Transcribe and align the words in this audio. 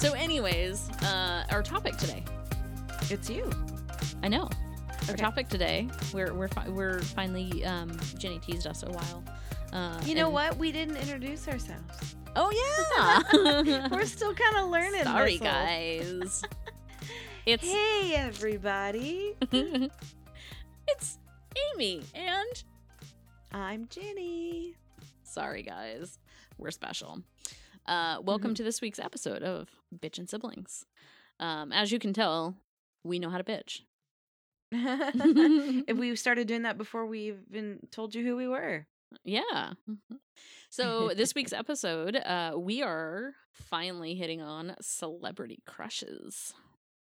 So, 0.00 0.12
anyways, 0.14 0.88
uh, 1.02 1.44
our 1.50 1.62
topic 1.62 1.96
today. 1.98 2.24
It's 3.10 3.28
you. 3.28 3.50
I 4.22 4.28
know. 4.28 4.44
Our 5.08 5.14
Okay. 5.14 5.16
topic 5.22 5.48
today. 5.48 5.88
We're 6.14 6.32
we're 6.32 6.48
fi- 6.48 6.68
we're 6.68 7.00
finally. 7.02 7.64
Um, 7.64 7.98
Ginny 8.18 8.38
teased 8.38 8.66
us 8.66 8.82
a 8.82 8.90
while. 8.90 9.22
Uh, 9.72 10.00
You 10.06 10.14
know 10.14 10.26
and- 10.26 10.32
what? 10.34 10.56
We 10.56 10.72
didn't 10.72 10.96
introduce 10.96 11.46
ourselves. 11.48 12.16
Oh 12.36 12.50
yeah. 13.34 13.88
We're 13.90 14.06
still 14.06 14.32
kind 14.34 14.56
of 14.58 14.70
learning. 14.70 15.02
Sorry, 15.04 15.38
guys. 15.38 16.42
It's 17.46 17.64
Hey, 17.64 18.14
everybody. 18.14 19.34
it's 19.50 21.18
Amy 21.74 22.02
and 22.14 22.62
I'm 23.50 23.88
Ginny. 23.88 24.76
sorry 25.24 25.62
guys, 25.62 26.18
we're 26.58 26.70
special. 26.70 27.22
Uh, 27.90 28.20
welcome 28.22 28.52
Mhm. 28.52 28.56
to 28.58 28.62
this 28.62 28.80
week's 28.80 29.00
episode 29.00 29.42
of 29.42 29.68
Bitchin 29.92 30.28
Siblings. 30.28 30.86
Um, 31.40 31.72
as 31.72 31.90
you 31.90 31.98
can 31.98 32.12
tell, 32.12 32.56
we 33.02 33.18
know 33.18 33.30
how 33.30 33.38
to 33.38 33.42
bitch. 33.44 33.80
if 34.72 35.96
we 35.98 36.14
started 36.14 36.46
doing 36.46 36.62
that 36.62 36.78
before 36.78 37.04
we 37.06 37.28
even 37.32 37.80
told 37.90 38.14
you 38.14 38.24
who 38.24 38.36
we 38.36 38.46
were. 38.46 38.86
Yeah. 39.24 39.72
So 40.68 41.08
this 41.14 41.34
week's 41.34 41.52
episode, 41.64 42.14
uh, 42.14 42.54
we 42.56 42.80
are 42.80 43.34
finally 43.50 44.14
hitting 44.14 44.40
on 44.40 44.76
celebrity 44.80 45.60
crushes. 45.66 46.54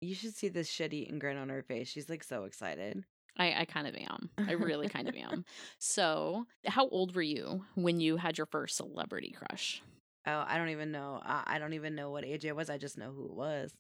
You 0.01 0.13
should 0.13 0.35
see 0.35 0.49
this 0.49 0.69
shit 0.69 0.93
eating 0.93 1.17
grin 1.17 1.37
on 1.37 1.49
her 1.49 1.63
face. 1.63 1.87
She's 1.87 2.09
like 2.09 2.23
so 2.23 2.43
excited. 2.43 3.05
I, 3.37 3.61
I 3.61 3.65
kind 3.65 3.87
of 3.87 3.95
am. 3.95 4.29
I 4.37 4.51
really 4.51 4.87
kind 4.87 5.09
of 5.09 5.15
am. 5.15 5.45
So, 5.79 6.45
how 6.65 6.87
old 6.89 7.15
were 7.15 7.23
you 7.23 7.65
when 7.73 7.99
you 7.99 8.17
had 8.17 8.37
your 8.37 8.45
first 8.45 8.77
celebrity 8.77 9.31
crush? 9.35 9.81
Oh, 10.27 10.43
I 10.47 10.57
don't 10.57 10.69
even 10.69 10.91
know. 10.91 11.21
I, 11.23 11.43
I 11.45 11.59
don't 11.59 11.73
even 11.73 11.95
know 11.95 12.09
what 12.09 12.25
age 12.25 12.45
it 12.45 12.55
was. 12.55 12.69
I 12.69 12.77
just 12.77 12.97
know 12.97 13.11
who 13.11 13.25
it 13.25 13.33
was. 13.35 13.73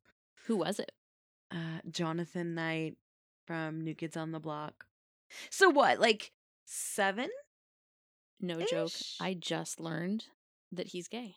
Who 0.45 0.57
was 0.57 0.79
it? 0.79 0.91
Uh, 1.51 1.79
Jonathan 1.89 2.53
Knight 2.55 2.97
from 3.47 3.81
New 3.83 3.95
Kids 3.95 4.15
on 4.17 4.31
the 4.31 4.39
Block. 4.39 4.85
So 5.49 5.69
what? 5.69 5.99
Like 5.99 6.31
seven? 6.65 7.29
No 8.39 8.61
joke. 8.61 8.91
I 9.19 9.33
just 9.33 9.79
learned 9.79 10.25
that 10.71 10.87
he's 10.87 11.07
gay. 11.07 11.35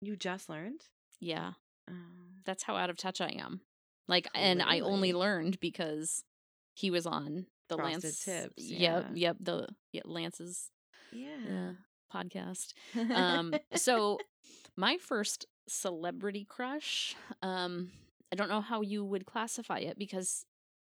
You 0.00 0.16
just 0.16 0.48
learned? 0.48 0.80
Yeah, 1.20 1.52
Um, 1.88 2.40
that's 2.46 2.62
how 2.62 2.76
out 2.76 2.88
of 2.90 2.96
touch 2.96 3.20
I 3.20 3.34
am. 3.38 3.60
Like, 4.08 4.26
and 4.34 4.62
I 4.62 4.80
only 4.80 5.12
learned 5.12 5.60
because 5.60 6.24
he 6.74 6.90
was 6.90 7.06
on 7.06 7.46
the 7.68 7.76
Frosted 7.76 8.02
Lance. 8.04 8.24
Tips, 8.24 8.52
Yep, 8.56 9.06
yeah. 9.12 9.14
yep. 9.14 9.36
The 9.40 9.68
yeah, 9.92 10.02
Lance's 10.06 10.70
yeah. 11.12 11.36
uh, 11.48 11.72
podcast. 12.12 12.72
um 13.14 13.54
so 13.74 14.18
my 14.76 14.96
first 14.98 15.46
celebrity 15.68 16.44
crush 16.48 17.14
um 17.42 17.90
i 18.32 18.36
don't 18.36 18.48
know 18.48 18.60
how 18.60 18.80
you 18.80 19.04
would 19.04 19.24
classify 19.24 19.78
it 19.78 19.98
because 19.98 20.44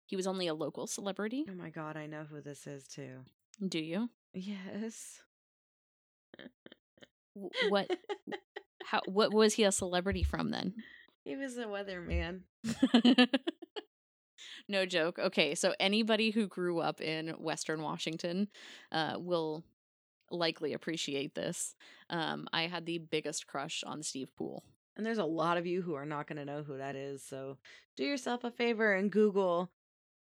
he 0.06 0.16
was 0.16 0.26
only 0.26 0.46
a 0.46 0.54
local 0.54 0.86
celebrity 0.86 1.44
oh 1.48 1.54
my 1.54 1.70
god, 1.70 1.96
I 1.96 2.06
know 2.06 2.24
who 2.28 2.40
this 2.40 2.66
is 2.66 2.86
too. 2.86 3.20
do 3.66 3.78
you 3.78 4.10
Yes. 4.34 5.20
What 7.68 7.90
how 8.84 9.00
what 9.06 9.32
was 9.32 9.54
he 9.54 9.64
a 9.64 9.72
celebrity 9.72 10.22
from 10.22 10.50
then 10.50 10.74
he 11.24 11.36
was 11.36 11.56
a 11.56 11.64
weatherman. 11.64 12.40
no 14.68 14.84
joke 14.86 15.18
okay 15.18 15.54
so 15.54 15.72
anybody 15.78 16.30
who 16.30 16.46
grew 16.46 16.80
up 16.80 17.00
in 17.00 17.28
western 17.38 17.80
washington 17.82 18.48
uh 18.90 19.14
will 19.18 19.62
likely 20.32 20.72
appreciate 20.72 21.34
this 21.34 21.74
um 22.10 22.48
i 22.52 22.62
had 22.62 22.86
the 22.86 22.98
biggest 22.98 23.46
crush 23.46 23.84
on 23.86 24.02
steve 24.02 24.34
pool 24.36 24.64
And 24.96 25.06
there's 25.06 25.18
a 25.18 25.24
lot 25.24 25.56
of 25.58 25.66
you 25.66 25.82
who 25.82 25.94
are 25.94 26.04
not 26.06 26.26
going 26.26 26.36
to 26.38 26.44
know 26.44 26.62
who 26.62 26.76
that 26.78 26.96
is. 26.96 27.22
So 27.24 27.56
do 27.96 28.04
yourself 28.04 28.44
a 28.44 28.50
favor 28.50 28.92
and 28.92 29.10
Google 29.10 29.70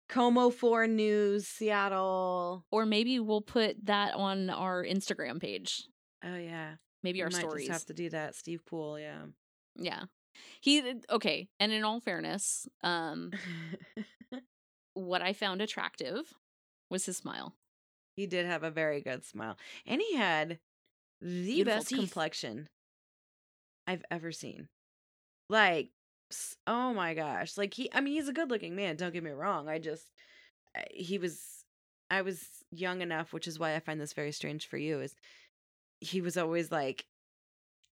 KOMO 0.09 0.53
4 0.53 0.87
News 0.87 1.49
Seattle. 1.49 2.65
or 2.71 2.87
maybe 2.87 3.19
we'll 3.19 3.41
put 3.43 3.75
that 3.87 4.15
on 4.15 4.51
our 4.51 4.85
instagram 4.85 5.41
page 5.41 5.89
Oh, 6.25 6.37
yeah. 6.37 6.75
maybe 7.03 7.19
You 7.19 7.25
our 7.25 7.31
might 7.31 7.41
stories 7.41 7.67
just 7.67 7.73
have 7.81 7.87
to 7.87 7.95
do 8.03 8.11
that. 8.11 8.35
Steve 8.37 8.65
Pool, 8.67 8.99
yeah. 9.01 9.23
Yeah. 9.75 10.03
He 10.61 10.83
okay, 11.11 11.49
and 11.59 11.73
in 11.73 11.83
all 11.85 12.01
fairness, 12.01 12.69
um 12.85 13.33
what 14.95 15.23
I 15.23 15.33
found 15.33 15.61
attractive 15.63 16.35
was 16.91 17.07
his 17.07 17.17
smile. 17.17 17.55
He 18.17 18.27
did 18.27 18.47
have 18.47 18.63
a 18.63 18.71
very 18.71 19.01
good 19.01 19.25
smile. 19.25 19.57
And 19.87 20.01
he 20.01 20.17
had 20.17 20.59
the 21.21 21.55
Beautiful 21.55 21.79
best 21.79 21.89
teeth. 21.89 21.99
complexion 21.99 22.69
I've 23.87 24.05
ever 24.11 24.33
seen. 24.33 24.69
Like, 25.49 25.91
oh 26.67 26.95
my 26.95 27.15
gosh. 27.15 27.57
Like, 27.57 27.75
he, 27.75 27.91
I 27.93 28.01
mean, 28.01 28.15
he's 28.15 28.29
a 28.29 28.33
good 28.33 28.51
looking 28.51 28.75
man. 28.75 28.97
Don't 28.97 29.13
get 29.13 29.23
me 29.23 29.31
wrong. 29.31 29.69
I 29.69 29.79
just, 29.79 30.07
he 30.91 31.19
was, 31.19 31.65
I 32.11 32.23
was 32.23 32.45
young 32.71 33.01
enough, 33.03 33.33
which 33.33 33.47
is 33.47 33.59
why 33.59 33.75
I 33.75 33.81
find 33.81 34.01
this 34.01 34.13
very 34.13 34.33
strange 34.33 34.69
for 34.69 34.77
you, 34.77 35.01
is 35.01 35.15
he 36.01 36.21
was 36.21 36.37
always 36.37 36.71
like, 36.73 37.07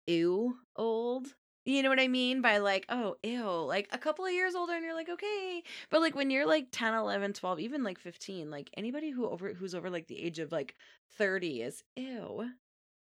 ew, 0.07 0.57
old. 0.77 1.27
You 1.69 1.83
know 1.83 1.91
what 1.91 2.01
I 2.01 2.09
mean? 2.09 2.41
By 2.41 2.59
like, 2.59 2.87
oh, 2.89 3.17
ew, 3.23 3.45
like 3.67 3.89
a 3.93 3.99
couple 3.99 4.25
of 4.25 4.33
years 4.33 4.55
older, 4.55 4.73
and 4.73 4.83
you're 4.83 4.95
like, 4.95 5.11
okay. 5.11 5.63
But 5.91 6.01
like 6.01 6.15
when 6.15 6.31
you're 6.31 6.47
like 6.47 6.69
10, 6.73 6.95
11, 6.95 7.35
12, 7.35 7.61
even 7.61 7.83
like 7.85 7.99
15, 7.99 8.51
like 8.51 8.71
anybody 8.75 9.11
who 9.11 9.29
over 9.29 9.53
who's 9.53 9.75
over 9.75 9.91
like 9.91 10.07
the 10.07 10.19
age 10.19 10.39
of 10.39 10.51
like 10.51 10.77
30 11.19 11.61
is 11.63 11.85
ew. 11.95 12.51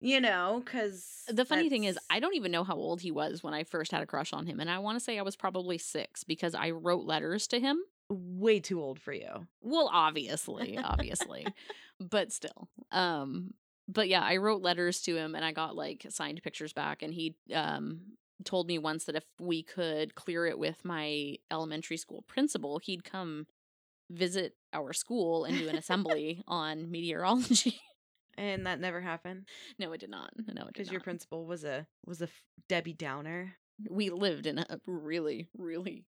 You 0.01 0.21
know, 0.21 0.63
because 0.65 1.25
The 1.29 1.45
funny 1.45 1.69
thing 1.71 1.85
is, 1.85 1.99
I 2.11 2.21
don't 2.21 2.35
even 2.37 2.53
know 2.53 2.65
how 2.65 2.75
old 2.77 3.01
he 3.01 3.11
was 3.11 3.43
when 3.43 3.55
I 3.55 3.65
first 3.65 3.91
had 3.93 4.03
a 4.03 4.07
crush 4.07 4.33
on 4.33 4.47
him, 4.47 4.61
and 4.61 4.71
I 4.71 4.79
want 4.79 4.97
to 4.97 5.05
say 5.05 5.19
I 5.19 5.23
was 5.23 5.37
probably 5.37 5.79
6 5.79 6.25
because 6.25 6.55
I 6.55 6.71
wrote 6.71 7.05
letters 7.05 7.47
to 7.49 7.61
him. 7.61 7.79
way 8.09 8.61
too 8.61 8.81
old 8.81 9.01
for 9.01 9.13
you. 9.13 9.47
Well, 9.61 9.89
obviously, 9.93 10.79
obviously, 10.79 11.47
but 12.01 12.33
still. 12.33 12.69
Um 12.93 13.55
but 13.89 14.09
yeah, 14.09 14.23
I 14.23 14.37
wrote 14.37 14.63
letters 14.63 15.03
to 15.03 15.17
him 15.17 15.35
and 15.35 15.45
I 15.45 15.53
got 15.53 15.75
like 15.77 16.07
signed 16.09 16.43
pictures 16.43 16.73
back 16.73 17.03
and 17.03 17.13
he 17.13 17.35
um 17.53 18.01
told 18.45 18.67
me 18.67 18.79
once 18.79 19.05
that 19.05 19.17
if 19.17 19.25
we 19.41 19.63
could 19.63 20.15
clear 20.15 20.47
it 20.47 20.59
with 20.59 20.85
my 20.85 21.37
elementary 21.51 21.97
school 21.97 22.23
principal, 22.29 22.79
he'd 22.79 23.05
come 23.05 23.47
visit 24.11 24.55
our 24.73 24.93
school 24.93 25.45
and 25.45 25.59
do 25.59 25.69
an 25.69 25.77
assembly 25.77 26.43
on 26.49 26.91
meteorology. 26.91 27.81
And 28.39 28.67
that 28.67 28.81
never 28.81 29.03
happened 29.03 29.47
no, 29.79 29.93
it 29.93 30.01
did 30.01 30.09
not. 30.09 30.31
No, 30.39 30.63
it 30.63 30.65
did 30.65 30.73
because 30.73 30.91
your 30.91 31.03
principal 31.03 31.45
was 31.45 31.65
a 31.65 31.87
was 32.07 32.23
a 32.23 32.29
Debbie 32.67 32.95
Downer. 32.95 33.57
we 33.91 34.09
lived 34.09 34.47
in 34.47 34.59
a 34.59 34.81
really, 34.87 35.49
really, 35.55 36.07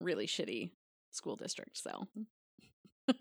really 0.00 0.28
shitty 0.28 0.70
school 1.10 1.34
district. 1.34 1.76
So, 1.76 2.06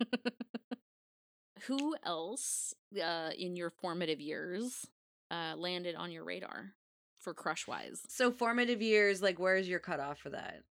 who 1.63 1.95
else 2.03 2.75
uh, 3.03 3.31
in 3.35 3.55
your 3.55 3.71
formative 3.71 4.21
years 4.21 4.85
uh, 5.31 5.55
landed 5.57 5.95
on 5.95 6.11
your 6.11 6.23
radar 6.23 6.75
for 7.25 7.33
crush 7.33 7.67
wise? 7.67 8.01
So 8.07 8.31
formative 8.31 8.81
years, 8.81 9.21
like 9.21 9.39
where's 9.39 9.67
your 9.67 9.79
cutoff 9.79 10.19
for 10.19 10.29
that? 10.29 10.61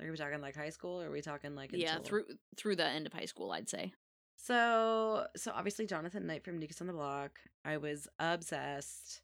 Are 0.00 0.10
we 0.10 0.16
talking 0.16 0.40
like 0.40 0.56
high 0.56 0.70
school 0.70 1.02
or 1.02 1.08
are 1.08 1.10
we 1.10 1.20
talking 1.20 1.54
like 1.54 1.70
Yeah, 1.72 1.96
until- 1.96 2.04
through 2.04 2.24
through 2.56 2.76
the 2.76 2.86
end 2.86 3.06
of 3.06 3.12
high 3.12 3.26
school, 3.26 3.50
I'd 3.50 3.68
say. 3.68 3.92
So 4.36 5.26
so 5.36 5.52
obviously 5.54 5.86
Jonathan 5.86 6.26
Knight 6.26 6.44
from 6.44 6.60
Kids 6.60 6.80
on 6.80 6.86
the 6.86 6.92
Block. 6.92 7.32
I 7.64 7.76
was 7.78 8.08
obsessed. 8.18 9.20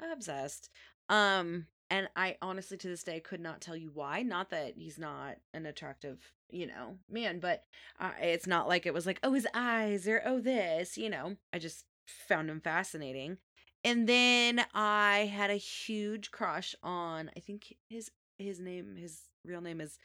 Obsessed. 0.00 0.70
Um 1.08 1.66
and 1.90 2.08
I 2.16 2.36
honestly 2.40 2.78
to 2.78 2.88
this 2.88 3.04
day 3.04 3.20
could 3.20 3.40
not 3.40 3.60
tell 3.60 3.76
you 3.76 3.90
why. 3.92 4.22
Not 4.22 4.50
that 4.50 4.74
he's 4.76 4.98
not 4.98 5.36
an 5.52 5.66
attractive, 5.66 6.32
you 6.50 6.66
know, 6.66 6.96
man, 7.08 7.38
but 7.38 7.62
uh, 8.00 8.12
it's 8.20 8.46
not 8.46 8.66
like 8.66 8.86
it 8.86 8.94
was 8.94 9.06
like, 9.06 9.20
oh, 9.22 9.34
his 9.34 9.46
eyes 9.54 10.08
or 10.08 10.20
oh, 10.24 10.40
this, 10.40 10.98
you 10.98 11.08
know. 11.08 11.36
I 11.52 11.60
just 11.60 11.84
found 12.06 12.50
him 12.50 12.60
fascinating. 12.60 13.38
And 13.86 14.08
then 14.08 14.66
I 14.74 15.30
had 15.32 15.48
a 15.48 15.54
huge 15.54 16.32
crush 16.32 16.74
on, 16.82 17.30
I 17.36 17.40
think 17.40 17.72
his 17.88 18.10
his 18.36 18.58
name, 18.58 18.96
his 18.96 19.28
real 19.44 19.60
name 19.60 19.80
is 19.80 19.96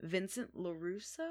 Vincent 0.00 0.56
LaRusso 0.56 1.28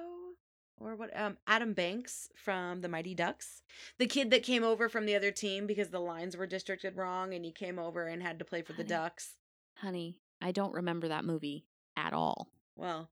or 0.77 0.95
what 0.95 1.19
um 1.19 1.37
Adam 1.47 1.73
Banks 1.73 2.29
from 2.35 2.81
the 2.81 2.87
Mighty 2.87 3.15
Ducks. 3.15 3.63
The 3.97 4.05
kid 4.05 4.29
that 4.29 4.43
came 4.43 4.63
over 4.63 4.87
from 4.87 5.07
the 5.07 5.15
other 5.15 5.31
team 5.31 5.65
because 5.65 5.89
the 5.89 5.99
lines 5.99 6.37
were 6.37 6.45
districted 6.45 6.95
wrong 6.95 7.33
and 7.33 7.43
he 7.43 7.51
came 7.51 7.79
over 7.79 8.05
and 8.05 8.21
had 8.21 8.37
to 8.37 8.45
play 8.45 8.61
for 8.61 8.73
the 8.73 8.83
Ducks. 8.83 9.33
Honey, 9.77 10.19
I 10.39 10.51
don't 10.51 10.75
remember 10.75 11.07
that 11.07 11.25
movie 11.25 11.65
at 11.97 12.13
all. 12.13 12.49
Well, 12.75 13.09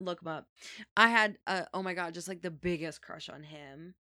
look 0.00 0.22
him 0.22 0.28
up. 0.28 0.48
I 0.96 1.06
had 1.06 1.38
uh, 1.46 1.66
oh 1.72 1.84
my 1.84 1.94
god, 1.94 2.14
just 2.14 2.26
like 2.26 2.42
the 2.42 2.50
biggest 2.50 3.00
crush 3.00 3.28
on 3.28 3.44
him. 3.44 3.94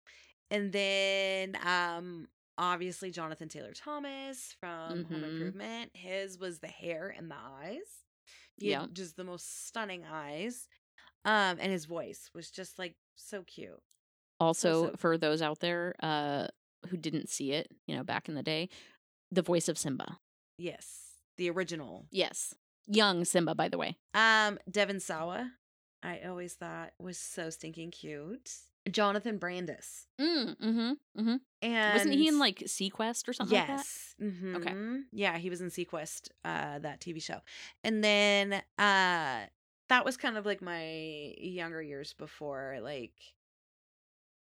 And 0.50 0.72
then 0.72 1.58
um 1.66 2.28
obviously 2.58 3.10
Jonathan 3.10 3.48
Taylor 3.48 3.72
Thomas 3.72 4.54
from 4.60 5.04
Home 5.04 5.20
Mhm. 5.22 5.32
Improvement. 5.32 5.90
His 5.94 6.38
was 6.38 6.58
the 6.60 6.68
hair 6.68 7.08
and 7.16 7.30
the 7.30 7.36
eyes. 7.36 8.04
Yeah. 8.58 8.86
just 8.92 9.16
the 9.16 9.24
most 9.24 9.66
stunning 9.66 10.04
eyes. 10.04 10.68
Um 11.24 11.58
and 11.60 11.72
his 11.72 11.84
voice 11.86 12.30
was 12.34 12.50
just 12.50 12.78
like 12.78 12.94
so 13.16 13.42
cute. 13.42 13.82
Also, 14.38 14.90
so- 14.90 14.96
for 14.96 15.16
those 15.18 15.40
out 15.42 15.60
there 15.60 15.94
uh, 16.02 16.48
who 16.88 16.96
didn't 16.96 17.28
see 17.28 17.52
it, 17.52 17.68
you 17.86 17.96
know, 17.96 18.02
back 18.04 18.28
in 18.28 18.34
the 18.34 18.42
day, 18.42 18.68
the 19.30 19.42
voice 19.42 19.68
of 19.68 19.78
Simba. 19.78 20.18
Yes. 20.58 21.12
The 21.38 21.48
original. 21.50 22.06
Yes. 22.10 22.54
Young 22.86 23.24
Simba, 23.24 23.54
by 23.54 23.68
the 23.68 23.78
way. 23.78 23.96
Um, 24.14 24.58
Devon 24.70 24.98
Sawa, 25.00 25.52
I 26.02 26.20
always 26.22 26.54
thought 26.54 26.92
was 26.98 27.16
so 27.18 27.50
stinking 27.50 27.92
cute. 27.92 28.50
Jonathan 28.90 29.38
Brandis. 29.38 30.06
Mm, 30.20 30.56
mm-hmm. 30.58 30.90
Mm-hmm. 31.20 31.36
And 31.62 31.92
Wasn't 31.94 32.14
he 32.14 32.28
in 32.28 32.38
like 32.38 32.58
seaQuest 32.60 33.28
or 33.28 33.32
something 33.32 33.56
like 33.56 33.66
that? 33.68 33.76
yes. 33.76 34.14
mhm. 34.20 34.56
Okay. 34.56 34.74
Yeah, 35.12 35.38
he 35.38 35.50
was 35.50 35.60
in 35.60 35.68
seaQuest, 35.70 36.28
uh, 36.44 36.78
that 36.80 37.00
TV 37.00 37.22
show. 37.22 37.40
And 37.84 38.02
then 38.02 38.54
uh 38.78 39.46
that 39.88 40.04
was 40.04 40.16
kind 40.16 40.36
of 40.36 40.46
like 40.46 40.62
my 40.62 41.34
younger 41.38 41.82
years 41.82 42.12
before 42.14 42.78
like 42.82 43.12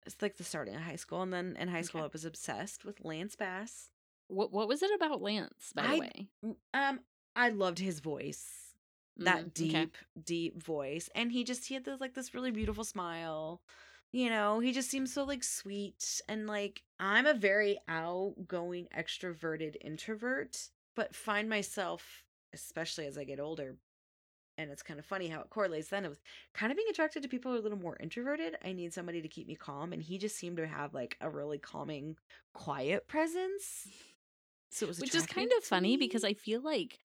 it's 0.06 0.22
like 0.22 0.38
the 0.38 0.44
starting 0.44 0.76
of 0.76 0.82
high 0.82 0.96
school. 0.98 1.22
And 1.22 1.32
then 1.34 1.56
in 1.60 1.68
high 1.68 1.82
school 1.82 2.02
Okay. 2.02 2.06
I 2.08 2.14
was 2.14 2.26
obsessed 2.26 2.84
with 2.86 3.04
Lance 3.04 3.36
Bass. 3.36 3.90
What 4.28 4.52
What 4.52 4.68
was 4.68 4.82
it 4.82 4.92
about 4.96 5.22
Lance? 5.22 5.72
By 5.76 5.88
the 5.88 6.00
way, 6.00 6.56
Um, 6.74 7.00
I 7.36 7.50
loved 7.50 7.80
his 7.80 8.00
voice. 8.00 8.50
That 9.18 9.46
Mm, 9.46 9.54
deep, 9.54 9.76
okay. 9.76 9.90
deep 10.26 10.62
voice. 10.64 11.10
And 11.14 11.32
he 11.32 11.44
just 11.44 11.68
he 11.68 11.76
had 11.76 11.84
this 11.86 12.02
like 12.02 12.16
this 12.16 12.34
really 12.34 12.52
beautiful 12.52 12.84
smile. 12.84 13.62
You 14.14 14.30
know, 14.30 14.60
he 14.60 14.74
just 14.74 14.92
seems 14.92 15.12
so 15.12 15.24
like 15.24 15.44
sweet 15.44 16.22
and 16.30 16.46
like 16.46 16.84
I'm 17.00 17.26
a 17.26 17.34
very 17.34 17.80
outgoing, 17.88 18.88
extroverted 18.96 19.76
introvert, 19.82 20.70
but 20.96 21.16
find 21.16 21.50
myself, 21.50 22.24
especially 22.54 23.08
as 23.08 23.18
I 23.18 23.24
get 23.24 23.40
older, 23.40 23.76
and 24.56 24.70
it's 24.70 24.84
kind 24.84 25.00
of 25.00 25.06
funny 25.08 25.30
how 25.30 25.42
it 25.42 25.50
correlates 25.50 25.90
then 25.90 26.08
with 26.08 26.22
kind 26.54 26.72
of 26.72 26.78
being 26.78 26.90
attracted 26.92 27.24
to 27.24 27.28
people 27.28 27.52
who 27.52 27.58
are 27.58 27.60
a 27.60 27.64
little 27.64 27.78
more 27.80 27.98
introverted. 28.00 28.56
I 28.64 28.74
need 28.74 28.94
somebody 28.94 29.20
to 29.20 29.28
keep 29.28 29.48
me 29.48 29.56
calm, 29.56 29.92
and 29.94 30.04
he 30.04 30.20
just 30.20 30.38
seemed 30.38 30.58
to 30.58 30.68
have 30.68 30.94
like 30.94 31.18
a 31.20 31.28
really 31.32 31.58
calming, 31.58 32.16
quiet 32.54 33.08
presence. 33.08 33.88
So 34.70 34.86
it 34.86 34.90
was 34.90 35.00
which 35.00 35.16
is 35.16 35.26
kind 35.26 35.52
of 35.58 35.64
funny 35.64 35.98
because. 35.98 36.24
I 36.24 36.34
feel 36.36 36.62
like 36.62 37.00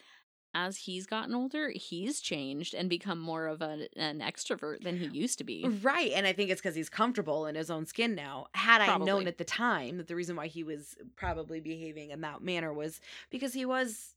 as 0.54 0.76
he's 0.76 1.06
gotten 1.06 1.34
older, 1.34 1.70
he's 1.70 2.20
changed 2.20 2.74
and 2.74 2.88
become 2.88 3.18
more 3.18 3.46
of 3.46 3.60
a, 3.62 3.88
an 3.96 4.20
extrovert 4.20 4.82
than 4.82 4.96
he 4.96 5.06
used 5.06 5.38
to 5.38 5.44
be. 5.44 5.66
Right. 5.82 6.12
And 6.12 6.26
I 6.26 6.32
think 6.32 6.50
it's 6.50 6.60
because 6.60 6.74
he's 6.74 6.88
comfortable 6.88 7.46
in 7.46 7.54
his 7.54 7.70
own 7.70 7.86
skin 7.86 8.14
now. 8.14 8.46
Had 8.54 8.80
I 8.80 8.96
known 8.98 9.26
at 9.26 9.38
the 9.38 9.44
time 9.44 9.98
that 9.98 10.08
the 10.08 10.16
reason 10.16 10.36
why 10.36 10.46
he 10.46 10.64
was 10.64 10.96
probably 11.16 11.60
behaving 11.60 12.10
in 12.10 12.22
that 12.22 12.42
manner 12.42 12.72
was 12.72 13.00
because 13.30 13.52
he 13.52 13.64
was, 13.64 14.14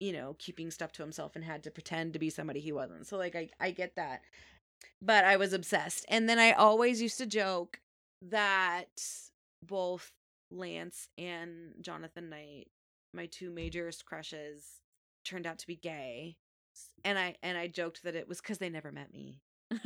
you 0.00 0.12
know, 0.12 0.36
keeping 0.38 0.70
stuff 0.70 0.92
to 0.92 1.02
himself 1.02 1.36
and 1.36 1.44
had 1.44 1.62
to 1.64 1.70
pretend 1.70 2.12
to 2.12 2.18
be 2.18 2.30
somebody 2.30 2.60
he 2.60 2.72
wasn't. 2.72 3.06
So, 3.06 3.16
like, 3.16 3.36
I, 3.36 3.48
I 3.60 3.70
get 3.70 3.96
that. 3.96 4.22
But 5.00 5.24
I 5.24 5.36
was 5.36 5.52
obsessed. 5.52 6.04
And 6.08 6.28
then 6.28 6.38
I 6.38 6.52
always 6.52 7.00
used 7.00 7.18
to 7.18 7.26
joke 7.26 7.80
that 8.22 9.02
both 9.62 10.12
Lance 10.50 11.08
and 11.16 11.74
Jonathan 11.80 12.28
Knight, 12.28 12.68
my 13.12 13.26
two 13.26 13.50
majorest 13.50 14.04
crushes, 14.04 14.80
turned 15.24 15.46
out 15.46 15.58
to 15.60 15.66
be 15.66 15.76
gay. 15.76 16.36
And 17.04 17.18
I 17.18 17.36
and 17.42 17.56
I 17.56 17.68
joked 17.68 18.02
that 18.02 18.16
it 18.16 18.28
was 18.28 18.40
because 18.40 18.58
they 18.58 18.70
never 18.70 18.92
met 18.92 19.12
me. 19.12 19.40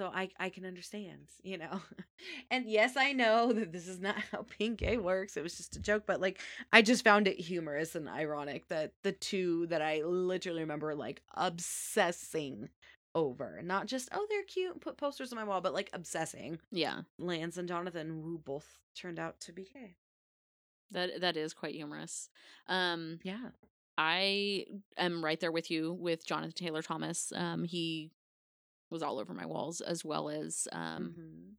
So 0.00 0.10
i 0.14 0.30
i 0.38 0.48
can 0.48 0.64
understand 0.64 1.28
you 1.42 1.58
know? 1.58 1.80
And 2.50 2.66
yes 2.66 2.96
i 2.96 3.12
know 3.12 3.52
that 3.52 3.72
this 3.72 3.86
is 3.86 4.00
not 4.00 4.16
how 4.32 4.46
being 4.58 4.74
gay 4.74 4.96
works 4.96 5.36
it 5.36 5.42
was 5.42 5.56
just 5.56 5.76
a 5.76 5.80
joke 5.80 6.04
but 6.06 6.20
like 6.20 6.40
i 6.72 6.80
just 6.80 7.04
found 7.04 7.28
it 7.28 7.38
humorous 7.38 7.94
and 7.94 8.08
ironic 8.08 8.68
that 8.68 8.92
the 9.02 9.12
two 9.12 9.66
that 9.66 9.82
i 9.82 10.02
literally 10.02 10.60
remember 10.60 10.94
like 10.94 11.22
obsessing 11.34 12.70
over 13.14 13.60
not 13.62 13.86
just 13.86 14.08
oh 14.12 14.26
they're 14.30 14.42
cute 14.44 14.80
put 14.80 14.96
posters 14.96 15.32
on 15.32 15.38
my 15.38 15.44
wall 15.44 15.60
but 15.60 15.74
like 15.74 15.90
obsessing 15.92 16.58
yeah, 16.70 17.00
lance 17.18 17.56
and 17.56 17.68
jonathan 17.68 18.08
who 18.08 18.38
both 18.38 18.78
turned 18.94 19.18
out 19.18 19.38
to 19.40 19.52
be 19.52 19.68
gay 19.74 19.96
that 20.92 21.20
that 21.20 21.36
is 21.36 21.52
quite 21.54 21.74
humorous. 21.74 22.28
Um, 22.66 23.18
yeah 23.22 23.50
I 23.98 24.64
am 24.96 25.22
right 25.24 25.38
there 25.38 25.52
with 25.52 25.70
you 25.70 25.92
with 25.92 26.24
Jonathan 26.24 26.52
Taylor 26.52 26.80
Thomas. 26.82 27.32
Um, 27.34 27.64
he 27.64 28.10
was 28.90 29.02
all 29.02 29.18
over 29.18 29.34
my 29.34 29.46
walls 29.46 29.80
as 29.80 30.04
well 30.04 30.28
as 30.30 30.66
um 30.72 31.14
Mhm. 31.18 31.54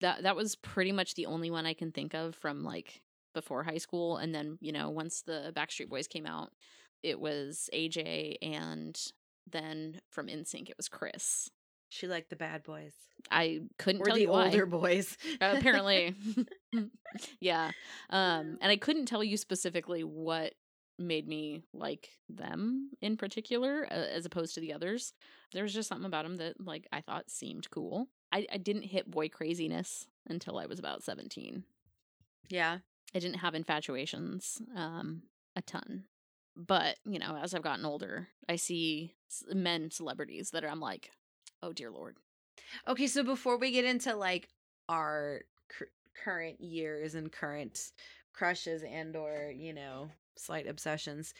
that 0.00 0.22
that 0.22 0.36
was 0.36 0.56
pretty 0.56 0.92
much 0.92 1.14
the 1.14 1.26
only 1.26 1.50
one 1.50 1.66
I 1.66 1.74
can 1.74 1.92
think 1.92 2.14
of 2.14 2.34
from 2.34 2.64
like 2.64 3.02
before 3.34 3.62
high 3.62 3.78
school 3.78 4.16
and 4.16 4.34
then 4.34 4.58
you 4.60 4.72
know 4.72 4.90
once 4.90 5.22
the 5.22 5.52
Backstreet 5.54 5.88
Boys 5.88 6.06
came 6.08 6.26
out 6.26 6.52
it 7.02 7.18
was 7.20 7.68
AJ 7.72 8.36
and 8.42 8.98
then 9.50 10.00
from 10.10 10.26
NSYNC 10.28 10.70
it 10.70 10.76
was 10.76 10.88
Chris. 10.88 11.50
She 11.92 12.06
liked 12.08 12.30
the 12.30 12.36
bad 12.36 12.62
boys 12.62 12.92
I 13.30 13.60
couldn't 13.78 14.00
or 14.02 14.06
tell 14.06 14.14
the 14.16 14.22
you 14.22 14.28
why. 14.30 14.46
older 14.46 14.66
boys 14.66 15.16
Uh, 15.40 15.54
apparently. 15.58 16.14
yeah. 17.40 17.70
Um 18.10 18.58
and 18.60 18.70
I 18.72 18.76
couldn't 18.76 19.06
tell 19.06 19.22
you 19.22 19.36
specifically 19.36 20.02
what 20.02 20.54
made 20.98 21.26
me 21.28 21.62
like 21.72 22.10
them 22.28 22.90
in 23.00 23.16
particular 23.16 23.86
uh, 23.90 23.94
as 23.94 24.24
opposed 24.26 24.54
to 24.54 24.60
the 24.60 24.72
others. 24.72 25.12
There 25.52 25.62
was 25.62 25.74
just 25.74 25.88
something 25.88 26.06
about 26.06 26.24
them 26.24 26.36
that 26.36 26.54
like 26.64 26.86
I 26.92 27.00
thought 27.00 27.30
seemed 27.30 27.70
cool. 27.70 28.08
I 28.32 28.46
I 28.52 28.56
didn't 28.58 28.82
hit 28.84 29.10
boy 29.10 29.28
craziness 29.28 30.06
until 30.26 30.58
I 30.58 30.66
was 30.66 30.78
about 30.78 31.02
17. 31.02 31.64
yeah 32.48 32.78
I 33.14 33.18
didn't 33.18 33.38
have 33.40 33.54
infatuations 33.54 34.62
um 34.74 35.22
a 35.54 35.62
ton. 35.62 36.04
But, 36.54 36.96
you 37.06 37.18
know, 37.18 37.34
as 37.42 37.54
I've 37.54 37.62
gotten 37.62 37.86
older, 37.86 38.28
I 38.46 38.56
see 38.56 39.14
men 39.54 39.90
celebrities 39.90 40.50
that 40.50 40.64
I'm 40.70 40.80
like, 40.80 41.10
"Oh 41.62 41.72
dear 41.72 41.90
lord." 41.90 42.16
Okay, 42.88 43.06
so 43.06 43.22
before 43.22 43.56
we 43.56 43.70
get 43.70 43.84
into 43.84 44.14
like 44.14 44.48
our 44.88 45.42
cur- 45.68 45.90
current 46.24 46.60
years 46.60 47.14
and 47.14 47.30
current 47.30 47.92
crushes 48.32 48.82
and 48.82 49.16
or, 49.16 49.52
you 49.54 49.72
know, 49.72 50.10
slight 50.36 50.66
obsessions, 50.66 51.34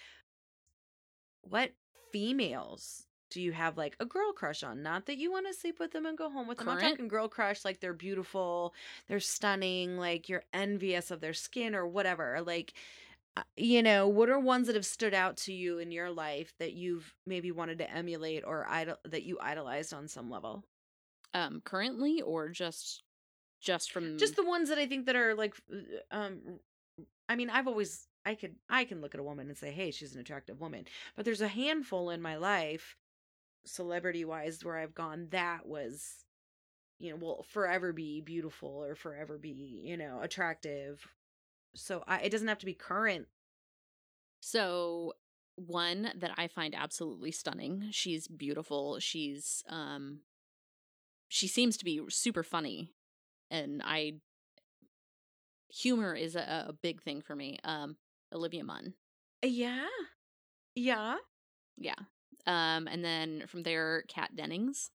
what 1.43 1.73
females 2.13 3.07
do 3.31 3.41
you 3.41 3.53
have 3.53 3.79
like 3.79 3.97
a 3.99 4.05
girl 4.05 4.33
crush 4.33 4.63
on? 4.63 4.83
Not 4.83 5.07
that 5.07 5.17
you 5.17 5.33
want 5.33 5.47
to 5.47 5.55
sleep 5.55 5.81
with 5.81 5.93
them 5.93 6.05
and 6.07 6.19
go 6.19 6.31
home 6.31 6.47
with 6.47 6.59
them. 6.59 6.69
I'm 6.69 6.81
talking 6.81 7.09
girl 7.09 7.29
crush 7.29 7.65
like 7.65 7.81
they're 7.81 7.95
beautiful, 7.95 8.75
they're 9.09 9.21
stunning, 9.21 9.97
like 9.97 10.29
you're 10.29 10.45
envious 10.53 11.11
of 11.11 11.21
their 11.21 11.33
skin 11.33 11.75
or 11.75 11.87
whatever. 11.87 12.43
Like 12.47 12.75
you 13.56 13.82
know, 13.82 14.08
what 14.08 14.29
are 14.29 14.38
ones 14.38 14.67
that 14.67 14.76
have 14.76 14.87
stood 14.87 15.14
out 15.14 15.37
to 15.38 15.52
you 15.52 15.79
in 15.79 15.90
your 15.90 16.11
life 16.11 16.52
that 16.58 16.73
you've 16.73 17.14
maybe 17.26 17.50
wanted 17.50 17.79
to 17.79 17.90
emulate 17.90 18.44
or 18.44 18.67
idol 18.69 18.96
that 19.05 19.23
you 19.23 19.38
idolized 19.40 19.94
on 19.94 20.08
some 20.08 20.31
level? 20.31 20.64
Um 21.34 21.62
currently 21.64 22.20
or 22.20 22.49
just 22.50 23.02
just 23.61 23.93
from 23.93 24.19
just 24.19 24.37
the 24.37 24.44
ones 24.44 24.69
that 24.69 24.79
I 24.79 24.87
think 24.87 25.06
that 25.06 25.17
are 25.17 25.34
like 25.34 25.55
uh, 25.73 26.14
um 26.14 26.58
I 27.29 27.37
mean 27.37 27.49
I've 27.49 27.69
always 27.69 28.06
I 28.26 28.34
could 28.34 28.56
I 28.69 28.84
can 28.84 29.01
look 29.01 29.15
at 29.15 29.20
a 29.20 29.24
woman 29.24 29.48
and 29.48 29.56
say 29.56 29.70
hey 29.70 29.93
she's 29.93 30.15
an 30.15 30.20
attractive 30.20 30.60
woman 30.60 30.84
but 31.17 31.24
there's 31.24 31.41
a 31.41 31.48
handful 31.48 32.10
in 32.10 32.20
my 32.20 32.36
life 32.36 32.96
celebrity 33.65 34.24
wise 34.24 34.65
where 34.65 34.77
I've 34.77 34.94
gone 34.94 35.29
that 35.31 35.65
was 35.65 36.24
you 36.98 37.10
know 37.10 37.17
will 37.17 37.46
forever 37.48 37.93
be 37.93 38.20
beautiful 38.20 38.84
or 38.84 38.94
forever 38.94 39.39
be 39.39 39.81
you 39.84 39.96
know 39.96 40.20
attractive 40.20 41.06
so 41.74 42.02
I, 42.06 42.20
it 42.20 42.31
doesn't 42.31 42.48
have 42.48 42.58
to 42.58 42.67
be 42.67 42.74
current 42.74 43.26
So 44.41 45.14
one 45.56 46.10
that 46.19 46.32
I 46.36 46.48
find 46.48 46.74
absolutely 46.74 47.31
stunning. 47.31 47.88
She's 47.91 48.26
beautiful. 48.29 48.98
She's 49.00 49.62
um 49.69 50.20
she 51.29 51.46
seems 51.48 51.76
to 51.79 51.84
be 51.84 52.00
super 52.08 52.43
funny 52.43 52.93
and 53.50 53.82
I 53.84 54.14
humor 55.69 56.14
is 56.14 56.36
a, 56.36 56.67
a 56.69 56.72
big 56.72 57.02
thing 57.02 57.20
for 57.22 57.34
me. 57.36 57.58
Um 57.64 57.96
Olivia 58.32 58.64
Munn. 58.64 58.94
yeah 59.43 59.86
yeah 60.74 61.17
Yeah. 61.76 61.94
Um 62.46 62.88
and 62.88 63.05
then 63.05 63.44
from 63.46 63.62
there 63.62 64.05
Kat 64.08 64.34
Dennings. 64.34 64.91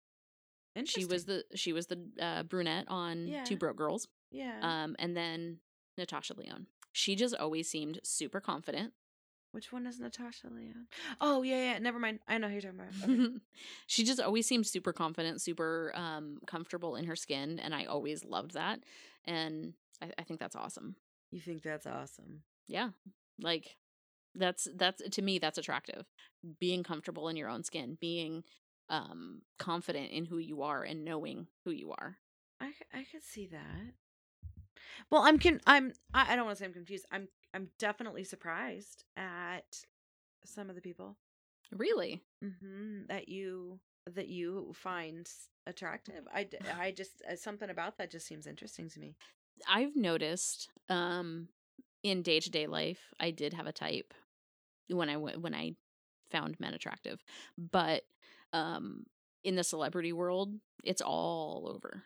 Interesting. 0.76 1.02
She 1.02 1.06
was 1.06 1.24
the 1.24 1.44
she 1.54 1.72
was 1.72 1.86
the 1.86 2.00
uh, 2.20 2.42
brunette 2.44 2.86
on 2.88 3.26
Yeah. 3.28 3.44
Two 3.44 3.56
Broke 3.56 3.76
Girls. 3.76 4.08
yeah 4.30 4.58
Um 4.62 4.96
and 4.98 5.16
then 5.16 5.58
Natasha 5.96 6.34
Lyonne. 6.36 6.66
She 6.92 7.16
just 7.16 7.34
always 7.34 7.68
seemed 7.68 8.00
super 8.04 8.40
confident. 8.40 8.92
which 9.52 9.72
one 9.72 9.86
is 9.86 10.00
Natasha 10.00 10.48
Lyonne 10.48 10.86
oh 11.20 11.42
yeah 11.42 11.72
yeah 11.72 11.78
never 11.78 11.98
mind 11.98 12.18
I 12.28 12.38
know 12.38 12.48
who 12.48 12.54
you're 12.54 12.62
talking 12.62 12.80
about 12.80 13.10
okay. 13.10 13.34
she 13.86 14.04
just 14.04 14.20
always 14.20 14.46
seemed 14.46 14.66
super 14.66 14.92
confident, 14.92 15.40
super 15.40 15.92
um 15.94 16.38
comfortable 16.46 16.96
in 16.96 17.04
her 17.06 17.16
skin, 17.16 17.58
and 17.60 17.74
I 17.74 17.84
always 17.84 18.24
loved 18.24 18.54
that. 18.54 18.80
And 19.24 19.74
I, 20.02 20.10
I 20.18 20.22
think 20.24 20.40
that's 20.40 20.56
awesome. 20.56 20.96
you 21.30 21.40
think 21.40 21.62
that's 21.62 21.86
awesome 21.86 22.42
Yeah, 22.66 22.90
like 23.40 23.76
that's 24.34 24.66
that's 24.76 25.00
to 25.08 25.22
me 25.22 25.38
that's 25.38 25.58
attractive. 25.58 26.04
Being 26.60 26.82
comfortable 26.82 27.28
in 27.28 27.36
your 27.36 27.48
own 27.48 27.62
skin, 27.62 27.96
being 28.00 28.42
um 28.88 29.42
confident 29.58 30.10
in 30.10 30.24
who 30.26 30.38
you 30.38 30.62
are, 30.62 30.82
and 30.82 31.04
knowing 31.04 31.46
who 31.64 31.70
you 31.70 31.92
are. 31.92 32.18
I 32.60 32.72
I 32.92 33.04
could 33.10 33.22
see 33.22 33.46
that. 33.48 33.94
Well, 35.10 35.22
I'm 35.22 35.38
con- 35.38 35.60
I'm 35.66 35.92
I, 36.12 36.32
I 36.32 36.36
don't 36.36 36.46
want 36.46 36.56
to 36.58 36.60
say 36.62 36.66
I'm 36.66 36.72
confused. 36.74 37.06
I'm 37.10 37.28
I'm 37.54 37.68
definitely 37.78 38.24
surprised 38.24 39.04
at 39.16 39.84
some 40.44 40.68
of 40.68 40.76
the 40.76 40.82
people 40.82 41.16
Really, 41.72 42.22
hmm 42.42 43.02
that 43.08 43.28
you 43.28 43.80
that 44.06 44.28
you 44.28 44.72
find 44.74 45.28
attractive. 45.66 46.24
I 46.32 46.48
I 46.78 46.90
just 46.92 47.22
uh, 47.30 47.36
something 47.36 47.70
about 47.70 47.98
that 47.98 48.10
just 48.10 48.26
seems 48.26 48.46
interesting 48.46 48.88
to 48.90 49.00
me. 49.00 49.16
I've 49.68 49.96
noticed 49.96 50.68
um 50.88 51.48
in 52.02 52.22
day 52.22 52.40
to 52.40 52.50
day 52.50 52.66
life, 52.66 53.00
I 53.18 53.30
did 53.30 53.54
have 53.54 53.66
a 53.66 53.72
type. 53.72 54.12
when 54.88 55.08
I 55.08 55.16
went 55.16 55.40
when 55.40 55.54
I 55.54 55.72
found 56.30 56.60
men 56.60 56.74
attractive. 56.74 57.22
But 57.58 58.02
um 58.52 59.04
in 59.44 59.56
the 59.56 59.64
celebrity 59.64 60.12
world, 60.12 60.54
it's 60.84 61.02
all 61.02 61.70
over. 61.74 62.04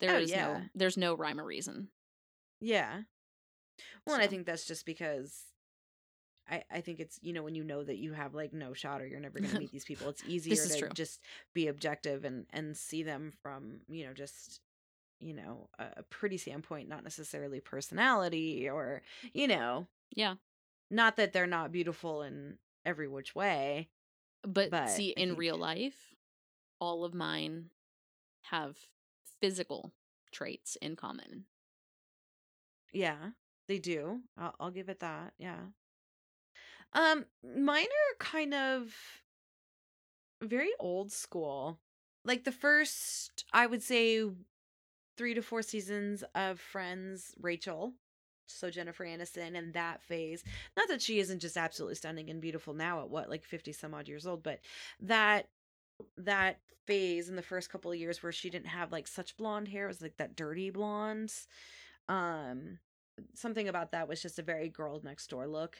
There 0.00 0.14
Oh, 0.14 0.18
is 0.18 0.34
no 0.34 0.38
yeah. 0.38 0.60
there's 0.74 0.96
no 0.96 1.14
rhyme 1.14 1.40
or 1.40 1.44
reason. 1.44 1.88
Yeah. 2.60 3.02
Well, 4.06 4.14
and 4.14 4.22
I 4.22 4.26
think 4.26 4.46
that's 4.46 4.64
just 4.64 4.86
because 4.86 5.44
I, 6.48 6.62
I 6.70 6.80
think 6.80 7.00
it's 7.00 7.18
you 7.22 7.32
know 7.32 7.42
when 7.42 7.54
you 7.54 7.64
know 7.64 7.82
that 7.82 7.96
you 7.98 8.12
have 8.12 8.34
like 8.34 8.52
no 8.52 8.72
shot 8.72 9.00
or 9.00 9.06
you're 9.06 9.20
never 9.20 9.38
going 9.40 9.52
to 9.52 9.58
meet 9.58 9.70
these 9.72 9.84
people, 9.84 10.08
it's 10.08 10.22
easier 10.24 10.68
to 10.68 10.78
true. 10.78 10.88
just 10.94 11.20
be 11.54 11.66
objective 11.68 12.24
and 12.24 12.46
and 12.50 12.76
see 12.76 13.02
them 13.02 13.32
from 13.42 13.80
you 13.88 14.06
know 14.06 14.12
just 14.12 14.60
you 15.20 15.34
know 15.34 15.68
a, 15.78 15.86
a 15.98 16.02
pretty 16.04 16.36
standpoint, 16.36 16.88
not 16.88 17.02
necessarily 17.04 17.60
personality 17.60 18.68
or 18.68 19.02
you 19.32 19.48
know 19.48 19.86
Yeah. 20.14 20.36
not 20.90 21.16
that 21.16 21.32
they're 21.32 21.46
not 21.46 21.72
beautiful 21.72 22.22
in 22.22 22.58
every 22.84 23.08
which 23.08 23.34
way. 23.34 23.88
But, 24.42 24.70
But 24.70 24.90
see, 24.90 25.14
I 25.16 25.20
in 25.20 25.36
real 25.36 25.56
life, 25.56 26.14
all 26.78 27.04
of 27.04 27.14
mine 27.14 27.70
have 28.42 28.76
physical 29.40 29.92
traits 30.32 30.76
in 30.76 30.96
common. 30.96 31.44
Yeah, 32.92 33.30
they 33.68 33.78
do. 33.78 34.20
I'll, 34.38 34.54
I'll 34.58 34.70
give 34.70 34.88
it 34.88 35.00
that. 35.00 35.32
Yeah. 35.38 35.60
Um, 36.92 37.26
mine 37.42 37.84
are 37.84 38.16
kind 38.18 38.54
of 38.54 38.94
very 40.42 40.70
old 40.78 41.12
school. 41.12 41.78
Like 42.24 42.44
the 42.44 42.52
first, 42.52 43.44
I 43.52 43.66
would 43.66 43.82
say, 43.82 44.24
three 45.16 45.34
to 45.34 45.42
four 45.42 45.62
seasons 45.62 46.24
of 46.34 46.60
Friends, 46.60 47.34
Rachel. 47.40 47.94
So 48.48 48.70
Jennifer 48.70 49.04
Aniston 49.04 49.56
and 49.56 49.74
that 49.74 50.02
phase. 50.02 50.44
Not 50.76 50.88
that 50.88 51.02
she 51.02 51.18
isn't 51.18 51.40
just 51.40 51.56
absolutely 51.56 51.96
stunning 51.96 52.30
and 52.30 52.40
beautiful 52.40 52.74
now 52.74 53.00
at 53.00 53.10
what, 53.10 53.28
like 53.28 53.44
50 53.44 53.72
some 53.72 53.92
odd 53.92 54.08
years 54.08 54.26
old, 54.26 54.42
but 54.42 54.60
that 55.00 55.48
that 56.18 56.58
phase 56.86 57.28
in 57.28 57.36
the 57.36 57.42
first 57.42 57.70
couple 57.70 57.90
of 57.90 57.98
years 57.98 58.22
where 58.22 58.32
she 58.32 58.50
didn't 58.50 58.66
have 58.68 58.92
like 58.92 59.06
such 59.06 59.36
blonde 59.36 59.68
hair, 59.68 59.84
it 59.84 59.88
was 59.88 60.02
like 60.02 60.16
that 60.18 60.36
dirty 60.36 60.70
blonde. 60.70 61.32
Um 62.08 62.78
something 63.34 63.68
about 63.68 63.92
that 63.92 64.08
was 64.08 64.20
just 64.22 64.38
a 64.38 64.42
very 64.42 64.68
girl 64.68 65.00
next 65.02 65.28
door 65.30 65.46
look 65.46 65.78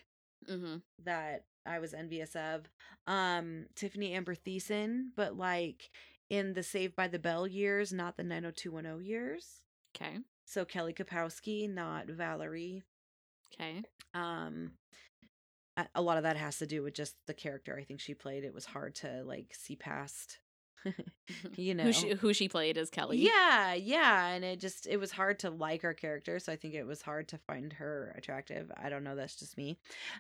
Mm-hmm. 0.49 0.76
that 1.04 1.44
I 1.66 1.78
was 1.80 1.94
envious 1.94 2.37
of. 2.37 2.68
Um, 3.06 3.66
Tiffani 3.75 4.12
Amber 4.14 4.35
Thiessen, 4.35 5.08
but 5.16 5.37
like 5.37 5.90
in 6.30 6.52
the 6.52 6.62
Saved 6.62 6.94
by 6.94 7.08
the 7.08 7.18
Bell 7.18 7.46
years, 7.46 7.92
not 7.92 8.16
the 8.16 8.23
90210 8.23 9.04
years. 9.04 9.61
Okay. 9.96 10.18
So 10.44 10.64
Kelly 10.64 10.92
Kapowski, 10.92 11.68
not 11.73 12.06
Valerie. 12.08 12.82
Okay. 13.52 13.82
Um, 14.14 14.73
a- 15.95 16.02
lot 16.02 16.16
of 16.16 16.23
that 16.25 16.37
has 16.37 16.59
to 16.59 16.66
do 16.66 16.83
with 16.83 16.95
just 16.95 17.14
the 17.26 17.35
character 17.35 17.76
I 17.78 17.85
think 17.85 18.00
she 18.00 18.14
played. 18.14 18.45
It 18.45 18.54
was 18.54 18.64
hard 18.66 18.95
to 18.97 19.23
like 19.25 19.54
see 19.54 19.76
past, 19.76 20.38
you 21.56 21.75
know. 21.75 21.85
who 21.85 21.92
she 21.92 22.11
who 22.14 22.33
she 22.33 22.49
played 22.49 22.78
as 22.78 22.90
Kelly. 22.90 23.18
Yeah, 23.18 23.75
yeah, 23.75 24.26
and 24.28 24.45
it 24.45 24.61
just 24.61 24.87
it 24.87 24.99
was 24.99 25.11
hard 25.12 25.38
to 25.40 25.50
like 25.50 25.83
her 25.83 25.95
character, 25.95 26.38
so 26.38 26.52
I 26.52 26.56
think 26.56 26.75
it 26.75 26.87
was 26.87 27.02
hard 27.02 27.28
to 27.28 27.38
find 27.38 27.73
her 27.75 28.14
attractive. 28.16 28.71
I 28.76 28.88
don't 28.88 29.04
know, 29.04 29.16
that's 29.16 29.37
just 29.37 29.56
me. 29.56 29.78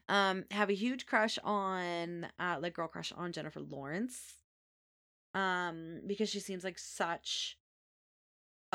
Um 0.08 0.44
have 0.50 0.70
a 0.70 0.74
huge 0.74 1.06
crush 1.06 1.38
on 1.44 2.26
uh 2.38 2.56
like 2.60 2.74
girl 2.74 2.88
crush 2.88 3.12
on 3.12 3.32
Jennifer 3.32 3.60
Lawrence. 3.60 4.34
Um 5.34 6.00
because 6.06 6.30
she 6.30 6.40
seems 6.40 6.64
like 6.64 6.78
such 6.78 7.58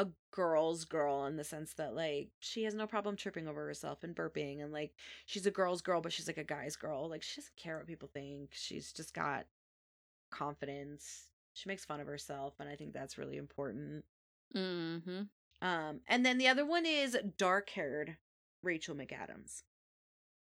a 0.01 0.07
girl's 0.31 0.85
girl 0.85 1.25
in 1.25 1.35
the 1.35 1.43
sense 1.43 1.73
that 1.73 1.93
like 1.93 2.29
she 2.39 2.63
has 2.63 2.73
no 2.73 2.87
problem 2.87 3.15
tripping 3.15 3.47
over 3.47 3.65
herself 3.65 4.03
and 4.03 4.15
burping 4.15 4.63
and 4.63 4.71
like 4.73 4.93
she's 5.25 5.45
a 5.45 5.51
girl's 5.51 5.81
girl 5.81 6.01
but 6.01 6.11
she's 6.11 6.27
like 6.27 6.37
a 6.37 6.43
guy's 6.43 6.75
girl. 6.75 7.09
Like 7.09 7.21
she 7.23 7.39
doesn't 7.41 7.55
care 7.55 7.77
what 7.77 7.87
people 7.87 8.09
think. 8.11 8.49
She's 8.53 8.91
just 8.91 9.13
got 9.13 9.45
confidence. 10.31 11.25
She 11.53 11.69
makes 11.69 11.85
fun 11.85 11.99
of 11.99 12.07
herself 12.07 12.55
and 12.59 12.69
I 12.69 12.75
think 12.75 12.93
that's 12.93 13.17
really 13.17 13.37
important. 13.37 14.05
Mm-hmm. 14.55 15.21
Um, 15.61 15.99
and 16.07 16.25
then 16.25 16.37
the 16.37 16.47
other 16.47 16.65
one 16.65 16.85
is 16.85 17.15
dark-haired 17.37 18.17
Rachel 18.63 18.95
McAdams, 18.95 19.63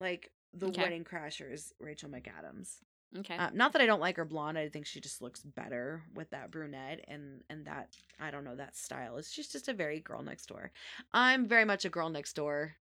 like 0.01 0.31
the 0.53 0.67
Okay. 0.67 0.81
Wedding 0.81 1.03
Crashers 1.05 1.71
Rachel 1.79 2.09
McAdams. 2.09 2.79
Okay. 3.17 3.37
Uh, 3.37 3.49
not 3.53 3.73
that 3.73 3.81
I 3.81 3.85
don't 3.85 3.99
like 3.99 4.15
her 4.17 4.25
blonde. 4.25 4.57
I 4.57 4.69
think 4.69 4.85
she 4.85 5.01
just 5.01 5.21
looks 5.21 5.41
better 5.43 6.03
with 6.13 6.29
that 6.31 6.51
brunette 6.51 7.03
and 7.07 7.43
and 7.49 7.65
that 7.67 7.95
I 8.19 8.31
don't 8.31 8.43
know 8.43 8.55
that 8.55 8.75
style. 8.75 9.17
It's 9.17 9.31
just 9.33 9.51
just 9.51 9.67
a 9.67 9.73
very 9.73 9.99
girl 9.99 10.21
next 10.21 10.47
door. 10.47 10.71
I'm 11.11 11.47
very 11.47 11.65
much 11.65 11.85
a 11.85 11.89
girl 11.89 12.09
next 12.09 12.33
door. 12.33 12.75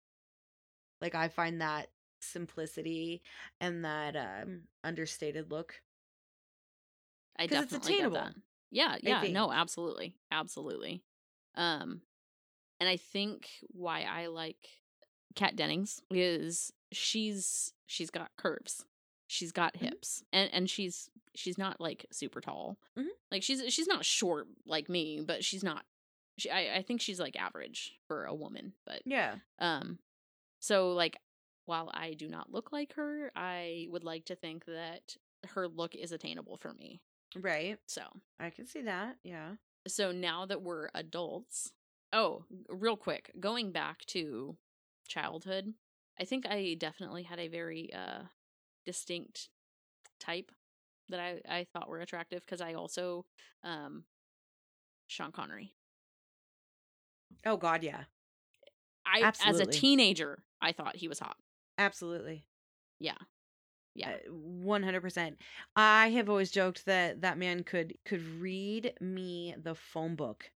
Like 1.01 1.15
I 1.15 1.29
find 1.29 1.61
that 1.61 1.91
simplicity 2.21 3.23
and 3.61 3.85
that 3.85 4.17
um 4.17 4.69
understated 4.85 5.51
look. 5.51 5.83
I 7.39 7.47
'cause 7.47 7.61
it's 7.61 7.73
definitely 7.73 7.95
get 7.95 8.13
that. 8.13 8.33
attainable, 8.33 8.43
Yeah, 8.71 8.97
yeah, 9.03 9.27
no, 9.29 9.53
absolutely. 9.53 10.17
Absolutely. 10.31 11.03
Um 11.55 12.03
and 12.81 12.89
I 12.89 12.97
think 12.97 13.51
why 13.69 14.03
I 14.03 14.27
like 14.27 14.69
Kat 15.35 15.57
Dennings 15.57 16.03
is 16.11 16.73
she's 16.93 17.75
she's 17.87 18.11
got 18.11 18.37
curves. 18.37 18.87
She's 19.33 19.51
got 19.53 19.73
Mhm. 19.75 19.81
hips. 19.81 20.23
And 20.33 20.53
and 20.53 20.69
she's 20.69 21.09
she's 21.35 21.57
not 21.57 21.81
like 21.81 22.05
super 22.13 22.41
tall. 22.43 22.79
Mhm. 22.99 23.09
Like 23.31 23.43
she's 23.43 23.73
she's 23.73 23.87
not 23.87 24.05
short 24.05 24.47
like 24.67 24.89
me, 24.91 25.23
but 25.27 25.43
she's 25.45 25.65
not 25.65 25.87
she 26.39 26.51
I, 26.51 26.77
I 26.77 26.83
think 26.83 27.01
she's 27.01 27.19
like 27.19 27.35
average 27.37 27.99
for 28.07 28.25
a 28.27 28.35
woman, 28.35 28.75
but 28.85 29.03
Yeah. 29.07 29.39
um 29.59 29.99
so 30.61 30.93
like 30.93 31.17
while 31.65 31.91
I 31.95 32.13
do 32.15 32.29
not 32.29 32.53
look 32.53 32.73
like 32.73 32.93
her, 32.95 33.31
I 33.37 33.87
would 33.91 34.05
like 34.05 34.27
to 34.27 34.35
think 34.37 34.65
that 34.67 35.17
her 35.47 35.67
look 35.69 35.95
is 35.95 36.13
attainable 36.13 36.57
for 36.59 36.75
me. 36.75 37.01
Right. 37.35 37.79
So 37.87 38.03
I 38.39 38.51
can 38.51 38.67
see 38.67 38.83
that. 38.83 39.17
Yeah. 39.25 39.57
so 39.89 40.13
now 40.13 40.45
that 40.47 40.61
we're 40.63 40.91
adults 40.95 41.73
oh 42.13 42.45
real 42.69 42.97
quick 42.97 43.33
going 43.41 43.73
back 43.73 44.05
to 44.07 44.57
childhood 45.09 45.75
i 46.21 46.25
think 46.25 46.47
i 46.47 46.75
definitely 46.79 47.23
had 47.25 47.41
a 47.41 47.49
very 47.49 47.93
uh 47.93 48.23
distinct 48.85 49.49
type 50.21 50.51
that 51.09 51.21
i 51.21 51.41
i 51.49 51.67
thought 51.73 51.89
were 51.89 52.01
attractive 52.01 52.41
because 52.45 52.61
i 52.61 52.75
also 52.75 53.25
um 53.65 54.05
sean 55.09 55.33
connery 55.33 55.75
Oh 57.45 57.57
god, 57.57 57.83
yeah. 57.83 58.05
i 59.07 59.33
as 59.45 59.59
a 59.59 59.67
teenager 59.67 60.43
i 60.61 60.73
thought 60.73 60.97
he 60.97 61.09
was 61.09 61.19
hot 61.19 61.37
Absolutely. 61.79 62.45
yeah 63.01 63.17
yeah 63.95 64.11
Uh, 64.29 64.33
One 64.33 64.83
hundred 64.83 65.01
percent. 65.01 65.39
I 65.75 66.11
have 66.11 66.29
always 66.31 66.51
joked 66.51 66.87
that 66.87 67.23
that 67.23 67.39
man 67.39 67.65
could 67.65 67.95
could 68.05 68.25
read 68.41 68.95
me 69.01 69.55
the 69.61 69.75
phone 69.75 70.15
book 70.15 70.51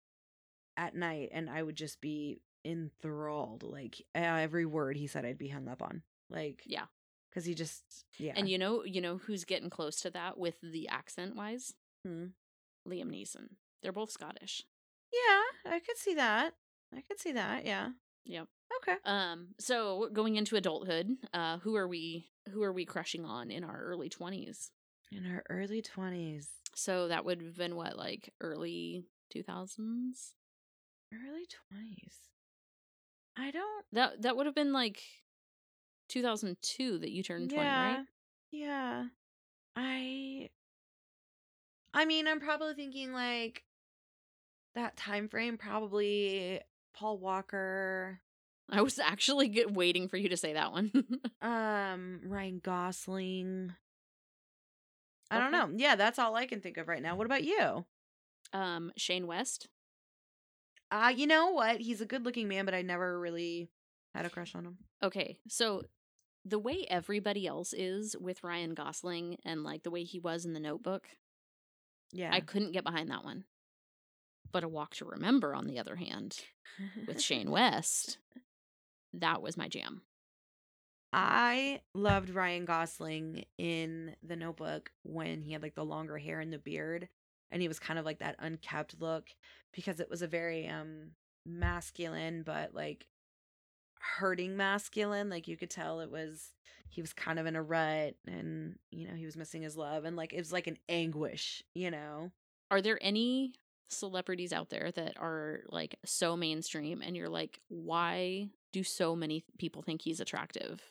at 0.77 0.95
night, 0.95 1.31
and 1.33 1.51
I 1.51 1.63
would 1.63 1.77
just 1.77 2.01
be 2.01 2.41
enthralled. 2.65 3.63
Like 3.63 3.97
every 4.15 4.67
word 4.67 4.97
he 4.97 5.07
said, 5.07 5.25
I'd 5.25 5.39
be 5.39 5.49
hung 5.49 5.69
up 5.69 5.83
on. 5.83 6.03
Like 6.31 6.63
yeah 6.67 6.85
because 7.37 7.45
he 7.45 7.55
just 7.55 7.83
yeah. 8.19 8.33
and 8.35 8.49
you 8.49 8.57
know 8.57 8.83
you 8.85 9.01
know 9.03 9.19
who's 9.19 9.45
getting 9.45 9.69
close 9.69 10.01
to 10.01 10.11
that 10.11 10.39
with 10.39 10.55
the 10.63 10.89
accent 10.89 11.37
wise 11.37 11.75
Hmm. 12.05 12.27
liam 12.89 13.11
neeson 13.11 13.49
they're 13.83 13.93
both 13.93 14.11
scottish 14.11 14.65
yeah, 15.13 15.73
I 15.73 15.79
could 15.79 15.97
see 15.97 16.15
that. 16.15 16.55
I 16.95 17.01
could 17.01 17.19
see 17.21 17.33
that. 17.33 17.65
Yeah. 17.65 17.91
yep 18.25 18.49
Okay. 18.83 18.97
Um, 19.05 19.55
so 19.59 20.09
going 20.13 20.35
into 20.37 20.57
adulthood, 20.57 21.09
uh, 21.33 21.59
who 21.59 21.77
are 21.77 21.87
we 21.89 22.29
who 22.53 22.63
are 22.65 22.73
we 22.73 22.85
crushing 22.85 23.25
on 23.25 23.51
in 23.51 23.63
our 23.65 23.81
early 23.85 24.09
twenties? 24.09 24.73
In 25.13 25.25
our 25.31 25.45
early 25.49 25.81
twenties, 25.81 26.49
So 26.75 27.09
that 27.09 27.25
would 27.25 27.41
have 27.41 27.57
been 27.57 27.77
what, 27.77 27.97
like 27.97 28.35
early 28.41 29.05
two 29.33 29.43
thousands? 29.45 30.35
early 31.15 31.47
twenties. 31.71 32.17
I 33.39 33.51
don't. 33.53 33.85
That 33.93 34.23
that 34.23 34.37
would 34.37 34.47
have 34.47 34.55
been 34.57 34.73
like 34.73 35.01
two 36.09 36.23
thousand 36.23 36.57
two 36.63 36.99
that 36.99 37.11
you 37.11 37.23
turned 37.23 37.51
twenty, 37.51 37.67
yeah. 37.67 37.97
right? 37.97 38.05
Yeah. 38.51 39.05
I 39.77 40.51
I 41.95 42.05
mean, 42.05 42.29
I'm 42.29 42.41
probably 42.41 42.75
thinking 42.75 43.13
like 43.13 43.65
that 44.75 44.97
time 44.97 45.29
frame 45.29 45.57
probably 45.59 46.61
Paul 46.95 47.19
Walker, 47.19 48.21
I 48.71 48.83
was 48.83 48.99
actually 48.99 49.49
get, 49.49 49.73
waiting 49.73 50.09
for 50.09 50.17
you 50.17 50.29
to 50.29 50.37
say 50.37 50.55
that 50.55 50.73
one. 50.73 50.93
um 51.43 52.21
Ryan 52.25 52.61
Gosling. 52.63 53.73
I 55.31 55.41
don't 55.41 55.51
know. 55.51 55.71
Yeah, 55.75 55.97
that's 55.97 56.21
all 56.21 56.37
I 56.37 56.47
can 56.47 56.61
think 56.61 56.77
of 56.77 56.87
right 56.87 57.03
now. 57.03 57.17
What 57.17 57.27
about 57.27 57.43
you? 57.43 57.85
um, 58.53 58.93
Shane 58.97 59.27
West. 59.27 59.69
Uh, 60.91 61.13
you 61.15 61.27
know 61.27 61.51
what? 61.51 61.81
He's 61.81 62.01
a 62.01 62.07
good-looking 62.07 62.49
man, 62.49 62.65
but 62.65 62.75
I 62.75 62.83
never 62.83 63.19
really 63.19 63.69
had 64.15 64.27
a 64.27 64.31
crush 64.31 64.55
on 64.55 64.65
him. 64.65 64.79
Okay, 65.03 65.39
so 65.49 65.83
the 66.49 66.59
way 66.59 66.87
everybody 66.89 67.47
else 67.47 67.73
is 67.73 68.17
with 68.17 68.45
Ryan 68.45 68.75
Gosling 68.75 69.37
and 69.45 69.65
like 69.65 69.83
the 69.83 69.91
way 69.91 70.05
he 70.05 70.21
was 70.21 70.45
in 70.45 70.53
the 70.53 70.61
Notebook, 70.61 71.09
Yeah. 72.13 72.31
I 72.33 72.41
couldn't 72.41 72.73
get 72.73 72.85
behind 72.85 73.11
that 73.11 73.25
one. 73.25 73.45
But 74.53 74.63
A 74.63 74.69
Walk 74.69 74.95
to 74.97 75.05
Remember, 75.05 75.55
on 75.55 75.67
the 75.67 75.79
other 75.81 75.97
hand, 75.97 76.39
with 77.07 77.21
Shane 77.23 77.51
West, 77.51 78.19
that 79.13 79.43
was 79.43 79.57
my 79.57 79.67
jam. 79.69 80.03
I 81.13 81.81
loved 81.95 82.31
Ryan 82.31 82.65
Gosling 82.65 83.45
in 83.59 84.15
The 84.23 84.37
Notebook 84.37 84.93
when 85.03 85.43
he 85.43 85.53
had 85.53 85.63
like 85.63 85.75
the 85.75 85.85
longer 85.85 86.17
hair 86.19 86.41
and 86.41 86.53
the 86.53 86.59
beard 86.59 87.09
and 87.51 87.63
he 87.63 87.69
was 87.69 87.79
kind 87.79 87.99
of 87.99 88.05
like 88.05 88.19
that 88.19 88.37
unkept 88.39 88.97
look 89.01 89.29
because 89.73 90.01
it 90.01 90.11
was 90.11 90.21
a 90.23 90.27
very 90.27 90.67
um 90.67 91.13
masculine 91.47 92.43
but 92.43 92.75
like 92.75 93.07
hurting 94.01 94.57
masculine 94.57 95.29
like 95.31 95.49
you 95.49 95.57
could 95.57 95.71
tell 95.71 96.01
it 96.01 96.11
was 96.11 96.53
he 96.89 97.01
was 97.01 97.13
kind 97.13 97.39
of 97.39 97.47
in 97.47 97.57
a 97.57 97.63
rut 97.63 98.15
and 98.27 98.77
you 98.91 99.07
know 99.09 99.15
he 99.15 99.25
was 99.27 99.37
missing 99.37 99.63
his 99.63 99.77
love 99.77 100.05
and 100.05 100.17
like 100.17 100.33
it 100.33 100.39
was 100.39 100.53
like 100.53 100.67
an 100.67 100.79
anguish 100.89 101.63
you 101.75 101.91
know 101.91 102.31
Are 102.71 102.83
there 102.83 102.99
any 103.01 103.55
celebrities 103.89 104.53
out 104.53 104.71
there 104.71 104.91
that 104.93 105.15
are 105.19 105.61
like 105.69 105.97
so 106.05 106.37
mainstream 106.37 107.03
and 107.03 107.17
you're 107.17 107.29
like, 107.29 107.61
why 107.69 108.49
do 108.73 108.83
so 108.83 109.15
many 109.15 109.45
people 109.59 109.83
think 109.83 110.03
he's 110.03 110.21
attractive? 110.21 110.83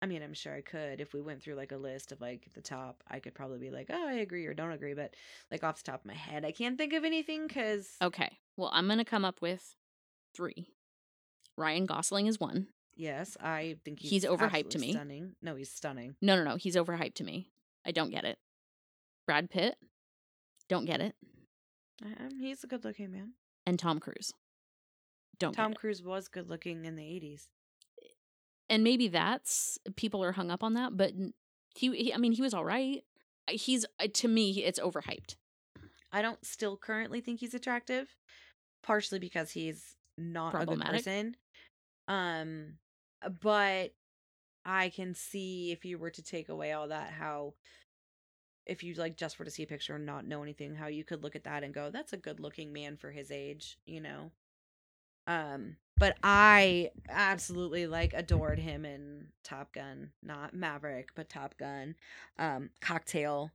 I 0.00 0.06
mean, 0.06 0.22
I'm 0.22 0.34
sure 0.34 0.54
I 0.54 0.60
could 0.60 1.00
if 1.00 1.12
we 1.12 1.20
went 1.20 1.42
through 1.42 1.56
like 1.56 1.72
a 1.72 1.76
list 1.76 2.12
of 2.12 2.20
like 2.20 2.48
the 2.54 2.60
top. 2.60 3.02
I 3.08 3.18
could 3.18 3.34
probably 3.34 3.58
be 3.58 3.70
like, 3.70 3.90
oh, 3.92 4.08
I 4.08 4.14
agree 4.14 4.46
or 4.46 4.54
don't 4.54 4.72
agree, 4.72 4.94
but 4.94 5.14
like 5.50 5.64
off 5.64 5.82
the 5.82 5.90
top 5.90 6.00
of 6.00 6.06
my 6.06 6.14
head, 6.14 6.44
I 6.44 6.52
can't 6.52 6.78
think 6.78 6.92
of 6.92 7.04
anything 7.04 7.46
because 7.46 7.96
Okay. 8.02 8.38
Well, 8.56 8.70
I'm 8.72 8.86
going 8.86 8.98
to 8.98 9.04
come 9.04 9.24
up 9.24 9.40
with 9.40 9.74
three. 10.34 10.68
Ryan 11.58 11.86
Gosling 11.86 12.26
is 12.26 12.38
one. 12.40 12.68
yes, 12.96 13.36
I 13.40 13.76
think 13.84 14.00
he's, 14.00 14.10
He's 14.10 14.24
overhyped 14.24 14.70
to 14.70 14.78
me. 14.78 14.92
Stunning. 14.92 15.34
No, 15.42 15.56
he's 15.56 15.70
stunning. 15.70 16.14
No, 16.22 16.36
no, 16.36 16.44
no. 16.44 16.56
He's 16.56 16.76
overhyped 16.76 17.14
to 17.14 17.24
me. 17.24 17.50
I 17.84 17.90
don't 17.90 18.10
get 18.10 18.24
it. 18.24 18.38
Brad 19.26 19.50
Pitt. 19.50 19.76
Don't 20.68 20.84
get 20.84 21.00
it. 21.00 21.14
Um, 22.04 22.38
he's 22.40 22.62
a 22.64 22.66
good 22.66 22.84
looking 22.84 23.10
man. 23.10 23.32
And 23.66 23.78
Tom 23.78 23.98
Cruise. 23.98 24.32
Don't 25.38 25.52
Tom 25.52 25.70
get 25.70 25.76
it. 25.76 25.80
Cruise 25.80 26.02
was 26.02 26.28
good 26.28 26.48
looking 26.48 26.84
in 26.84 26.96
the 26.96 27.02
80s. 27.02 27.46
And 28.70 28.84
maybe 28.84 29.08
that's 29.08 29.78
people 29.96 30.22
are 30.22 30.32
hung 30.32 30.50
up 30.50 30.62
on 30.62 30.74
that, 30.74 30.96
but 30.96 31.12
he, 31.74 31.96
he 31.96 32.12
I 32.14 32.18
mean, 32.18 32.32
he 32.32 32.42
was 32.42 32.52
all 32.54 32.64
right. 32.64 33.02
He's 33.50 33.86
to 34.12 34.28
me, 34.28 34.50
it's 34.64 34.78
overhyped. 34.78 35.36
I 36.12 36.20
don't 36.22 36.44
still 36.44 36.76
currently 36.76 37.20
think 37.20 37.40
he's 37.40 37.54
attractive, 37.54 38.08
partially 38.82 39.18
because 39.18 39.50
he's 39.52 39.96
not 40.18 40.54
a 40.54 40.66
good 40.66 40.80
person. 40.80 41.36
Um, 42.08 42.78
but 43.40 43.92
I 44.64 44.88
can 44.88 45.14
see 45.14 45.70
if 45.72 45.84
you 45.84 45.98
were 45.98 46.10
to 46.10 46.22
take 46.22 46.48
away 46.48 46.72
all 46.72 46.88
that, 46.88 47.10
how 47.12 47.54
if 48.66 48.82
you 48.82 48.94
like 48.94 49.16
just 49.16 49.38
were 49.38 49.44
to 49.44 49.50
see 49.50 49.62
a 49.62 49.66
picture 49.66 49.94
and 49.94 50.04
not 50.04 50.26
know 50.26 50.42
anything, 50.42 50.74
how 50.74 50.88
you 50.88 51.04
could 51.04 51.22
look 51.22 51.36
at 51.36 51.44
that 51.44 51.62
and 51.64 51.72
go, 51.72 51.90
"That's 51.90 52.12
a 52.12 52.16
good 52.18 52.40
looking 52.40 52.72
man 52.72 52.96
for 52.96 53.10
his 53.10 53.30
age," 53.30 53.78
you 53.86 54.00
know. 54.00 54.30
Um, 55.26 55.76
but 55.96 56.16
I 56.22 56.90
absolutely 57.08 57.86
like 57.86 58.12
adored 58.14 58.58
him 58.58 58.84
in 58.84 59.28
Top 59.44 59.72
Gun, 59.72 60.12
not 60.22 60.54
Maverick, 60.54 61.10
but 61.14 61.28
Top 61.28 61.56
Gun. 61.58 61.96
Um, 62.38 62.70
Cocktail. 62.80 63.52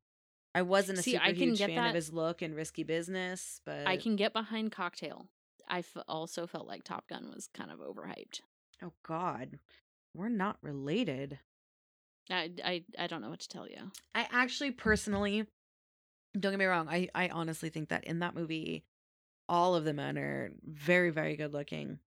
I 0.56 0.62
wasn't 0.62 1.00
a 1.00 1.02
See, 1.02 1.14
super 1.14 1.24
I 1.24 1.30
can 1.34 1.40
huge 1.50 1.58
get 1.58 1.68
fan 1.70 1.76
that- 1.78 1.90
of 1.90 1.96
his 1.96 2.14
look 2.14 2.42
in 2.44 2.54
Risky 2.54 2.84
Business, 2.84 3.60
but 3.66 3.88
I 3.88 3.98
can 3.98 4.16
get 4.16 4.34
behind 4.34 4.72
Cocktail. 4.72 5.28
I 5.68 5.80
f- 5.80 5.98
also 6.08 6.48
felt 6.48 6.68
like 6.68 6.84
Top 6.84 7.08
Gun 7.08 7.32
was 7.34 7.48
kind 7.54 7.72
of 7.72 7.80
overhyped. 7.80 8.42
Oh 8.82 8.94
God, 9.08 9.60
we're 10.14 10.30
not 10.30 10.58
related. 10.62 11.40
I, 12.30 12.52
I, 12.64 12.84
I 12.98 13.08
don't 13.08 13.22
know 13.22 13.30
what 13.30 13.42
to 13.42 13.50
tell 13.50 13.68
you. 13.68 13.92
I 14.16 14.28
actually 14.32 14.72
personally, 14.72 15.46
don't 16.38 16.52
get 16.52 16.60
me 16.60 16.66
wrong. 16.66 16.88
I 16.90 17.10
I 17.14 17.30
honestly 17.30 17.70
think 17.70 17.90
that 17.90 18.06
in 18.06 18.20
that 18.20 18.36
movie, 18.36 18.84
all 19.50 19.76
of 19.76 19.84
the 19.84 19.94
men 19.94 20.18
are 20.18 20.52
very 20.64 21.10
very 21.10 21.36
good 21.36 21.54
looking. 21.54 22.00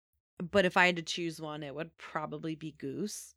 But 0.52 0.66
if 0.66 0.78
I 0.78 0.86
had 0.88 0.98
to 0.98 1.02
choose 1.02 1.40
one, 1.40 1.64
it 1.64 1.76
would 1.76 1.98
probably 1.98 2.56
be 2.56 2.72
Goose. 2.78 3.36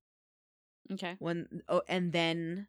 Okay. 0.92 1.16
When 1.18 1.62
oh, 1.68 1.82
and 1.88 2.12
then 2.12 2.66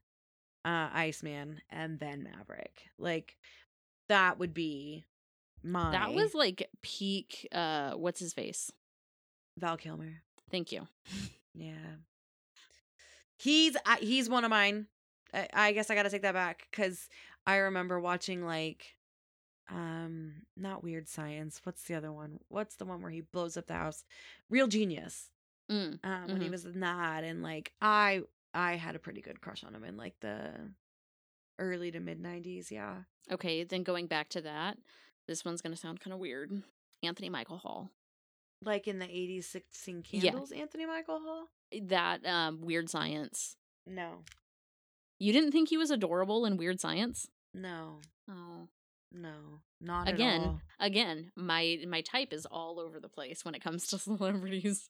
uh 0.66 0.90
Iceman, 0.92 1.62
and 1.70 2.00
then 2.00 2.24
Maverick. 2.24 2.90
Like 2.98 3.38
that 4.10 4.40
would 4.40 4.54
be 4.54 5.06
my 5.64 5.92
That 5.92 6.14
was 6.14 6.34
like 6.34 6.70
peak. 6.82 7.48
Uh, 7.52 7.92
what's 7.94 8.20
his 8.20 8.34
face? 8.34 8.72
Val 9.58 9.78
Kilmer. 9.78 10.22
Thank 10.52 10.72
you. 10.72 10.88
Yeah. 11.56 11.74
He's 13.38 13.76
I, 13.86 13.98
he's 13.98 14.30
one 14.30 14.44
of 14.44 14.50
mine. 14.50 14.88
I, 15.34 15.48
I 15.54 15.72
guess 15.72 15.90
I 15.90 15.96
got 15.96 16.04
to 16.04 16.10
take 16.10 16.22
that 16.22 16.34
back 16.34 16.68
cuz 16.72 17.10
I 17.46 17.58
remember 17.58 18.00
watching 18.00 18.46
like 18.46 18.96
um 19.70 20.44
not 20.56 20.84
Weird 20.84 21.08
Science. 21.08 21.60
What's 21.64 21.84
the 21.84 21.96
other 21.96 22.12
one? 22.12 22.40
What's 22.50 22.76
the 22.76 22.86
one 22.86 23.02
where 23.02 23.12
he 23.12 23.22
blows 23.22 23.58
up 23.58 23.68
the 23.68 23.74
house? 23.74 24.04
Real 24.50 24.68
Genius. 24.68 25.32
Mm. 25.70 26.00
Um 26.04 26.28
when 26.28 26.42
he 26.42 26.48
Mhm. 26.48 26.52
was 26.52 26.66
in 26.66 26.80
that 26.82 27.24
and 27.24 27.42
like 27.44 27.74
I 27.82 28.22
I 28.54 28.74
had 28.76 28.96
a 28.96 29.00
pretty 29.00 29.22
good 29.22 29.42
crush 29.42 29.64
on 29.64 29.76
him 29.76 29.84
in 29.84 29.98
like 29.98 30.20
the 30.22 30.52
early 31.58 31.92
to 31.92 32.00
mid 32.00 32.22
90s, 32.22 32.72
yeah. 32.72 33.04
Okay, 33.32 33.64
then 33.64 33.84
going 33.84 34.08
back 34.08 34.30
to 34.30 34.42
that, 34.42 34.78
this 35.30 35.46
one's 35.46 35.62
gonna 35.62 35.78
sound 35.78 36.02
kind 36.02 36.14
of 36.14 36.20
weird. 36.20 36.52
Anthony 37.04 37.30
Michael 37.30 37.58
Hall. 37.60 37.92
Like 38.62 38.88
in 38.90 39.00
the 39.00 39.06
80s 39.06 39.46
16 39.46 40.04
Yeah. 40.10 40.32
Candles, 40.32 40.52
Anthony 40.52 40.86
Michael 40.86 41.22
Hall? 41.22 41.46
That 41.84 42.26
um, 42.26 42.60
Weird 42.62 42.90
Science. 42.90 43.56
No. 43.88 44.24
You 45.20 45.32
didn't 45.32 45.52
think 45.52 45.70
he 45.70 45.78
was 45.78 45.92
adorable 45.92 46.46
in 46.46 46.58
Weird 46.58 46.80
Science? 46.82 47.30
No. 47.54 48.02
Oh, 48.30 48.68
No. 49.14 49.62
Not 49.80 50.10
Again, 50.10 50.42
at 50.42 50.48
all. 50.48 50.62
again, 50.80 51.32
my 51.38 51.80
my 51.88 52.02
type 52.02 52.34
is 52.34 52.46
all 52.46 52.80
over 52.82 53.00
the 53.00 53.08
place 53.08 53.46
when 53.46 53.56
it 53.56 53.64
comes 53.64 53.88
to 53.88 53.98
celebrities. 54.00 54.90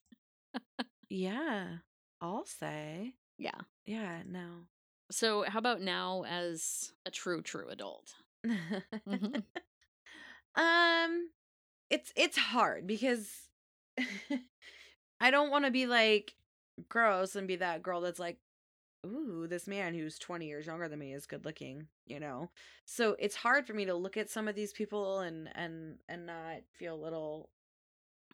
Yeah. 1.10 1.78
I'll 2.22 2.46
say. 2.46 3.14
Yeah. 3.38 3.60
Yeah, 3.86 4.24
no. 4.28 4.66
So, 5.12 5.44
how 5.48 5.60
about 5.60 5.82
now 5.82 6.24
as 6.28 6.92
a 7.06 7.12
true 7.12 7.42
true 7.44 7.68
adult? 7.70 8.16
Mhm. 9.08 9.44
Um 10.60 11.30
it's 11.90 12.14
it's 12.16 12.38
hard 12.38 12.88
because 12.88 13.30
I 15.22 15.32
don't 15.32 15.52
want 15.52 15.66
to 15.66 15.72
be 15.72 15.86
like 15.88 16.36
gross 16.90 17.36
and 17.36 17.48
be 17.48 17.58
that 17.58 17.84
girl 17.84 18.02
that's 18.02 18.20
like 18.20 18.38
ooh, 19.06 19.48
this 19.48 19.68
man 19.68 19.94
who's 19.94 20.20
20 20.20 20.48
years 20.48 20.68
younger 20.68 20.88
than 20.90 21.00
me 21.00 21.14
is 21.14 21.26
good 21.28 21.46
looking, 21.46 21.88
you 22.06 22.20
know. 22.20 22.50
So 22.86 23.16
it's 23.20 23.36
hard 23.36 23.68
for 23.68 23.74
me 23.74 23.86
to 23.86 23.96
look 23.96 24.18
at 24.18 24.30
some 24.30 24.48
of 24.48 24.56
these 24.56 24.74
people 24.74 25.20
and 25.22 25.50
and 25.56 25.98
and 26.10 26.26
not 26.26 26.62
feel 26.74 26.96
a 26.96 27.04
little 27.04 27.50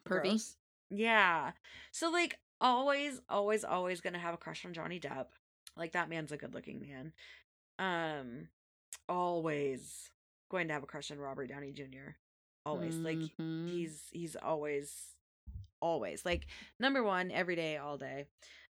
Pervy. 0.07 0.41
gross. 0.41 0.57
Yeah. 0.89 1.51
So 1.91 2.11
like 2.11 2.39
always, 2.61 3.21
always, 3.29 3.63
always 3.63 4.01
gonna 4.01 4.19
have 4.19 4.33
a 4.33 4.37
crush 4.37 4.65
on 4.65 4.73
Johnny 4.73 4.99
Depp. 4.99 5.27
Like 5.77 5.93
that 5.93 6.09
man's 6.09 6.31
a 6.31 6.37
good 6.37 6.53
looking 6.53 6.81
man. 6.81 7.13
Um 7.79 8.49
always 9.09 10.11
going 10.49 10.67
to 10.67 10.73
have 10.73 10.83
a 10.83 10.87
crush 10.87 11.11
on 11.11 11.17
Robert 11.19 11.47
Downey 11.47 11.71
Jr. 11.71 12.15
Always. 12.65 12.95
Like 12.97 13.17
Mhm. 13.17 13.69
he's 13.69 14.03
he's 14.11 14.35
always 14.35 15.15
always 15.81 16.25
like 16.25 16.47
number 16.79 17.03
one 17.03 17.29
every 17.31 17.55
day 17.55 17.77
all 17.77 17.97
day. 17.97 18.25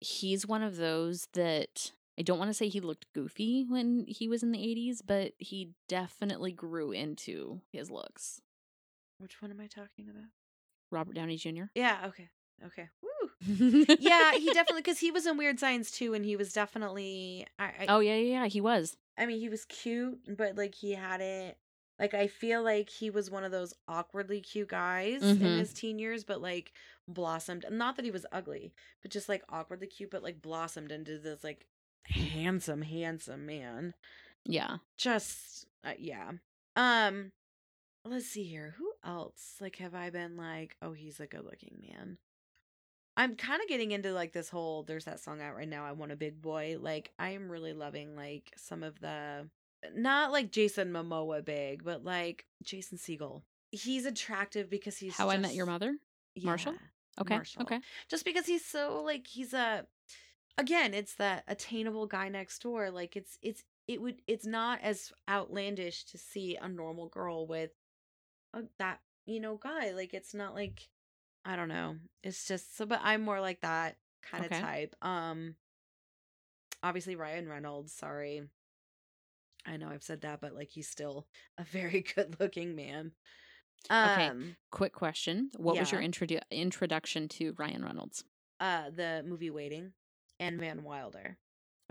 he's 0.00 0.46
one 0.46 0.62
of 0.62 0.76
those 0.76 1.26
that 1.33 1.90
I 2.18 2.22
don't 2.22 2.38
want 2.38 2.50
to 2.50 2.54
say 2.54 2.68
he 2.68 2.81
looked 2.81 3.12
goofy 3.14 3.64
when 3.68 4.04
he 4.09 4.28
was 4.28 4.42
in 4.42 4.50
the 4.52 4.59
80s, 4.59 5.02
but 5.07 5.33
he 5.38 5.72
definitely 5.88 6.52
grew 6.52 6.90
into 6.92 7.61
his 7.72 7.90
looks. 7.90 8.40
Which 9.18 9.40
one 9.42 9.50
am 9.50 9.61
I 9.61 9.66
talking 9.68 10.09
about? 10.09 10.31
Robert 10.90 11.14
Downey 11.14 11.37
Jr. 11.37 11.64
Yeah, 11.74 12.04
okay. 12.07 12.28
Okay. 12.64 12.88
Woo. 13.02 13.31
yeah. 14.00 14.33
He 14.35 14.52
definitely 14.52 14.83
cuz 14.83 14.98
he 14.98 15.11
was 15.11 15.26
in 15.26 15.37
Weird 15.37 15.59
Science 15.61 15.90
too 15.90 16.14
and 16.14 16.24
he 16.24 16.35
was 16.37 16.52
definitely 16.52 17.46
I, 17.59 17.64
I 17.66 17.87
Oh 17.88 18.00
yeah, 18.00 18.16
yeah, 18.16 18.42
yeah, 18.42 18.46
he 18.46 18.61
was. 18.61 18.96
I 19.18 19.26
mean, 19.26 19.40
he 19.40 19.48
was 19.48 19.64
cute, 19.64 20.20
but 20.37 20.57
like 20.57 20.74
he 20.74 20.92
had 20.92 21.20
it. 21.20 21.59
Like 21.98 22.14
I 22.14 22.28
feel 22.28 22.62
like 22.62 22.88
he 22.88 23.11
was 23.11 23.31
one 23.31 23.42
of 23.42 23.50
those 23.50 23.74
awkwardly 23.88 24.40
cute 24.40 24.68
guys 24.68 25.22
in 25.22 25.38
Mhm. 25.38 25.59
his 25.59 25.74
teen 25.74 25.98
years, 25.98 26.22
but 26.24 26.40
like 26.40 26.72
blossomed. 27.09 27.64
Not 27.70 27.96
that 27.96 28.04
he 28.04 28.12
was 28.12 28.24
ugly, 28.31 28.72
but 29.02 29.11
just 29.11 29.28
like 29.28 29.42
awkwardly 29.48 29.88
cute, 29.88 30.11
but 30.11 30.22
like 30.22 30.40
blossomed 30.40 30.92
into 30.92 31.18
this 31.18 31.42
like 31.42 31.66
handsome, 32.04 32.83
handsome 32.83 33.44
man. 33.46 33.94
Yeah. 34.44 34.76
Just 34.96 35.66
uh, 35.85 35.94
yeah. 35.98 36.31
Um, 36.76 37.33
let's 38.04 38.26
see 38.26 38.44
here. 38.44 38.74
Who 38.78 38.92
else? 39.04 39.57
Like, 39.61 39.76
have 39.76 39.94
I 39.94 40.11
been 40.11 40.37
like, 40.37 40.76
oh, 40.81 40.92
he's 40.92 41.18
a 41.18 41.26
good-looking 41.26 41.81
man? 41.81 42.18
I'm 43.18 43.35
kind 43.35 43.61
of 43.61 43.68
getting 43.68 43.90
into 43.90 44.12
like 44.12 44.33
this 44.33 44.48
whole 44.48 44.85
there's 44.85 45.04
that 45.07 45.20
song 45.20 45.42
out 45.42 45.57
right 45.57 45.68
now 45.68 45.85
I 45.85 45.92
want 45.92 46.12
a 46.12 46.16
big 46.16 46.40
boy 46.40 46.78
like 46.81 47.11
I 47.18 47.31
am 47.31 47.50
really 47.50 47.72
loving 47.72 48.16
like 48.16 48.52
some 48.57 48.83
of 48.83 48.98
the 49.00 49.48
not 49.94 50.31
like 50.33 50.52
Jason 50.52 50.92
Momoa 50.92 51.44
big 51.44 51.85
but 51.85 52.04
like 52.04 52.46
Jason 52.62 52.96
Segel 52.96 53.42
he's 53.72 54.07
attractive 54.07 54.70
because 54.70 54.96
he's 54.96 55.16
How 55.16 55.28
I 55.31 55.37
Met 55.37 55.54
Your 55.54 55.66
just- 55.66 55.72
Mother? 55.72 55.96
Marshall? 56.42 56.74
Okay. 57.20 57.35
Marshall. 57.35 57.62
Okay. 57.62 57.81
just 58.09 58.24
because 58.24 58.46
he's 58.46 58.64
so 58.64 59.02
like 59.04 59.26
he's 59.26 59.52
a 59.52 59.85
again 60.57 60.94
it's 60.94 61.14
that 61.16 61.42
attainable 61.48 62.07
guy 62.07 62.28
next 62.28 62.62
door 62.62 62.90
like 62.92 63.16
it's 63.16 63.37
it's 63.42 63.64
it 63.88 64.00
would 64.00 64.22
it's 64.28 64.46
not 64.46 64.78
as 64.83 65.12
outlandish 65.28 66.04
to 66.04 66.18
see 66.18 66.57
a 66.61 66.68
normal 66.68 67.09
girl 67.09 67.46
with 67.48 67.70
a, 68.54 68.62
that 68.78 69.00
you 69.26 69.40
know 69.40 69.57
guy 69.57 69.90
like 69.90 70.14
it's 70.14 70.35
not 70.35 70.54
like 70.54 70.88
i 71.48 71.56
don't 71.56 71.68
know 71.68 71.96
it's 72.22 72.46
just 72.46 72.76
so 72.76 72.87
but 72.87 73.00
i'm 73.02 73.22
more 73.22 73.40
like 73.40 73.61
that 73.62 73.96
kind 74.30 74.44
of 74.44 74.52
Okay. 74.52 74.61
type. 74.61 74.94
Um 75.02 75.54
obviously 76.82 77.16
Ryan 77.16 77.48
Reynolds, 77.48 77.92
sorry. 77.92 78.42
I 79.66 79.76
know 79.76 79.88
I've 79.88 80.02
said 80.02 80.20
that, 80.22 80.40
but 80.40 80.54
like 80.54 80.68
he's 80.70 80.88
still 80.88 81.26
a 81.58 81.64
very 81.64 82.04
good 82.14 82.37
looking 82.40 82.76
man. 82.76 83.12
Okay. 83.90 84.26
Um 84.26 84.56
Quick 84.70 84.92
question: 84.92 85.50
What 85.56 85.78
was 85.78 85.90
your 85.92 86.00
Yeah. 86.00 86.08
introdu- 86.08 86.42
introduction 86.50 87.28
to 87.28 87.54
Ryan 87.58 87.84
Reynolds? 87.84 88.24
uh 88.61 88.90
the 88.94 89.24
movie 89.26 89.50
Waiting 89.50 89.92
and 90.40 90.58
Van 90.61 90.82
Wilder. 90.82 91.37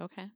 Okay. 0.02 0.28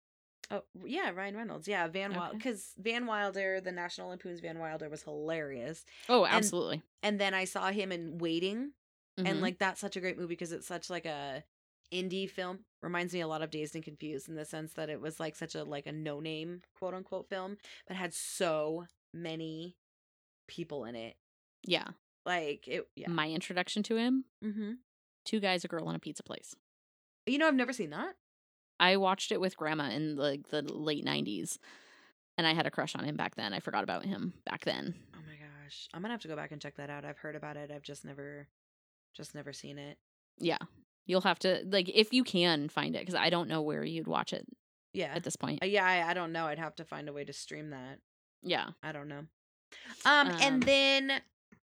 Oh 0.50 0.64
yeah, 0.86 1.12
Ryan 1.12 1.36
Reynolds. 1.38 1.68
Yeah, 1.68 1.88
Van 1.88 2.14
Wilder 2.14 2.30
Okay. 2.30 2.38
because 2.38 2.74
Van 2.78 3.06
Wilder, 3.06 3.62
the 3.62 3.72
National 3.72 4.10
Lampoon's 4.10 4.40
Van 4.40 4.60
Wilder 4.60 4.90
was 4.90 5.04
hilarious. 5.04 5.86
Oh, 6.10 6.24
And- 6.26 6.34
absolutely. 6.36 6.82
And 7.04 7.20
then 7.20 7.34
I 7.34 7.46
saw 7.46 7.70
him 7.72 7.92
in 7.92 8.18
Waiting, 8.18 8.72
and 9.18 9.28
Mhm. 9.28 9.42
like 9.42 9.60
that's 9.60 9.82
such 9.82 9.96
a 9.96 10.02
great 10.02 10.18
movie 10.18 10.30
because 10.34 10.52
it's 10.52 10.68
such 10.68 10.90
like 10.90 11.06
a 11.06 11.44
indie 11.92 12.30
film. 12.30 12.66
Reminds 12.82 13.14
me 13.14 13.20
a 13.22 13.28
lot 13.28 13.42
of 13.42 13.50
Dazed 13.52 13.76
and 13.76 13.84
Confused 13.84 14.30
in 14.30 14.36
the 14.36 14.46
sense 14.46 14.74
that 14.74 14.90
it 14.90 15.02
was 15.02 15.20
like 15.20 15.36
such 15.36 15.56
a 15.56 15.64
like 15.64 15.86
a 15.88 15.92
no 15.92 16.20
name 16.20 16.62
quote 16.76 16.94
unquote 16.94 17.28
film, 17.30 17.58
but 17.88 17.98
had 17.98 18.14
so 18.14 18.88
many 19.14 19.76
people 20.48 20.86
in 20.86 20.96
it. 20.96 21.16
yeah. 21.64 21.90
Like 22.26 22.68
it, 22.68 22.88
yeah. 22.96 23.10
My 23.10 23.30
introduction 23.30 23.82
to 23.84 23.96
him: 23.98 24.26
mm-hmm. 24.44 24.74
two 25.26 25.40
guys, 25.40 25.64
a 25.66 25.68
girl, 25.68 25.88
and 25.88 25.96
a 25.96 26.00
pizza 26.00 26.22
place. 26.22 26.56
You 27.26 27.40
know, 27.40 27.48
I've 27.48 27.56
never 27.56 27.74
seen 27.74 27.90
that. 27.90 28.16
I 28.80 28.98
watched 28.98 29.32
it 29.32 29.42
with 29.42 29.58
grandma 29.58 29.90
in 29.90 30.18
like 30.18 30.50
the 30.50 30.62
late 30.62 31.04
'90s, 31.04 31.58
and 32.38 32.46
I 32.46 32.54
had 32.54 32.68
a 32.68 32.72
crush 32.72 32.96
on 32.96 33.06
him 33.06 33.16
back 33.18 33.36
then. 33.36 33.54
I 33.54 33.60
forgot 33.60 33.84
about 33.84 34.06
him 34.06 34.34
back 34.46 34.66
then. 34.66 34.94
Oh 35.16 35.20
my 35.28 35.34
gosh, 35.34 35.88
I'm 35.96 36.02
gonna 36.04 36.14
have 36.14 36.22
to 36.22 36.28
go 36.28 36.36
back 36.36 36.52
and 36.52 36.62
check 36.62 36.76
that 36.76 36.92
out. 36.92 37.06
I've 37.06 37.18
heard 37.18 37.36
about 37.36 37.58
it. 37.58 37.72
I've 37.72 37.82
just 37.82 38.06
never, 38.06 38.48
just 39.16 39.36
never 39.36 39.54
seen 39.54 39.78
it. 39.78 39.98
Yeah, 40.38 40.58
you'll 41.06 41.22
have 41.22 41.40
to 41.40 41.64
like 41.68 41.90
if 41.90 42.14
you 42.14 42.24
can 42.24 42.70
find 42.70 42.96
it 42.96 43.00
because 43.00 43.16
I 43.16 43.30
don't 43.30 43.48
know 43.48 43.62
where 43.62 43.84
you'd 43.84 44.08
watch 44.08 44.34
it 44.34 44.46
Yeah, 44.94 45.14
at 45.16 45.24
this 45.24 45.36
point. 45.36 45.62
Uh, 45.62 45.68
yeah. 45.68 45.86
I, 45.86 46.12
I 46.12 46.14
don't 46.14 46.32
know. 46.32 46.46
I'd 46.46 46.60
have 46.60 46.76
to 46.78 46.86
find 46.86 47.08
a 47.10 47.14
way 47.14 47.24
to 47.26 47.34
stream 47.34 47.70
that. 47.72 48.00
Yeah. 48.42 48.70
I 48.82 48.92
don't 48.92 49.08
know. 49.08 49.26
Um, 50.06 50.28
Um, 50.28 50.32
and 50.42 50.64
then 50.64 51.22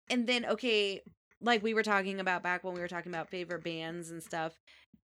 and 0.10 0.28
then 0.28 0.46
okay, 0.46 1.02
like 1.42 1.64
we 1.64 1.74
were 1.74 1.84
talking 1.84 2.20
about 2.20 2.44
back 2.44 2.64
when 2.64 2.74
we 2.74 2.82
were 2.82 2.88
talking 2.88 3.12
about 3.12 3.30
favorite 3.30 3.64
bands 3.64 4.10
and 4.12 4.22
stuff, 4.22 4.60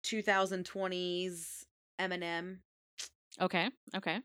2020s 0.04 1.64
Eminem. 2.00 2.58
Okay. 3.40 3.70
Okay. 3.96 4.20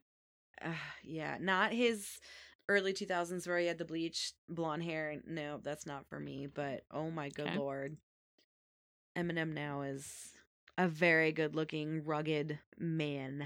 Uh, 0.62 0.74
yeah, 1.04 1.38
not 1.39 1.72
his 1.72 2.20
early 2.69 2.93
2000s 2.93 3.47
where 3.47 3.60
he 3.60 3.67
had 3.67 3.78
the 3.78 3.86
bleached 3.86 4.34
blonde 4.49 4.84
hair. 4.84 5.21
No, 5.28 5.60
that's 5.63 5.86
not 5.86 6.08
for 6.08 6.19
me, 6.19 6.47
but 6.47 6.84
oh 6.91 7.10
my 7.12 7.30
good 7.30 7.47
Okay. 7.47 7.58
lord. 7.58 7.97
Eminem 9.17 9.54
now 9.54 9.82
is 9.82 10.32
a 10.78 10.88
very 10.88 11.32
good-looking, 11.32 12.04
rugged 12.04 12.58
man. 12.80 13.45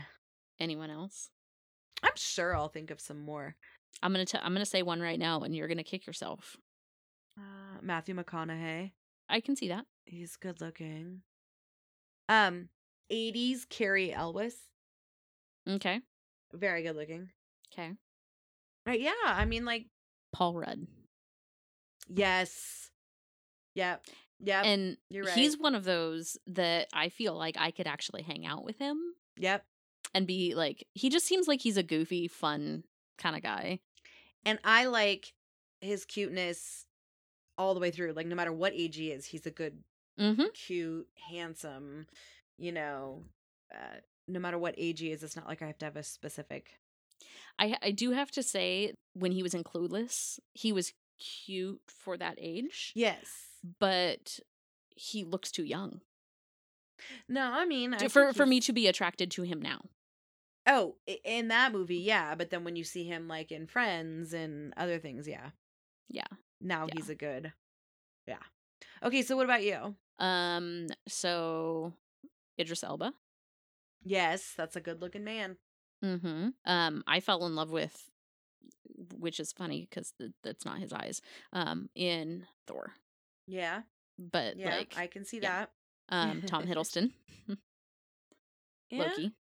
Anyone 0.59 0.89
else? 0.89 1.29
I'm 2.01 2.15
sure 2.15 2.55
I'll 2.55 2.69
think 2.69 2.89
of 2.89 3.01
some 3.01 3.19
more. 3.19 3.55
I'm 4.01 4.11
gonna 4.13 4.25
t- 4.25 4.37
I'm 4.41 4.53
gonna 4.53 4.65
say 4.65 4.81
one 4.83 5.01
right 5.01 5.19
now, 5.19 5.41
and 5.41 5.55
you're 5.55 5.67
gonna 5.67 5.83
kick 5.83 6.05
yourself. 6.07 6.55
Uh, 7.37 7.79
Matthew 7.81 8.15
McConaughey. 8.15 8.91
I 9.29 9.39
can 9.41 9.55
see 9.55 9.67
that. 9.69 9.85
He's 10.05 10.35
good 10.37 10.61
looking. 10.61 11.21
Um, 12.29 12.69
80s 13.11 13.65
Cary 13.69 14.13
Elwes, 14.13 14.55
Okay. 15.67 16.01
very 16.53 16.83
good 16.83 16.95
looking. 16.95 17.29
Okay. 17.73 17.93
Right? 18.87 19.01
Yeah, 19.01 19.11
I 19.25 19.45
mean, 19.45 19.65
like, 19.65 19.87
Paul 20.33 20.55
Rudd. 20.55 20.87
yes, 22.07 22.89
yep, 23.75 24.05
yep, 24.39 24.65
and 24.65 24.97
you're 25.09 25.29
he's 25.29 25.57
one 25.57 25.75
of 25.75 25.83
those 25.83 26.37
that 26.47 26.87
I 26.93 27.09
feel 27.09 27.35
like 27.35 27.57
I 27.59 27.71
could 27.71 27.87
actually 27.87 28.21
hang 28.21 28.45
out 28.45 28.63
with 28.63 28.77
him 28.77 28.97
yep. 29.37 29.65
and 30.13 30.25
be 30.25 30.55
like 30.55 30.87
he 30.93 31.09
just 31.09 31.25
seems 31.25 31.47
like 31.47 31.61
he's 31.61 31.77
a 31.77 31.83
goofy, 31.83 32.27
fun 32.27 32.83
kind 33.17 33.35
of 33.35 33.43
guy. 33.43 33.79
And 34.45 34.59
I 34.63 34.85
like 34.85 35.33
his 35.81 36.05
cuteness 36.05 36.85
all 37.57 37.73
the 37.73 37.79
way 37.81 37.91
through. 37.91 38.13
Like, 38.13 38.27
no 38.27 38.35
matter 38.35 38.53
what 38.53 38.73
age 38.73 38.95
he 38.95 39.11
is, 39.11 39.25
he's 39.25 39.45
a 39.45 39.51
good, 39.51 39.79
Mm-hmm. 40.19 40.45
cute, 40.53 41.07
handsome. 41.29 42.07
You 42.57 42.71
know, 42.71 43.23
uh, 43.73 43.99
no 44.27 44.39
matter 44.39 44.57
what 44.57 44.75
age 44.77 44.99
he 45.01 45.11
is, 45.11 45.21
it's 45.23 45.35
not 45.35 45.47
like 45.47 45.61
I 45.61 45.67
have 45.67 45.77
to 45.79 45.85
have 45.85 45.95
a 45.97 46.03
specific. 46.03 46.79
I 47.59 47.77
I 47.81 47.91
do 47.91 48.11
have 48.11 48.31
to 48.31 48.43
say 48.43 48.93
when 49.13 49.31
he 49.31 49.43
was 49.43 49.53
in 49.53 49.63
Clueless, 49.63 50.39
he 50.53 50.71
was 50.71 50.93
cute 51.19 51.81
for 51.87 52.17
that 52.17 52.37
age, 52.39 52.91
Yes. 52.95 53.25
but 53.79 54.39
he 54.95 55.23
looks 55.23 55.51
too 55.51 55.63
young 55.63 56.01
No, 57.27 57.51
I 57.51 57.65
mean, 57.65 57.93
I 57.93 58.07
for 58.07 58.33
for 58.33 58.45
me 58.45 58.59
to 58.61 58.73
be 58.73 58.87
attracted 58.87 59.31
to 59.31 59.43
him 59.43 59.61
now. 59.61 59.81
Oh, 60.69 60.95
in 61.23 61.47
that 61.47 61.71
movie, 61.71 61.97
yeah. 61.97 62.35
But 62.35 62.49
then 62.49 62.63
when 62.65 62.75
you 62.75 62.83
see 62.83 63.05
him 63.05 63.27
like 63.27 63.51
in 63.53 63.67
Friends 63.67 64.33
and 64.33 64.73
other 64.75 64.99
things, 64.99 65.27
yeah. 65.27 65.51
Yeah. 66.09 66.27
Now 66.59 66.85
Yeah. 66.87 66.93
he's 66.95 67.09
a 67.09 67.15
good. 67.15 67.53
Yeah. 68.27 68.43
Okay, 69.01 69.21
so 69.21 69.35
what 69.37 69.45
about 69.45 69.63
you? 69.63 69.95
Um. 70.19 70.87
So 71.07 71.93
Idris 72.59 72.83
Elba. 72.83 73.13
Yes, 74.03 74.53
that's 74.57 74.75
a 74.75 74.81
good 74.81 75.01
looking 75.01 75.23
man. 75.23 75.57
Mm-hmm. 76.03 76.49
Um. 76.65 77.03
I 77.07 77.19
fell 77.19 77.45
in 77.45 77.55
love 77.55 77.71
with, 77.71 78.09
which 79.17 79.39
is 79.39 79.51
funny 79.51 79.87
because 79.89 80.13
th- 80.17 80.31
that's 80.43 80.65
not 80.65 80.79
his 80.79 80.93
eyes. 80.93 81.21
Um. 81.53 81.89
In 81.95 82.45
Thor, 82.67 82.93
Yeah. 83.47 83.81
but 84.17 84.57
Yeah. 84.57 84.75
like 84.77 84.93
I 84.97 85.07
can 85.07 85.25
see 85.25 85.39
yeah. 85.41 85.65
that. 86.09 86.15
um 86.15 86.41
Tom 86.43 86.63
Hiddleston, 86.67 87.11
Yeah. 88.89 89.03
Loki. 89.03 89.33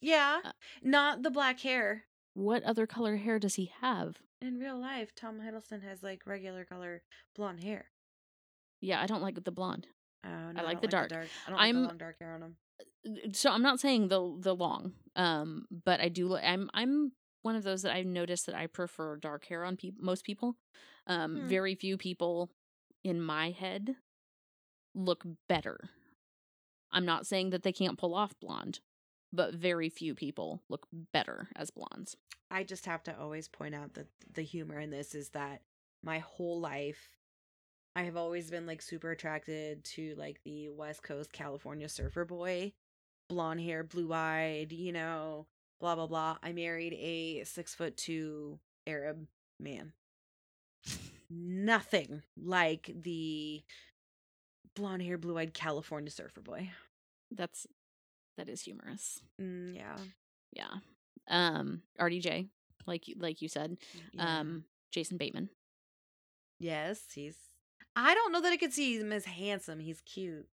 Yeah. 0.00 0.40
Uh, 0.44 0.52
Not 0.82 1.22
the 1.22 1.30
black 1.30 1.60
hair. 1.60 2.04
What 2.34 2.62
other 2.64 2.86
color 2.86 3.16
hair 3.16 3.38
does 3.38 3.54
he 3.54 3.72
have? 3.80 4.16
In 4.40 4.58
real 4.58 4.78
life, 4.78 5.14
Tom 5.14 5.38
Hiddleston 5.40 5.82
has 5.84 6.02
like 6.02 6.22
regular 6.26 6.64
color 6.64 7.02
blonde 7.36 7.62
hair. 7.62 7.86
Yeah, 8.80 9.00
I 9.00 9.06
don't 9.06 9.22
like 9.22 9.42
the 9.44 9.52
blonde. 9.52 9.86
Oh, 10.24 10.28
no, 10.52 10.60
I 10.60 10.64
like 10.64 10.74
don't 10.80 10.82
the 10.82 10.88
dark. 10.88 11.12
I 11.12 11.50
don't 11.50 11.58
I'm, 11.60 11.82
the 11.82 11.88
long 11.88 11.98
dark 11.98 12.18
hair 12.18 12.34
on 12.34 12.42
him. 12.42 12.56
So 13.32 13.50
I'm 13.50 13.62
not 13.62 13.80
saying 13.80 14.08
the 14.08 14.36
the 14.38 14.54
long, 14.54 14.92
um, 15.16 15.66
but 15.84 16.00
I 16.00 16.08
do. 16.08 16.36
I'm 16.36 16.70
I'm 16.74 17.12
one 17.42 17.56
of 17.56 17.64
those 17.64 17.82
that 17.82 17.92
I've 17.94 18.06
noticed 18.06 18.46
that 18.46 18.54
I 18.54 18.66
prefer 18.68 19.16
dark 19.16 19.44
hair 19.46 19.64
on 19.64 19.76
peop 19.76 19.96
most 20.00 20.24
people. 20.24 20.56
Um, 21.06 21.36
Hmm. 21.36 21.48
very 21.48 21.74
few 21.74 21.96
people 21.96 22.50
in 23.02 23.20
my 23.20 23.50
head 23.50 23.96
look 24.94 25.24
better. 25.48 25.90
I'm 26.92 27.04
not 27.06 27.26
saying 27.26 27.50
that 27.50 27.62
they 27.62 27.72
can't 27.72 27.98
pull 27.98 28.14
off 28.14 28.38
blonde, 28.40 28.80
but 29.32 29.54
very 29.54 29.88
few 29.88 30.14
people 30.14 30.62
look 30.68 30.86
better 31.12 31.48
as 31.56 31.70
blondes. 31.70 32.16
I 32.50 32.64
just 32.64 32.84
have 32.86 33.02
to 33.04 33.18
always 33.18 33.48
point 33.48 33.74
out 33.74 33.94
that 33.94 34.08
the 34.32 34.42
humor 34.42 34.78
in 34.78 34.90
this 34.90 35.14
is 35.14 35.30
that 35.30 35.62
my 36.02 36.18
whole 36.18 36.60
life 36.60 37.16
I 37.94 38.02
have 38.04 38.16
always 38.16 38.50
been 38.50 38.66
like 38.66 38.80
super 38.80 39.10
attracted 39.10 39.84
to 39.84 40.14
like 40.16 40.40
the 40.44 40.70
West 40.70 41.02
Coast 41.02 41.32
California 41.32 41.88
surfer 41.88 42.24
boy, 42.24 42.72
blonde 43.28 43.60
hair, 43.60 43.84
blue 43.84 44.12
eyed, 44.12 44.72
you 44.72 44.92
know, 44.92 45.46
blah 45.80 45.94
blah 45.94 46.06
blah. 46.06 46.38
I 46.42 46.52
married 46.52 46.94
a 46.94 47.44
six 47.44 47.74
foot 47.74 47.96
two 47.96 48.58
Arab 48.86 49.26
man. 49.60 49.92
Nothing 51.30 52.22
like 52.36 52.90
the 53.02 53.62
blonde 54.74 55.02
hair, 55.02 55.18
blue 55.18 55.38
eyed 55.38 55.54
California 55.54 56.10
surfer 56.10 56.40
boy. 56.40 56.70
That's 57.30 57.66
that 58.38 58.48
is 58.48 58.62
humorous. 58.62 59.20
Mm, 59.40 59.76
yeah. 59.76 59.96
Yeah. 60.52 60.74
Um, 61.28 61.82
RDJ, 62.00 62.48
like 62.86 63.04
like 63.18 63.42
you 63.42 63.48
said, 63.48 63.76
yeah. 64.12 64.40
um, 64.40 64.64
Jason 64.90 65.16
Bateman. 65.16 65.50
Yes, 66.58 67.00
he's. 67.14 67.36
I 67.96 68.14
don't 68.14 68.32
know 68.32 68.40
that 68.40 68.52
I 68.52 68.56
could 68.56 68.72
see 68.72 68.98
him 68.98 69.12
as 69.12 69.24
handsome. 69.26 69.80
He's 69.80 70.00
cute. 70.02 70.46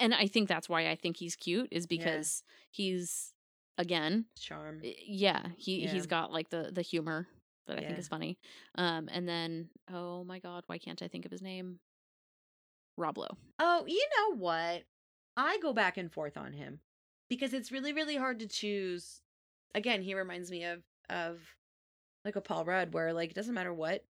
and 0.00 0.14
I 0.14 0.26
think 0.28 0.48
that's 0.48 0.68
why 0.68 0.88
I 0.90 0.94
think 0.94 1.16
he's 1.16 1.34
cute 1.36 1.68
is 1.72 1.86
because 1.86 2.42
he's 2.70 3.32
again, 3.76 4.26
Charm. 4.38 4.80
yeah, 4.82 5.46
he 5.56 5.82
Yeah. 5.84 5.90
he's 5.92 6.06
got 6.06 6.32
like 6.32 6.50
the 6.50 6.70
the 6.72 6.82
humor 6.82 7.26
that 7.66 7.78
I 7.78 7.82
think 7.84 7.98
is 7.98 8.08
funny. 8.08 8.38
Um, 8.76 9.08
and 9.12 9.28
then 9.28 9.70
oh 9.92 10.24
my 10.24 10.38
god, 10.38 10.64
why 10.66 10.78
can't 10.78 11.02
I 11.02 11.08
think 11.08 11.24
of 11.24 11.30
his 11.32 11.42
name? 11.42 11.80
Rob 12.96 13.18
Lowe. 13.18 13.36
Oh, 13.58 13.84
you 13.86 14.04
know 14.16 14.36
what? 14.36 14.84
I 15.36 15.58
go 15.58 15.72
back 15.72 15.96
and 15.96 16.12
forth 16.12 16.36
on 16.36 16.52
him 16.52 16.80
because 17.28 17.52
it's 17.54 17.70
really, 17.70 17.92
really 17.92 18.16
hard 18.16 18.40
to 18.40 18.46
choose. 18.48 19.20
Again, 19.74 20.02
he 20.02 20.14
reminds 20.14 20.50
me 20.50 20.64
of 20.64 20.82
of 21.08 21.40
like 22.24 22.36
a 22.36 22.40
Paul 22.40 22.64
Rudd, 22.64 22.92
where 22.94 23.12
like 23.12 23.30
it 23.30 23.34
doesn't 23.36 23.54
matter 23.54 23.72
what 23.72 24.04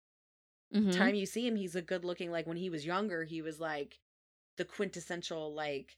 Mhm. 0.75 0.93
time 0.93 1.15
you 1.15 1.27
see 1.27 1.47
him, 1.47 1.57
he's 1.57 1.77
a 1.77 1.83
good 1.83 2.05
looking. 2.05 2.31
Like 2.31 2.47
when 2.47 2.57
he 2.57 2.71
was 2.71 2.87
younger, 2.87 3.25
he 3.25 3.43
was 3.43 3.61
like 3.61 4.01
the 4.57 4.65
quintessential 4.65 5.55
like 5.55 5.97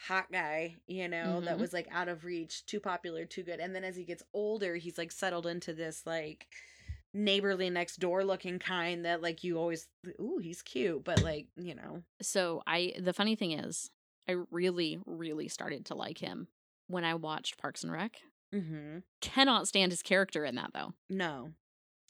hot 0.00 0.30
guy, 0.32 0.76
you 0.86 1.08
know, 1.08 1.40
that 1.42 1.56
Mhm. 1.56 1.60
was 1.60 1.72
like 1.72 1.88
out 1.90 2.08
of 2.08 2.24
reach, 2.24 2.64
too 2.66 2.80
popular, 2.80 3.24
too 3.24 3.42
good. 3.42 3.60
And 3.60 3.74
then 3.74 3.84
as 3.84 3.96
he 3.96 4.04
gets 4.04 4.22
older, 4.32 4.76
he's 4.76 4.98
like 4.98 5.12
settled 5.12 5.46
into 5.46 5.72
this 5.74 6.06
like 6.06 6.46
neighborly 7.14 7.70
next 7.70 7.96
door 7.98 8.24
looking 8.24 8.58
kind 8.58 9.04
that 9.04 9.22
like 9.22 9.42
you 9.44 9.58
always 9.58 9.88
ooh, 10.20 10.38
he's 10.38 10.62
cute, 10.62 11.04
but 11.04 11.22
like, 11.22 11.48
you 11.56 11.74
know. 11.74 12.02
So 12.20 12.62
I 12.66 12.94
the 12.98 13.12
funny 13.12 13.36
thing 13.36 13.52
is, 13.52 13.90
I 14.28 14.32
really, 14.50 14.98
really 15.06 15.48
started 15.48 15.86
to 15.86 15.94
like 15.94 16.18
him 16.18 16.48
when 16.86 17.04
I 17.04 17.14
watched 17.14 17.58
Parks 17.58 17.82
and 17.82 17.92
Rec. 17.92 18.20
Mm-hmm. 18.54 18.98
Cannot 19.20 19.66
stand 19.68 19.92
his 19.92 20.02
character 20.02 20.44
in 20.44 20.54
that 20.56 20.72
though. 20.74 20.94
No. 21.10 21.54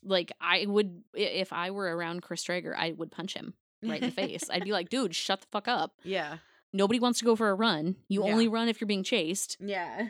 Like 0.05 0.33
I 0.41 0.65
would, 0.67 1.03
if 1.15 1.53
I 1.53 1.71
were 1.71 1.95
around 1.97 2.23
Chris 2.23 2.43
Traeger, 2.43 2.75
I 2.77 2.93
would 2.93 3.11
punch 3.11 3.35
him 3.35 3.55
right 3.83 4.01
in 4.03 4.09
the 4.11 4.15
face. 4.15 4.45
I'd 4.51 4.65
be 4.65 4.73
like, 4.79 4.89
dude, 4.89 5.15
shut 5.15 5.41
the 5.41 5.47
fuck 5.51 5.69
up. 5.69 5.93
Yeah. 6.05 6.39
Nobody 6.73 7.01
wants 7.01 7.19
to 7.21 7.25
go 7.25 7.35
for 7.35 7.49
a 7.51 7.55
run. 7.55 7.97
You 8.09 8.25
Yeah. 8.25 8.33
only 8.33 8.47
run 8.49 8.69
if 8.69 8.81
you're 8.81 8.87
being 8.89 9.03
chased. 9.05 9.57
Yeah. 9.61 10.09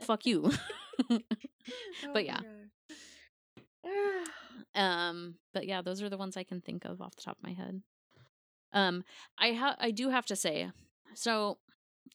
Fuck 0.00 0.26
you. 0.26 0.50
Oh 1.10 2.12
But 2.12 2.24
yeah. 2.26 2.40
Um, 4.74 5.36
but 5.52 5.66
yeah, 5.66 5.82
those 5.82 6.02
are 6.02 6.08
the 6.08 6.16
ones 6.16 6.36
I 6.36 6.42
can 6.42 6.60
think 6.60 6.84
of 6.84 7.00
off 7.00 7.14
the 7.14 7.22
top 7.22 7.36
of 7.38 7.42
my 7.44 7.52
head. 7.52 7.82
Um, 8.72 9.04
I 9.38 9.52
ha- 9.52 9.76
I 9.78 9.92
do 9.92 10.08
have 10.10 10.26
to 10.26 10.36
say, 10.36 10.70
so 11.14 11.58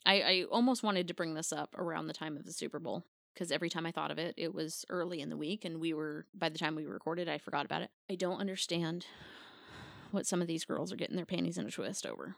I 0.06 0.22
I 0.22 0.44
almost 0.52 0.84
wanted 0.84 1.08
to 1.08 1.14
bring 1.14 1.36
this 1.36 1.54
up 1.54 1.74
around 1.78 2.08
the 2.08 2.14
time 2.14 2.36
of 2.36 2.46
the 2.46 2.52
Super 2.52 2.80
Bowl 2.80 3.06
because 3.34 3.52
every 3.52 3.70
time 3.70 3.86
I 3.86 3.92
thought 3.92 4.12
of 4.12 4.18
it, 4.20 4.34
it 4.38 4.54
was 4.54 4.86
early 4.90 5.22
in 5.22 5.30
the 5.30 5.38
week, 5.38 5.66
and 5.66 5.80
we 5.80 5.94
were 5.94 6.26
by 6.34 6.50
the 6.50 6.58
time 6.58 6.76
we 6.76 6.86
recorded, 6.86 7.30
I 7.30 7.38
forgot 7.38 7.66
about 7.66 7.82
it. 7.82 7.90
I 8.10 8.16
don't 8.16 8.40
understand 8.40 9.06
what 10.12 10.26
some 10.26 10.42
of 10.42 10.48
these 10.48 10.66
girls 10.66 10.92
are 10.92 10.96
getting 10.98 11.16
their 11.16 11.26
panties 11.26 11.58
in 11.58 11.66
a 11.68 11.72
twist 11.72 12.06
over. 12.06 12.36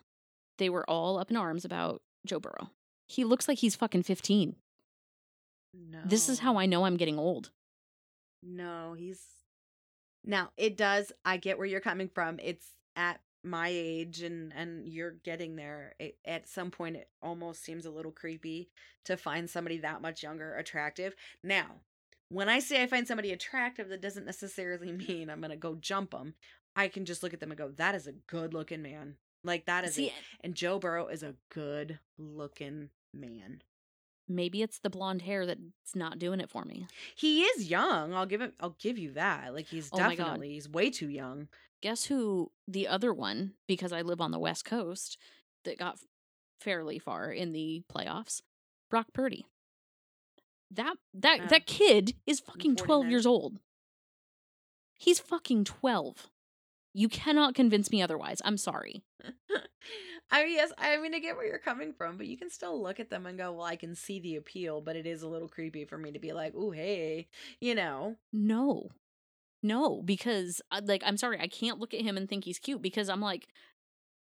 They 0.58 0.70
were 0.70 0.88
all 0.90 1.18
up 1.18 1.32
in 1.32 1.38
arms 1.38 1.66
about 1.66 2.02
Joe 2.26 2.40
Burrow. 2.40 2.70
He 3.08 3.24
looks 3.24 3.48
like 3.48 3.60
he's 3.60 3.76
fucking 3.76 4.04
fifteen. 4.04 4.56
no. 5.74 6.00
This 6.06 6.30
is 6.30 6.40
how 6.40 6.58
I 6.58 6.66
know 6.66 6.86
I'm 6.86 6.98
getting 6.98 7.18
old. 7.20 7.52
No, 8.44 8.94
he's 8.98 9.22
now 10.24 10.52
it 10.58 10.78
does. 10.78 11.12
I 11.26 11.38
get 11.38 11.58
where 11.58 11.68
you're 11.68 11.80
coming 11.80 12.10
from. 12.10 12.40
It's 12.42 12.68
at 12.96 13.20
my 13.44 13.70
age, 13.72 14.22
and 14.22 14.54
and 14.56 14.88
you're 14.88 15.16
getting 15.24 15.56
there. 15.56 15.96
It, 16.00 16.18
at 16.26 16.48
some 16.48 16.72
point, 16.72 16.98
it 16.98 17.10
almost 17.22 17.64
seems 17.64 17.86
a 17.86 17.92
little 17.92 18.12
creepy 18.12 18.70
to 19.06 19.18
find 19.18 19.50
somebody 19.50 19.78
that 19.80 20.02
much 20.02 20.24
younger 20.24 20.56
attractive. 20.56 21.16
Now, 21.44 21.82
when 22.30 22.50
I 22.50 22.60
say 22.60 22.82
I 22.82 22.88
find 22.88 23.08
somebody 23.08 23.32
attractive, 23.32 23.90
that 23.90 24.02
doesn't 24.02 24.26
necessarily 24.26 24.92
mean 25.08 25.30
I'm 25.30 25.42
gonna 25.42 25.56
go 25.56 25.76
jump 25.76 26.12
them. 26.12 26.36
I 26.76 26.88
can 26.88 27.06
just 27.06 27.24
look 27.24 27.34
at 27.34 27.40
them 27.40 27.52
and 27.52 27.58
go, 27.58 27.70
"That 27.70 27.96
is 27.96 28.08
a 28.08 28.14
good 28.14 28.54
looking 28.54 28.82
man." 28.82 29.16
Like 29.44 29.66
that 29.66 29.86
is 29.86 29.96
See, 29.96 30.08
it. 30.08 30.12
Eh 30.12 30.38
and 30.44 30.56
Joe 30.56 30.80
Burrow 30.80 31.08
is 31.08 31.24
a 31.24 31.36
good 31.50 32.00
looking 32.18 32.90
man. 33.14 33.62
Maybe 34.36 34.62
it's 34.62 34.80
the 34.80 34.89
blonde 34.89 35.22
hair 35.24 35.46
that's 35.46 35.60
not 35.96 36.20
doing 36.20 36.39
it 36.39 36.50
for 36.50 36.63
me. 36.65 36.88
He 37.15 37.44
is 37.44 37.70
young. 37.70 38.13
I'll 38.13 38.26
give 38.26 38.41
him 38.41 38.54
I'll 38.60 38.76
give 38.80 38.98
you 38.98 39.12
that. 39.13 39.54
Like 39.54 39.67
he's 39.67 39.89
Oh 39.94 39.98
definitely 39.98 40.54
he's 40.54 40.70
way 40.70 40.89
too 40.89 41.10
young. 41.10 41.48
guess 41.82 42.06
who 42.06 42.52
the 42.67 42.88
other 42.88 43.12
one 43.13 43.54
because 43.67 43.91
i 43.91 44.02
live 44.02 44.22
on 44.22 44.32
the 44.32 44.39
west 44.39 44.63
coast 44.65 45.17
that 45.65 45.78
got 45.80 45.98
fairly 46.60 47.00
far 47.00 47.32
in 47.32 47.52
the 47.54 47.84
playoffs 47.91 48.41
brock 48.89 49.08
purdy 49.13 49.46
that 50.70 50.96
that 51.13 51.39
Oh. 51.44 51.48
that 51.48 51.65
kid 51.65 52.15
is 52.28 52.39
fucking 52.39 52.76
12 52.76 53.06
49ers. 53.06 53.10
years 53.10 53.26
old 53.26 53.58
he's 54.98 55.20
fucking 55.20 55.63
12 55.65 56.28
you 56.94 57.08
cannot 57.10 57.56
convince 57.56 57.92
me 57.92 58.02
otherwise 58.02 58.42
i'm 58.46 58.58
sorry 58.58 59.04
I 60.34 60.46
mean, 60.46 60.54
yes, 60.54 60.72
I 60.78 60.98
mean, 60.98 61.14
I 61.14 61.20
get 61.20 61.36
where 61.36 61.46
you're 61.46 61.58
coming 61.58 61.92
from, 61.92 62.16
but 62.16 62.26
you 62.26 62.38
can 62.38 62.50
still 62.50 62.82
look 62.82 63.02
at 63.02 63.10
them 63.10 63.26
and 63.26 63.38
go, 63.38 63.52
"Well, 63.52 63.66
I 63.66 63.76
can 63.76 63.96
see 63.96 64.18
the 64.18 64.38
appeal," 64.38 64.80
but 64.80 64.96
it 64.96 65.06
is 65.06 65.24
a 65.24 65.28
little 65.28 65.50
creepy 65.50 65.84
for 65.84 65.98
me 65.98 66.14
to 66.14 66.20
be 66.20 66.32
like, 66.32 66.56
"Ooh, 66.56 66.72
hey," 66.72 67.28
you 67.60 67.76
know. 67.76 68.16
no 68.32 68.92
no 69.64 70.02
because 70.02 70.62
uh, 70.72 70.82
like 70.86 71.04
i'm 71.06 71.18
sorry 71.18 71.40
i 71.40 71.48
can't 71.48 71.80
look 71.80 71.94
at 71.94 72.02
him 72.02 72.18
and 72.18 72.28
think 72.28 72.46
he's 72.46 72.58
cute 72.58 72.82
because 72.82 73.10
i'm 73.10 73.22
like 73.22 73.48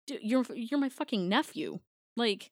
dude, 0.08 0.20
you're 0.24 0.46
you're 0.56 0.80
my 0.80 0.90
fucking 0.90 1.30
nephew 1.30 1.80
like 2.18 2.52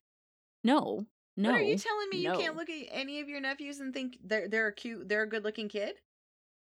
no 0.63 1.05
no 1.35 1.51
What 1.51 1.61
are 1.61 1.63
you 1.63 1.77
telling 1.77 2.09
me 2.11 2.17
you 2.19 2.33
can't 2.33 2.55
look 2.55 2.69
at 2.69 2.85
any 2.91 3.21
of 3.21 3.29
your 3.29 3.41
nephews 3.41 3.79
and 3.79 3.93
think 3.93 4.17
they're 4.23 4.47
they're 4.47 4.67
a 4.67 4.73
cute, 4.73 5.07
they're 5.07 5.23
a 5.23 5.29
good 5.29 5.43
looking 5.43 5.69
kid? 5.69 5.95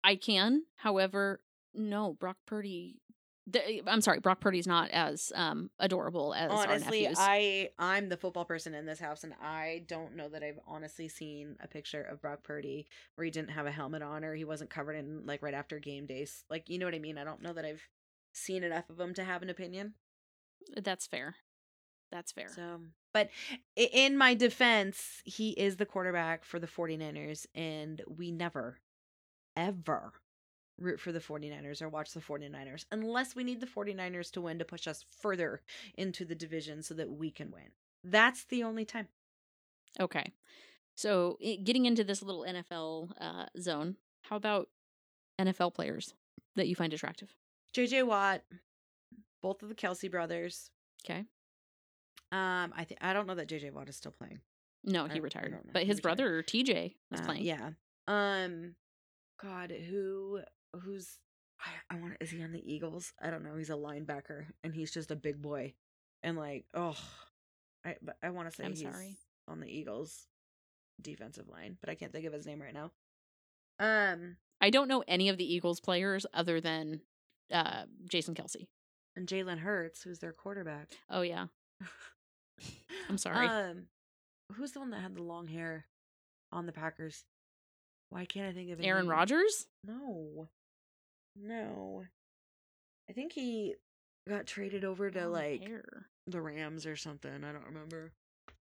I 0.03 0.15
can. 0.15 0.63
However, 0.77 1.41
no, 1.75 2.13
Brock 2.13 2.37
Purdy. 2.47 3.01
The, 3.47 3.81
I'm 3.87 4.01
sorry, 4.01 4.19
Brock 4.19 4.39
Purdy's 4.39 4.67
not 4.67 4.91
as 4.91 5.31
um 5.35 5.71
adorable 5.79 6.33
as 6.33 6.51
honestly. 6.51 7.07
I 7.17 7.69
I'm 7.79 8.09
the 8.09 8.17
football 8.17 8.45
person 8.45 8.75
in 8.75 8.85
this 8.85 8.99
house, 8.99 9.23
and 9.23 9.33
I 9.41 9.83
don't 9.87 10.15
know 10.15 10.29
that 10.29 10.43
I've 10.43 10.59
honestly 10.67 11.07
seen 11.07 11.55
a 11.61 11.67
picture 11.67 12.03
of 12.03 12.21
Brock 12.21 12.43
Purdy 12.43 12.87
where 13.15 13.25
he 13.25 13.31
didn't 13.31 13.49
have 13.49 13.65
a 13.65 13.71
helmet 13.71 14.03
on 14.03 14.23
or 14.23 14.35
he 14.35 14.45
wasn't 14.45 14.69
covered 14.69 14.95
in 14.95 15.25
like 15.25 15.41
right 15.41 15.55
after 15.55 15.79
game 15.79 16.05
days. 16.05 16.43
Like 16.49 16.69
you 16.69 16.77
know 16.77 16.85
what 16.85 16.95
I 16.95 16.99
mean? 16.99 17.17
I 17.17 17.23
don't 17.23 17.41
know 17.41 17.53
that 17.53 17.65
I've 17.65 17.87
seen 18.31 18.63
enough 18.63 18.89
of 18.89 18.99
him 18.99 19.13
to 19.15 19.23
have 19.23 19.41
an 19.41 19.49
opinion. 19.49 19.95
That's 20.77 21.07
fair. 21.07 21.35
That's 22.11 22.31
fair. 22.31 22.49
So, 22.53 22.81
but 23.13 23.29
in 23.75 24.17
my 24.17 24.33
defense, 24.33 25.21
he 25.23 25.51
is 25.51 25.77
the 25.77 25.85
quarterback 25.85 26.43
for 26.43 26.59
the 26.59 26.67
49ers, 26.67 27.45
and 27.55 28.01
we 28.07 28.31
never, 28.31 28.79
ever 29.55 30.13
root 30.81 30.99
for 30.99 31.11
the 31.11 31.19
49ers 31.19 31.81
or 31.81 31.89
watch 31.89 32.11
the 32.13 32.19
49ers 32.19 32.85
unless 32.91 33.35
we 33.35 33.43
need 33.43 33.59
the 33.61 33.67
49ers 33.67 34.31
to 34.31 34.41
win 34.41 34.59
to 34.59 34.65
push 34.65 34.87
us 34.87 35.05
further 35.21 35.61
into 35.95 36.25
the 36.25 36.35
division 36.35 36.81
so 36.83 36.93
that 36.95 37.09
we 37.11 37.31
can 37.31 37.51
win. 37.51 37.69
That's 38.03 38.43
the 38.45 38.63
only 38.63 38.85
time. 38.85 39.07
okay. 39.99 40.31
So, 40.95 41.37
getting 41.63 41.85
into 41.85 42.03
this 42.03 42.21
little 42.21 42.43
NFL 42.47 43.11
uh, 43.19 43.45
zone, 43.57 43.95
how 44.23 44.35
about 44.35 44.67
NFL 45.39 45.73
players 45.73 46.13
that 46.55 46.67
you 46.67 46.75
find 46.75 46.93
attractive? 46.93 47.33
JJ 47.75 48.05
Watt, 48.05 48.41
both 49.41 49.63
of 49.63 49.69
the 49.69 49.75
Kelce 49.75 50.11
brothers. 50.11 50.69
Okay. 51.05 51.19
Um, 52.33 52.73
I 52.75 52.83
think 52.85 52.99
I 53.01 53.13
don't 53.13 53.25
know 53.25 53.35
that 53.35 53.47
JJ 53.47 53.71
Watt 53.71 53.87
is 53.89 53.95
still 53.95 54.11
playing. 54.11 54.39
No, 54.83 55.05
he 55.05 55.19
I 55.19 55.21
retired, 55.21 55.51
don't 55.51 55.73
but 55.73 55.83
his 55.85 56.01
brother 56.01 56.43
TJ 56.43 56.95
was 57.09 57.21
Uh, 57.21 57.25
playing. 57.25 57.43
Yeah. 57.43 57.69
Um 58.07 58.75
God, 59.41 59.71
who 59.71 60.41
who's 60.73 61.19
I, 61.89 61.95
I 61.95 61.99
want 61.99 62.17
is 62.19 62.31
he 62.31 62.43
on 62.43 62.51
the 62.51 62.73
Eagles? 62.73 63.13
I 63.21 63.29
don't 63.29 63.43
know. 63.43 63.55
He's 63.55 63.69
a 63.69 63.73
linebacker 63.73 64.45
and 64.63 64.73
he's 64.73 64.91
just 64.91 65.11
a 65.11 65.15
big 65.15 65.41
boy. 65.41 65.73
And 66.23 66.37
like, 66.37 66.65
oh 66.73 66.97
I 67.85 67.95
but 68.01 68.17
I 68.23 68.29
want 68.29 68.49
to 68.49 68.55
say 68.55 68.63
I'm 68.65 68.71
he's 68.71 68.81
sorry. 68.81 69.17
on 69.47 69.59
the 69.59 69.67
Eagles 69.67 70.27
defensive 71.01 71.47
line, 71.49 71.77
but 71.81 71.89
I 71.89 71.95
can't 71.95 72.11
think 72.11 72.25
of 72.25 72.33
his 72.33 72.45
name 72.45 72.61
right 72.61 72.73
now. 72.73 72.91
Um 73.79 74.37
I 74.59 74.69
don't 74.69 74.87
know 74.87 75.03
any 75.07 75.29
of 75.29 75.37
the 75.37 75.53
Eagles 75.53 75.79
players 75.79 76.25
other 76.33 76.61
than 76.61 77.01
uh, 77.51 77.83
Jason 78.07 78.35
Kelce. 78.35 78.67
and 79.15 79.27
Jalen 79.27 79.57
Hurts, 79.59 80.03
who's 80.03 80.19
their 80.19 80.31
quarterback. 80.33 80.89
Oh 81.09 81.21
yeah, 81.21 81.47
I'm 83.09 83.17
sorry. 83.17 83.47
Um 83.47 83.83
who's 84.53 84.71
the 84.73 84.79
one 84.79 84.91
that 84.91 85.01
had 85.01 85.15
the 85.15 85.23
long 85.23 85.47
hair 85.47 85.85
on 86.51 86.65
the 86.65 86.71
Packers? 86.71 87.23
Why 88.09 88.25
can't 88.25 88.47
I 88.49 88.53
think 88.53 88.71
of 88.71 88.77
his 88.79 88.85
Aaron? 88.87 89.07
Rodgers. 89.07 89.67
No. 89.85 90.49
No. 91.35 92.05
I 93.09 93.13
think 93.13 93.33
he 93.33 93.75
got 94.27 94.45
traded 94.45 94.83
over 94.85 95.09
to 95.11 95.21
Long 95.21 95.31
like 95.31 95.61
hair. 95.67 96.07
the 96.27 96.41
Rams 96.41 96.85
or 96.85 96.95
something. 96.95 97.43
I 97.43 97.51
don't 97.51 97.65
remember. 97.65 98.13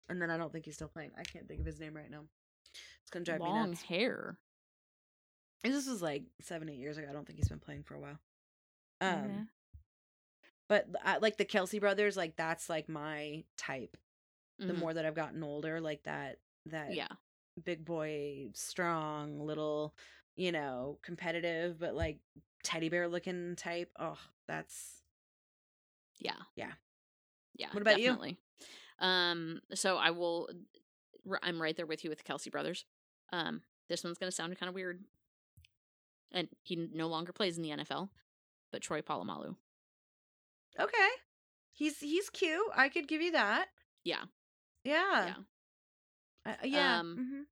And 0.10 0.22
then 0.22 0.32
I 0.32 0.38
don't 0.38 0.52
think 0.52 0.66
he's 0.66 0.76
still 0.76 0.88
playing. 0.88 1.12
I 1.18 1.24
can't 1.24 1.48
think 1.48 1.60
of 1.60 1.66
his 1.66 1.80
name 1.80 1.96
right 1.96 2.10
now. 2.10 2.24
It's 3.02 3.12
gonna 3.12 3.26
drive 3.26 3.42
me 3.42 3.48
long 3.50 3.72
nuts. 3.72 3.84
hair. 3.84 4.38
And 5.64 5.74
This 5.74 5.88
was 5.88 6.02
like 6.02 6.24
seven, 6.42 6.70
eight 6.70 6.78
years 6.80 6.98
ago. 6.98 7.08
I 7.10 7.14
don't 7.14 7.26
think 7.28 7.38
he's 7.38 7.50
been 7.50 7.60
playing 7.60 7.84
for 7.84 7.96
a 7.96 8.00
while. 8.00 8.20
Um, 9.02 9.50
but 10.68 10.88
I, 11.04 11.18
like 11.18 11.38
the 11.38 11.46
Kelce 11.46 11.80
brothers, 11.80 12.16
like 12.18 12.36
that's 12.36 12.70
like 12.70 12.88
my 12.90 13.44
type. 13.58 13.98
The 14.60 14.74
Mhm. 14.74 14.78
more 14.80 14.94
that 14.94 15.06
I've 15.06 15.16
gotten 15.16 15.42
older, 15.44 15.80
like 15.80 16.04
that, 16.04 16.40
that 16.66 16.94
yeah, 16.94 17.08
big 17.64 17.86
boy, 17.86 18.50
strong, 18.54 19.40
little, 19.40 19.96
you 20.36 20.52
know, 20.52 21.00
competitive, 21.02 21.80
but 21.80 21.96
like 21.96 22.20
teddy 22.64 22.90
bear 22.90 23.08
looking 23.08 23.56
type. 23.56 23.92
Oh, 24.00 24.18
that's 24.48 25.02
yeah, 26.20 26.34
Yeah. 26.56 26.72
yeah. 27.56 27.68
What 27.72 27.82
about 27.82 28.00
you? 28.00 28.18
Um, 29.00 29.62
so 29.74 29.98
I 29.98 30.12
will. 30.12 30.50
I'm 31.44 31.62
right 31.62 31.76
there 31.76 31.86
with 31.86 32.04
you 32.04 32.10
with 32.10 32.20
the 32.24 32.24
Kelce 32.32 32.52
brothers. 32.52 32.86
Um, 33.32 33.62
this 33.88 34.04
one's 34.04 34.18
gonna 34.18 34.32
sound 34.32 34.58
kind 34.60 34.68
of 34.70 34.76
weird, 34.76 35.02
and 36.32 36.48
he 36.64 36.76
no 36.94 37.08
longer 37.08 37.32
plays 37.32 37.56
in 37.58 37.64
the 37.64 37.70
NFL, 37.70 38.10
but 38.72 38.82
Troy 38.82 39.02
Polamalu. 39.02 39.56
okay. 40.80 41.10
He's 41.72 42.00
he's 42.00 42.30
cute. 42.30 42.60
I 42.76 42.90
could 42.90 43.08
give 43.08 43.22
you 43.22 43.32
that. 43.32 43.68
Yeah, 44.04 44.24
Yeah. 44.84 45.26
yeah, 46.46 46.52
Uh, 46.52 46.56
yeah. 46.66 47.00
Um, 47.00 47.18
mhm. 47.18 47.44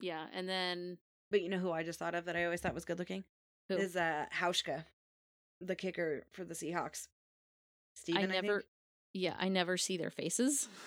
yeah. 0.00 0.26
And 0.32 0.48
then 0.48 0.98
But 1.30 1.42
you 1.42 1.48
know 1.48 1.58
who 1.58 1.70
I 1.70 1.82
just 1.84 1.98
thought 2.00 2.14
of 2.16 2.24
that 2.24 2.34
I 2.36 2.44
always 2.44 2.60
thought 2.60 2.74
was 2.74 2.84
good 2.84 2.98
looking 2.98 3.22
who? 3.68 3.76
is 3.76 3.96
uh 3.96 4.26
Hauschka, 4.34 4.84
the 5.60 5.74
kicker 5.76 6.24
for 6.32 6.44
the 6.44 6.54
Seahawks. 6.54 7.08
Steven, 7.94 8.20
I 8.22 8.24
I 8.24 8.40
never. 8.40 8.52
think. 8.60 8.64
yeah, 9.14 9.34
I 9.38 9.48
never 9.48 9.76
see 9.76 9.96
their 9.96 10.10
faces. 10.10 10.68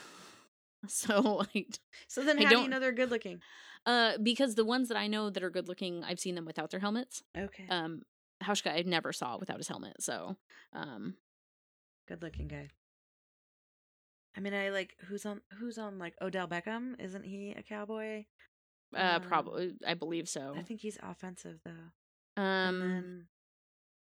So 0.88 1.44
I 1.54 1.66
So 2.08 2.24
then 2.24 2.40
I 2.40 2.44
how 2.44 2.50
do 2.50 2.56
you 2.56 2.62
don't- 2.62 2.70
know 2.70 2.80
they're 2.80 2.94
good 2.94 3.10
looking? 3.12 3.42
Uh, 3.86 4.18
because 4.24 4.56
the 4.56 4.64
ones 4.64 4.88
that 4.88 4.96
I 4.98 5.08
know 5.08 5.30
that 5.30 5.44
are 5.44 5.50
good 5.50 5.68
looking, 5.68 6.06
I've 6.06 6.22
seen 6.22 6.36
them 6.36 6.46
without 6.46 6.70
their 6.72 6.80
helmets. 6.80 7.22
Okay. 7.38 7.66
Um, 7.70 8.04
Hauschka, 8.42 8.72
I 8.74 8.82
never 8.84 9.12
saw 9.12 9.38
without 9.38 9.58
his 9.58 9.68
helmet. 9.68 10.02
So, 10.02 10.38
um, 10.72 11.16
good 12.08 12.22
looking 12.22 12.48
guy. 12.48 12.70
I 14.38 14.40
mean, 14.40 14.54
I 14.54 14.70
like 14.70 14.96
who's 15.08 15.26
on 15.26 15.42
who's 15.60 15.78
on 15.78 16.00
like 16.00 16.14
Odell 16.22 16.48
Beckham. 16.48 16.98
Isn't 16.98 17.24
he 17.26 17.52
a 17.58 17.62
cowboy? 17.64 18.24
Uh, 18.96 19.20
Um, 19.22 19.22
probably. 19.24 19.74
I 19.86 19.96
believe 19.96 20.30
so. 20.30 20.54
I 20.58 20.62
think 20.64 20.80
he's 20.80 20.98
offensive 21.04 21.60
though. 21.66 21.92
Um, 22.40 22.80
then 22.80 23.26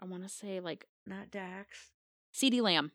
I 0.01 0.05
want 0.05 0.23
to 0.23 0.29
say 0.29 0.59
like 0.59 0.85
not 1.05 1.31
Dax. 1.31 1.91
CeeDee 2.33 2.61
Lamb. 2.61 2.91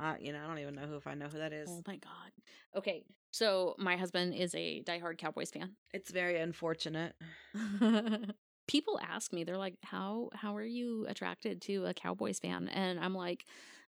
Uh, 0.00 0.14
you 0.20 0.32
know, 0.32 0.40
I 0.42 0.46
don't 0.46 0.58
even 0.58 0.74
know 0.74 0.86
who 0.86 0.96
if 0.96 1.06
I 1.06 1.14
know 1.14 1.26
who 1.26 1.38
that 1.38 1.52
is. 1.52 1.68
Oh 1.70 1.82
my 1.86 1.96
god. 1.96 2.32
Okay, 2.76 3.04
so 3.30 3.74
my 3.78 3.96
husband 3.96 4.34
is 4.34 4.54
a 4.54 4.82
diehard 4.82 5.18
Cowboys 5.18 5.50
fan. 5.50 5.76
It's 5.92 6.10
very 6.10 6.40
unfortunate. 6.40 7.14
People 8.66 8.98
ask 9.02 9.32
me, 9.32 9.44
they're 9.44 9.58
like, 9.58 9.76
"How 9.82 10.30
how 10.34 10.56
are 10.56 10.64
you 10.64 11.06
attracted 11.08 11.62
to 11.62 11.86
a 11.86 11.94
Cowboys 11.94 12.40
fan?" 12.40 12.68
And 12.68 12.98
I'm 12.98 13.14
like, 13.14 13.44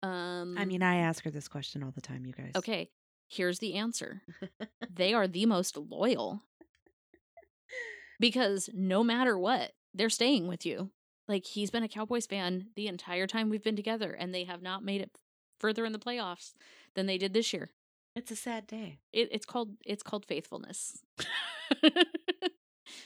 um, 0.03 0.55
I 0.57 0.65
mean, 0.65 0.83
I 0.83 0.97
ask 0.97 1.23
her 1.23 1.31
this 1.31 1.47
question 1.47 1.83
all 1.83 1.91
the 1.91 2.01
time, 2.01 2.25
you 2.25 2.33
guys. 2.33 2.51
okay, 2.55 2.89
here's 3.27 3.59
the 3.59 3.75
answer. 3.75 4.21
they 4.93 5.13
are 5.13 5.27
the 5.27 5.45
most 5.45 5.77
loyal 5.77 6.41
because 8.19 8.69
no 8.73 9.03
matter 9.03 9.37
what, 9.37 9.71
they're 9.93 10.09
staying 10.09 10.47
with 10.47 10.65
you. 10.65 10.91
Like 11.27 11.45
he's 11.45 11.71
been 11.71 11.83
a 11.83 11.87
Cowboys 11.87 12.25
fan 12.27 12.67
the 12.75 12.87
entire 12.87 13.27
time 13.27 13.49
we've 13.49 13.63
been 13.63 13.75
together, 13.75 14.11
and 14.11 14.33
they 14.33 14.43
have 14.43 14.61
not 14.61 14.83
made 14.83 15.01
it 15.01 15.11
further 15.59 15.85
in 15.85 15.91
the 15.91 15.99
playoffs 15.99 16.53
than 16.93 17.07
they 17.07 17.17
did 17.17 17.33
this 17.33 17.51
year. 17.53 17.71
It's 18.15 18.31
a 18.31 18.35
sad 18.35 18.67
day. 18.67 18.99
It, 19.11 19.29
it's 19.31 19.45
called 19.45 19.71
it's 19.85 20.03
called 20.03 20.25
faithfulness. 20.25 21.03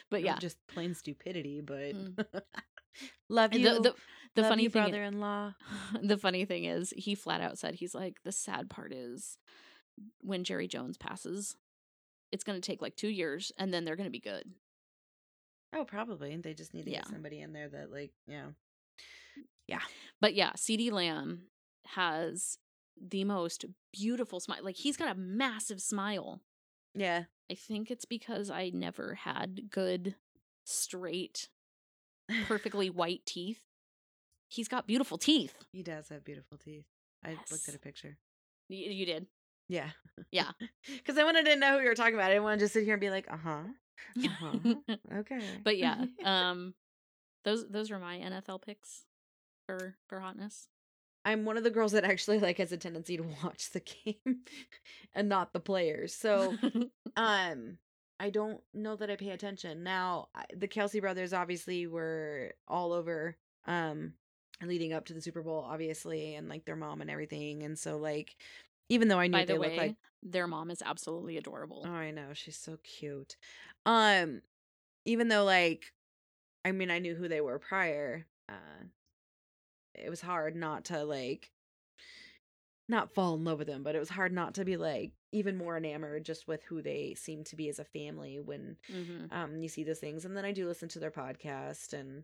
but 0.10 0.22
yeah, 0.22 0.38
just 0.38 0.58
plain 0.67 0.93
stupidity. 0.93 1.62
But 1.62 1.95
Mm. 1.95 2.26
love 3.30 3.52
the 3.52 3.60
you. 3.60 3.82
the, 3.82 3.95
the 4.36 4.41
Love 4.41 4.50
funny 4.50 4.63
you, 4.63 4.69
brother-in-law. 4.69 5.54
the 6.02 6.17
funny 6.17 6.45
thing 6.45 6.65
is 6.65 6.93
he 6.95 7.15
flat 7.15 7.41
out 7.41 7.58
said 7.58 7.76
he's 7.76 7.95
like 7.95 8.22
the 8.24 8.32
sad 8.32 8.69
part 8.69 8.93
is 8.93 9.38
when 10.22 10.43
Jerry 10.43 10.67
Jones 10.67 10.98
passes, 10.98 11.56
it's 12.32 12.43
going 12.43 12.60
to 12.60 12.65
take 12.65 12.82
like 12.82 12.95
2 12.95 13.08
years 13.08 13.52
and 13.58 13.74
then 13.74 13.86
they're 13.86 13.95
going 13.95 14.08
to 14.08 14.12
be 14.12 14.19
good. 14.19 14.43
Oh, 15.73 15.86
probably. 15.86 16.36
They 16.38 16.53
just 16.53 16.73
need 16.73 16.86
to 16.86 16.91
Yeah. 16.91 16.99
get 16.99 17.08
somebody 17.08 17.39
in 17.41 17.53
there 17.53 17.69
that, 17.69 17.91
like, 17.91 18.12
yeah. 18.27 18.47
Yeah. 19.67 19.82
But 20.19 20.34
yeah, 20.34 20.51
CeeDee 20.53 20.91
Lamb 20.91 21.43
has 21.88 22.58
the 22.99 23.23
most 23.23 23.65
beautiful 23.93 24.39
smile. 24.39 24.63
Like 24.63 24.75
he's 24.75 24.97
got 24.97 25.12
a 25.15 25.19
massive 25.19 25.82
smile. 25.82 26.41
Yeah. 26.95 27.25
I 27.51 27.55
think 27.55 27.89
it's 27.91 28.05
because 28.05 28.49
I 28.49 28.71
never 28.73 29.13
had 29.15 29.69
good 29.69 30.15
straight 30.65 31.49
perfectly 32.47 32.89
white 32.89 33.25
teeth. 33.25 33.62
He's 34.49 34.67
got 34.67 34.88
beautiful 34.88 35.17
teeth. 35.19 35.53
he 35.71 35.84
does 35.84 36.10
have 36.10 36.23
beautiful 36.25 36.58
teeth. 36.58 36.86
I 37.23 37.38
looked 37.51 37.67
at 37.69 37.75
a 37.75 37.79
picture. 37.79 38.17
Y- 38.69 38.77
you 38.89 39.05
did. 39.05 39.27
Yeah. 39.67 39.89
Yeah. 40.32 40.49
Because 40.88 41.17
I 41.19 41.23
wanted 41.23 41.45
to 41.45 41.55
know 41.55 41.73
who 41.77 41.84
you 41.84 41.89
were 41.89 41.95
talking 41.95 42.15
about. 42.15 42.25
I 42.32 42.34
didn't 42.34 42.43
want 42.43 42.60
to 42.60 42.65
just 42.65 42.73
sit 42.73 42.84
here 42.86 42.93
and 42.95 43.01
be 43.01 43.10
like, 43.12 43.27
uh 43.32 43.38
huh. 43.38 43.62
Uh-huh. 44.17 44.95
Okay. 45.19 45.41
but 45.63 45.77
yeah, 45.77 46.05
um 46.23 46.73
those 47.43 47.67
those 47.69 47.91
are 47.91 47.99
my 47.99 48.17
NFL 48.17 48.62
picks 48.62 49.05
for 49.65 49.95
for 50.07 50.19
hotness. 50.19 50.67
I'm 51.25 51.45
one 51.45 51.57
of 51.57 51.63
the 51.63 51.69
girls 51.69 51.91
that 51.91 52.05
actually 52.05 52.39
like 52.39 52.57
has 52.57 52.71
a 52.71 52.77
tendency 52.77 53.17
to 53.17 53.23
watch 53.43 53.71
the 53.71 53.81
game 53.81 54.39
and 55.13 55.29
not 55.29 55.53
the 55.53 55.59
players. 55.59 56.13
So 56.13 56.55
um 57.15 57.77
I 58.21 58.29
don't 58.29 58.62
know 58.73 58.95
that 58.97 59.09
I 59.09 59.15
pay 59.15 59.29
attention. 59.29 59.81
Now, 59.83 60.27
the 60.53 60.67
Kelce 60.67 60.99
brothers 60.99 61.31
obviously 61.33 61.88
were 61.88 62.53
all 62.67 62.93
over 62.93 63.38
um 63.65 64.13
leading 64.62 64.91
up 64.91 65.05
to 65.05 65.13
the 65.13 65.21
Super 65.21 65.41
Bowl 65.41 65.65
obviously 65.69 66.35
and 66.35 66.49
like 66.49 66.65
their 66.65 66.75
mom 66.75 67.01
and 67.01 67.09
everything. 67.09 67.63
And 67.63 67.77
so 67.79 67.97
like 67.97 68.35
even 68.89 69.08
though 69.08 69.19
I 69.19 69.28
knew 69.28 69.38
By 69.38 69.45
they 69.45 69.54
the 69.54 69.60
looked 69.60 69.71
way, 69.71 69.78
like 69.78 69.95
their 70.21 70.47
mom 70.47 70.69
is 70.71 70.82
absolutely 70.86 71.38
adorable. 71.38 71.84
Oh, 71.86 71.89
I 71.89 72.12
know. 72.12 72.34
She's 72.34 72.58
so 72.58 72.78
cute. 72.84 73.38
Um 73.86 74.41
even 75.06 75.30
though 75.30 75.45
like 75.45 75.93
I 76.65 76.71
mean 76.71 76.91
I 76.91 76.99
knew 76.99 77.15
who 77.15 77.28
they 77.28 77.41
were 77.41 77.60
prior, 77.60 78.25
uh 78.49 78.84
it 79.95 80.10
was 80.10 80.21
hard 80.21 80.56
not 80.56 80.86
to 80.86 81.04
like 81.04 81.52
not 82.88 83.13
fall 83.13 83.36
in 83.36 83.43
love 83.43 83.60
with 83.60 83.67
them, 83.67 83.84
but 83.84 83.95
it 83.95 83.99
was 83.99 84.10
hard 84.10 84.32
not 84.34 84.56
to 84.56 84.65
be 84.65 84.75
like 84.78 85.12
even 85.32 85.56
more 85.58 85.78
enamored 85.78 86.25
just 86.25 86.47
with 86.47 86.63
who 86.63 86.82
they 86.82 87.13
seem 87.15 87.43
to 87.43 87.56
be 87.56 87.69
as 87.69 87.78
a 87.80 87.86
family 87.86 88.39
when 88.39 88.75
hmm 88.91 89.25
um 89.32 89.62
you 89.62 89.69
see 89.69 89.84
those 89.84 89.99
things 89.99 90.25
and 90.25 90.36
then 90.36 90.43
I 90.45 90.52
do 90.52 90.67
listen 90.67 90.89
to 90.89 90.99
their 90.99 91.12
podcast 91.12 91.93
and 91.93 92.23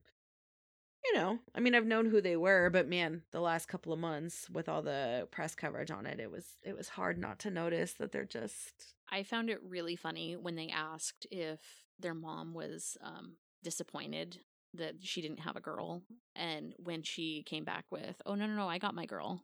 you 1.16 1.22
know, 1.22 1.40
I 1.54 1.62
mean 1.62 1.76
I've 1.76 1.86
known 1.86 2.08
who 2.08 2.20
they 2.20 2.36
were, 2.36 2.70
but 2.70 2.90
man, 2.90 3.22
the 3.32 3.40
last 3.40 3.68
couple 3.68 3.94
of 3.94 4.00
months 4.00 4.50
with 4.50 4.68
all 4.68 4.82
the 4.82 5.28
press 5.32 5.56
coverage 5.56 5.90
on 5.92 6.06
it, 6.06 6.20
it 6.20 6.30
was 6.30 6.46
it 6.64 6.76
was 6.76 6.90
hard 6.90 7.18
not 7.18 7.40
to 7.40 7.50
notice 7.50 7.94
that 7.94 8.12
they're 8.12 8.26
just 8.26 8.96
I 9.10 9.24
found 9.24 9.50
it 9.50 9.62
really 9.64 9.96
funny 9.96 10.36
when 10.36 10.56
they 10.56 10.70
asked 10.70 11.26
if 11.32 11.60
their 12.00 12.14
mom 12.14 12.54
was 12.54 12.98
um 13.02 13.38
disappointed 13.64 14.40
that 14.74 14.96
she 15.00 15.22
didn't 15.22 15.40
have 15.40 15.56
a 15.56 15.62
girl 15.62 16.02
and 16.36 16.74
when 16.78 17.02
she 17.02 17.44
came 17.44 17.64
back 17.64 17.86
with, 17.92 18.22
"Oh 18.26 18.36
no, 18.36 18.46
no, 18.46 18.56
no, 18.56 18.68
I 18.68 18.78
got 18.78 18.94
my 18.94 19.06
girl." 19.06 19.42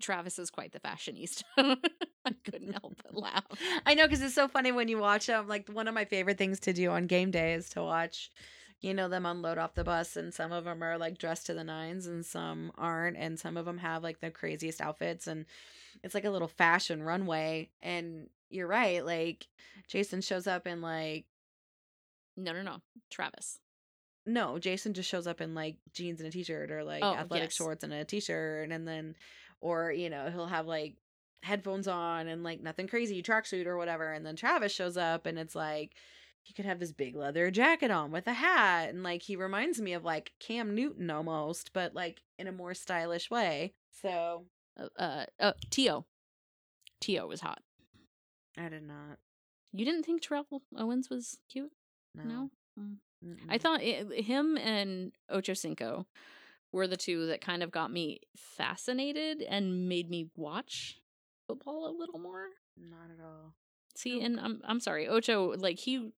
Travis 0.00 0.38
is 0.38 0.50
quite 0.50 0.72
the 0.72 0.80
fashionista. 0.80 1.42
I 2.24 2.34
couldn't 2.44 2.72
help 2.72 2.96
but 3.02 3.16
laugh. 3.16 3.44
I 3.86 3.94
know 3.94 4.06
because 4.06 4.22
it's 4.22 4.34
so 4.34 4.48
funny 4.48 4.72
when 4.72 4.88
you 4.88 4.98
watch 4.98 5.26
them. 5.26 5.48
Like 5.48 5.68
one 5.68 5.88
of 5.88 5.94
my 5.94 6.04
favorite 6.04 6.38
things 6.38 6.60
to 6.60 6.72
do 6.72 6.90
on 6.90 7.06
game 7.06 7.30
day 7.30 7.54
is 7.54 7.68
to 7.70 7.82
watch, 7.82 8.30
you 8.82 8.92
know, 8.92 9.08
them 9.08 9.24
unload 9.24 9.56
off 9.58 9.74
the 9.74 9.84
bus, 9.84 10.16
and 10.16 10.34
some 10.34 10.52
of 10.52 10.64
them 10.64 10.82
are 10.82 10.98
like 10.98 11.16
dressed 11.16 11.46
to 11.46 11.54
the 11.54 11.64
nines, 11.64 12.06
and 12.06 12.26
some 12.26 12.72
aren't, 12.76 13.16
and 13.16 13.38
some 13.38 13.56
of 13.56 13.64
them 13.64 13.78
have 13.78 14.02
like 14.02 14.20
the 14.20 14.30
craziest 14.30 14.80
outfits, 14.80 15.26
and 15.26 15.46
it's 16.02 16.14
like 16.14 16.24
a 16.24 16.30
little 16.30 16.48
fashion 16.48 17.02
runway. 17.02 17.70
And 17.80 18.28
you're 18.50 18.66
right, 18.68 19.04
like 19.04 19.46
Jason 19.88 20.20
shows 20.20 20.46
up 20.46 20.66
in 20.66 20.82
like 20.82 21.24
No, 22.36 22.52
no, 22.52 22.62
no. 22.62 22.76
Travis. 23.10 23.58
no, 24.26 24.58
Jason 24.58 24.94
just 24.94 25.08
shows 25.08 25.26
up 25.26 25.40
in 25.40 25.54
like 25.54 25.76
jeans 25.92 26.20
and 26.20 26.28
a 26.28 26.32
t-shirt, 26.32 26.70
or 26.70 26.84
like 26.84 27.02
Oh, 27.02 27.14
athletic 27.14 27.50
yes. 27.50 27.54
shorts 27.54 27.84
and 27.84 27.92
a 27.92 28.04
t-shirt, 28.04 28.70
and 28.70 28.86
then, 28.86 29.14
or 29.60 29.92
you 29.92 30.10
know, 30.10 30.30
he'll 30.30 30.46
have 30.46 30.66
like 30.66 30.96
headphones 31.44 31.88
on 31.88 32.28
and 32.28 32.44
like 32.44 32.60
nothing 32.62 32.86
crazy 32.86 33.20
tracksuit 33.20 33.66
or 33.66 33.76
whatever 33.76 34.12
and 34.12 34.24
then 34.24 34.36
Travis 34.36 34.70
shows 34.72 34.96
up 34.96 35.26
and 35.26 35.40
it's 35.40 35.56
like 35.56 35.90
he 36.42 36.52
could 36.52 36.64
have 36.64 36.80
this 36.80 36.92
big 36.92 37.14
leather 37.16 37.50
jacket 37.50 37.90
on 37.90 38.10
with 38.10 38.26
a 38.26 38.32
hat 38.32 38.88
and 38.90 39.02
like 39.02 39.22
he 39.22 39.36
reminds 39.36 39.80
me 39.80 39.92
of 39.92 40.04
like 40.04 40.32
Cam 40.40 40.74
Newton 40.74 41.10
almost 41.10 41.72
but 41.72 41.94
like 41.94 42.20
in 42.38 42.46
a 42.46 42.52
more 42.52 42.74
stylish 42.74 43.30
way 43.30 43.74
so 43.90 44.46
Uh, 44.78 44.88
uh, 44.98 45.24
uh 45.38 45.52
T.O. 45.70 46.04
T.O. 47.00 47.26
was 47.26 47.40
hot. 47.40 47.62
I 48.56 48.68
did 48.68 48.82
not 48.84 49.18
You 49.72 49.84
didn't 49.84 50.04
think 50.04 50.22
Terrell 50.22 50.62
Owens 50.76 51.08
was 51.10 51.38
cute? 51.50 51.72
no, 52.14 52.24
No. 52.24 52.50
Mm. 53.24 53.36
I 53.48 53.58
thought 53.58 53.82
it, 53.82 54.24
him 54.24 54.56
and 54.58 55.12
Ochocinco 55.30 56.06
were 56.72 56.88
the 56.88 56.96
two 56.96 57.26
that 57.26 57.40
kind 57.40 57.62
of 57.62 57.70
got 57.70 57.92
me 57.92 58.18
fascinated 58.36 59.42
and 59.42 59.88
made 59.88 60.10
me 60.10 60.28
watch 60.34 60.98
football 61.46 61.88
a 61.88 61.94
little 61.96 62.18
more. 62.18 62.46
not 62.76 63.10
at 63.16 63.22
all 63.24 63.54
See, 63.94 64.22
and 64.22 64.40
I'm 64.40 64.60
I'm 64.64 64.80
sorry, 64.80 65.08
Ocho 65.08 65.54
like 65.56 65.78
he 65.78 66.12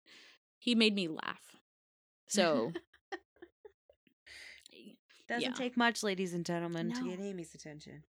he 0.59 0.75
made 0.75 0.95
me 0.95 1.09
laugh. 1.09 1.57
So 2.27 2.73
doesn't 5.29 5.43
yeah. 5.43 5.53
take 5.53 5.77
much 5.77 6.03
ladies 6.03 6.35
and 6.35 6.45
gentlemen 6.45 6.93
to 6.93 7.09
get 7.09 7.21
Amy's 7.21 7.55
attention 7.55 8.03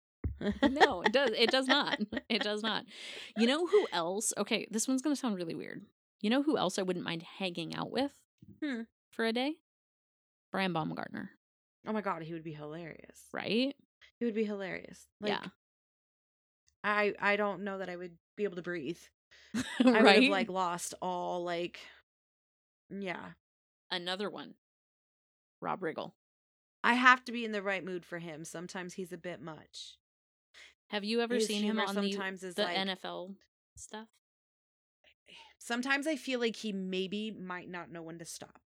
no, 0.62 1.02
it 1.02 1.12
does 1.12 1.30
it 1.36 1.50
does 1.50 1.66
not. 1.66 1.98
It 2.28 2.42
does 2.42 2.62
not. 2.62 2.84
You 3.36 3.46
know 3.46 3.66
who 3.66 3.86
else? 3.92 4.32
Okay, 4.38 4.66
this 4.70 4.88
one's 4.88 5.02
gonna 5.02 5.16
sound 5.16 5.36
really 5.36 5.54
weird. 5.54 5.82
You 6.20 6.30
know 6.30 6.42
who 6.42 6.56
else 6.56 6.78
I 6.78 6.82
wouldn't 6.82 7.04
mind 7.04 7.22
hanging 7.22 7.74
out 7.74 7.90
with 7.90 8.12
Hmm. 8.62 8.82
for 9.10 9.24
a 9.24 9.32
day? 9.32 9.54
Brian 10.50 10.72
Baumgartner, 10.72 11.30
oh 11.86 11.92
my 11.92 12.00
god 12.00 12.22
he 12.22 12.32
would 12.32 12.44
be 12.44 12.52
hilarious 12.52 13.28
right? 13.32 13.74
he 14.18 14.24
would 14.24 14.34
be 14.34 14.44
hilarious 14.44 15.06
like 15.20 15.30
yeah. 15.30 15.46
I 16.84 17.14
I 17.20 17.36
don't 17.36 17.64
know 17.64 17.78
that 17.78 17.88
I 17.88 17.96
would 17.96 18.16
be 18.36 18.44
able 18.44 18.56
to 18.56 18.62
breathe 18.62 18.98
I 19.84 20.02
would 20.02 20.22
have 20.22 20.24
like 20.24 20.50
lost 20.50 20.94
all 21.02 21.44
like 21.44 21.80
yeah. 22.90 23.32
Another 23.90 24.30
one. 24.30 24.54
Rob 25.60 25.80
Riggle. 25.80 26.12
I 26.84 26.94
have 26.94 27.24
to 27.26 27.32
be 27.32 27.44
in 27.44 27.52
the 27.52 27.62
right 27.62 27.84
mood 27.84 28.04
for 28.04 28.18
him. 28.18 28.44
Sometimes 28.44 28.94
he's 28.94 29.12
a 29.12 29.16
bit 29.18 29.40
much. 29.40 29.96
Have 30.88 31.04
you 31.04 31.20
ever 31.20 31.36
His 31.36 31.46
seen 31.46 31.62
him 31.62 31.78
on 31.78 31.94
the, 31.94 32.08
is 32.42 32.54
the 32.54 32.64
like 32.64 32.76
NFL 32.76 33.34
stuff? 33.76 34.08
sometimes 35.58 36.06
I 36.06 36.16
feel 36.16 36.40
like 36.40 36.56
he 36.56 36.72
maybe 36.72 37.30
might 37.30 37.70
not 37.70 37.90
know 37.90 38.02
when 38.02 38.18
to 38.18 38.24
stop. 38.24 38.60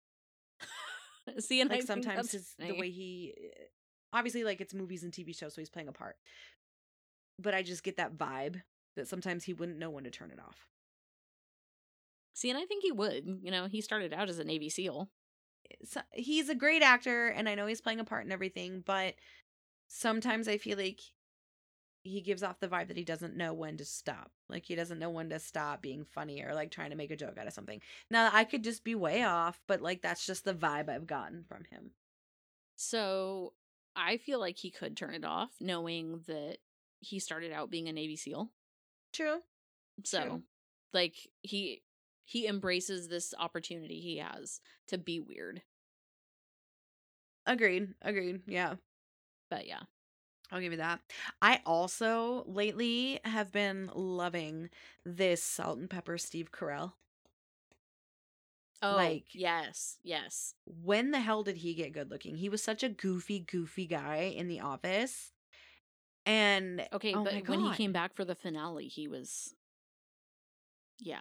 See, 1.39 1.59
and 1.59 1.69
I 1.69 1.75
Like 1.75 1.79
think 1.79 1.87
sometimes 1.87 2.31
that's 2.31 2.31
his 2.31 2.55
the 2.59 2.79
way 2.79 2.91
he 2.91 3.33
eh, 3.37 3.63
obviously 4.13 4.43
like 4.43 4.61
it's 4.61 4.73
movies 4.73 5.03
and 5.03 5.11
TV 5.11 5.37
shows, 5.37 5.55
so 5.55 5.61
he's 5.61 5.69
playing 5.69 5.87
a 5.87 5.93
part. 5.93 6.17
But 7.39 7.53
I 7.53 7.63
just 7.63 7.83
get 7.83 7.97
that 7.97 8.17
vibe 8.17 8.61
that 8.95 9.07
sometimes 9.07 9.43
he 9.43 9.53
wouldn't 9.53 9.79
know 9.79 9.89
when 9.89 10.03
to 10.03 10.11
turn 10.11 10.31
it 10.31 10.39
off. 10.39 10.67
See, 12.33 12.49
and 12.49 12.57
I 12.57 12.65
think 12.65 12.83
he 12.83 12.91
would. 12.91 13.39
You 13.41 13.51
know, 13.51 13.67
he 13.67 13.81
started 13.81 14.13
out 14.13 14.29
as 14.29 14.39
a 14.39 14.43
Navy 14.43 14.69
SEAL. 14.69 15.09
Eh, 15.71 15.75
so, 15.85 16.01
he's 16.11 16.49
a 16.49 16.55
great 16.55 16.81
actor 16.81 17.27
and 17.27 17.47
I 17.47 17.55
know 17.55 17.67
he's 17.67 17.81
playing 17.81 17.99
a 17.99 18.05
part 18.05 18.23
and 18.23 18.33
everything, 18.33 18.83
but 18.85 19.15
sometimes 19.87 20.47
I 20.47 20.57
feel 20.57 20.77
like 20.77 20.99
he 22.03 22.19
gives 22.19 22.43
off 22.43 22.59
the 22.59 22.67
vibe 22.67 22.89
that 22.89 22.97
he 22.97 23.03
doesn't 23.03 23.37
know 23.37 23.53
when 23.53 23.77
to 23.77 23.85
stop. 23.85 24.31
Like 24.49 24.65
he 24.65 24.75
doesn't 24.75 24.99
know 24.99 25.09
when 25.09 25.29
to 25.29 25.39
stop 25.39 25.81
being 25.81 26.03
funny 26.03 26.43
or 26.43 26.53
like 26.53 26.69
trying 26.69 26.89
to 26.89 26.97
make 26.97 27.11
a 27.11 27.15
joke 27.15 27.37
out 27.37 27.47
of 27.47 27.53
something. 27.53 27.81
Now 28.09 28.29
I 28.33 28.43
could 28.43 28.63
just 28.63 28.83
be 28.83 28.95
way 28.95 29.23
off, 29.23 29.61
but 29.67 29.81
like 29.81 30.01
that's 30.01 30.25
just 30.25 30.43
the 30.43 30.53
vibe 30.53 30.89
I've 30.89 31.07
gotten 31.07 31.43
from 31.47 31.63
him. 31.69 31.91
So 32.75 33.53
I 33.95 34.17
feel 34.17 34.39
like 34.39 34.57
he 34.57 34.71
could 34.71 34.97
turn 34.97 35.13
it 35.13 35.23
off, 35.23 35.51
knowing 35.61 36.21
that 36.27 36.57
he 36.99 37.19
started 37.19 37.51
out 37.53 37.69
being 37.69 37.87
a 37.87 37.93
Navy 37.93 38.15
SEAL. 38.15 38.49
True. 39.13 39.39
So, 40.03 40.23
True. 40.23 40.43
like 40.93 41.15
he 41.41 41.83
he 42.25 42.47
embraces 42.47 43.07
this 43.07 43.33
opportunity 43.37 43.99
he 44.01 44.17
has 44.17 44.59
to 44.87 44.97
be 44.97 45.19
weird. 45.19 45.61
Agreed. 47.45 47.93
Agreed. 48.01 48.41
Yeah. 48.47 48.75
But 49.49 49.67
yeah, 49.67 49.81
I'll 50.51 50.61
give 50.61 50.71
you 50.71 50.77
that. 50.79 51.01
I 51.41 51.61
also 51.65 52.43
lately 52.47 53.19
have 53.25 53.51
been 53.51 53.91
loving 53.93 54.69
this 55.05 55.43
salt 55.43 55.77
and 55.77 55.89
pepper 55.89 56.17
Steve 56.17 56.51
Carell. 56.51 56.93
oh 58.81 58.95
Like- 58.95 59.35
yes, 59.35 59.99
yes, 60.03 60.55
When 60.65 61.11
the 61.11 61.19
hell 61.19 61.43
did 61.43 61.57
he 61.57 61.73
get 61.75 61.91
good 61.93 62.09
looking? 62.09 62.37
He 62.37 62.49
was 62.49 62.63
such 62.63 62.81
a 62.83 62.89
goofy, 62.89 63.39
goofy 63.41 63.85
guy 63.85 64.33
in 64.35 64.47
the 64.47 64.61
office. 64.61 65.32
And 66.25 66.87
okay. 66.93 67.13
Oh 67.13 67.23
but 67.23 67.47
when 67.47 67.59
he 67.59 67.73
came 67.73 67.91
back 67.91 68.15
for 68.15 68.23
the 68.25 68.35
finale, 68.35 68.87
he 68.87 69.07
was, 69.07 69.53
yeah, 70.99 71.19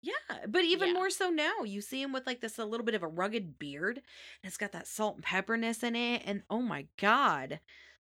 yeah, 0.00 0.46
but 0.48 0.64
even 0.64 0.88
Yeah. 0.88 0.94
more 0.94 1.10
so 1.10 1.28
now, 1.30 1.62
you 1.64 1.80
see 1.80 2.00
him 2.02 2.12
with 2.12 2.26
like 2.26 2.40
this 2.40 2.58
a 2.58 2.64
little 2.64 2.86
bit 2.86 2.94
of 2.94 3.02
a 3.02 3.08
rugged 3.08 3.58
beard, 3.58 3.98
and 3.98 4.48
it's 4.48 4.56
got 4.56 4.72
that 4.72 4.86
salt 4.88 5.16
and 5.16 5.24
pepperness 5.24 5.82
in 5.82 5.94
it. 5.94 6.22
And 6.24 6.42
oh 6.48 6.62
my 6.62 6.86
god, 6.98 7.60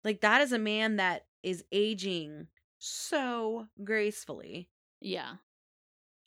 like 0.03 0.21
that 0.23 0.41
is 0.41 0.53
a 0.53 0.59
man 0.59 0.97
that 0.97 1.27
is 1.43 1.65
aging 1.73 2.49
so 2.79 3.69
gracefully. 3.85 4.69
yeah. 5.01 5.37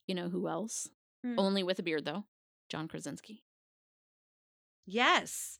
You 0.07 0.15
know 0.15 0.29
who 0.29 0.47
else? 0.47 0.89
Hmm. 1.23 1.35
Only 1.37 1.61
with 1.63 1.77
a 1.79 1.83
beard 1.83 2.03
though, 2.05 2.23
John 2.67 2.87
Krasinski. 2.87 3.43
Yes. 4.85 5.59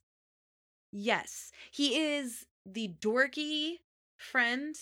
Yes. 0.91 1.51
He 1.71 1.95
is 2.15 2.45
the 2.73 2.89
dorky 3.01 3.75
friend 4.17 4.75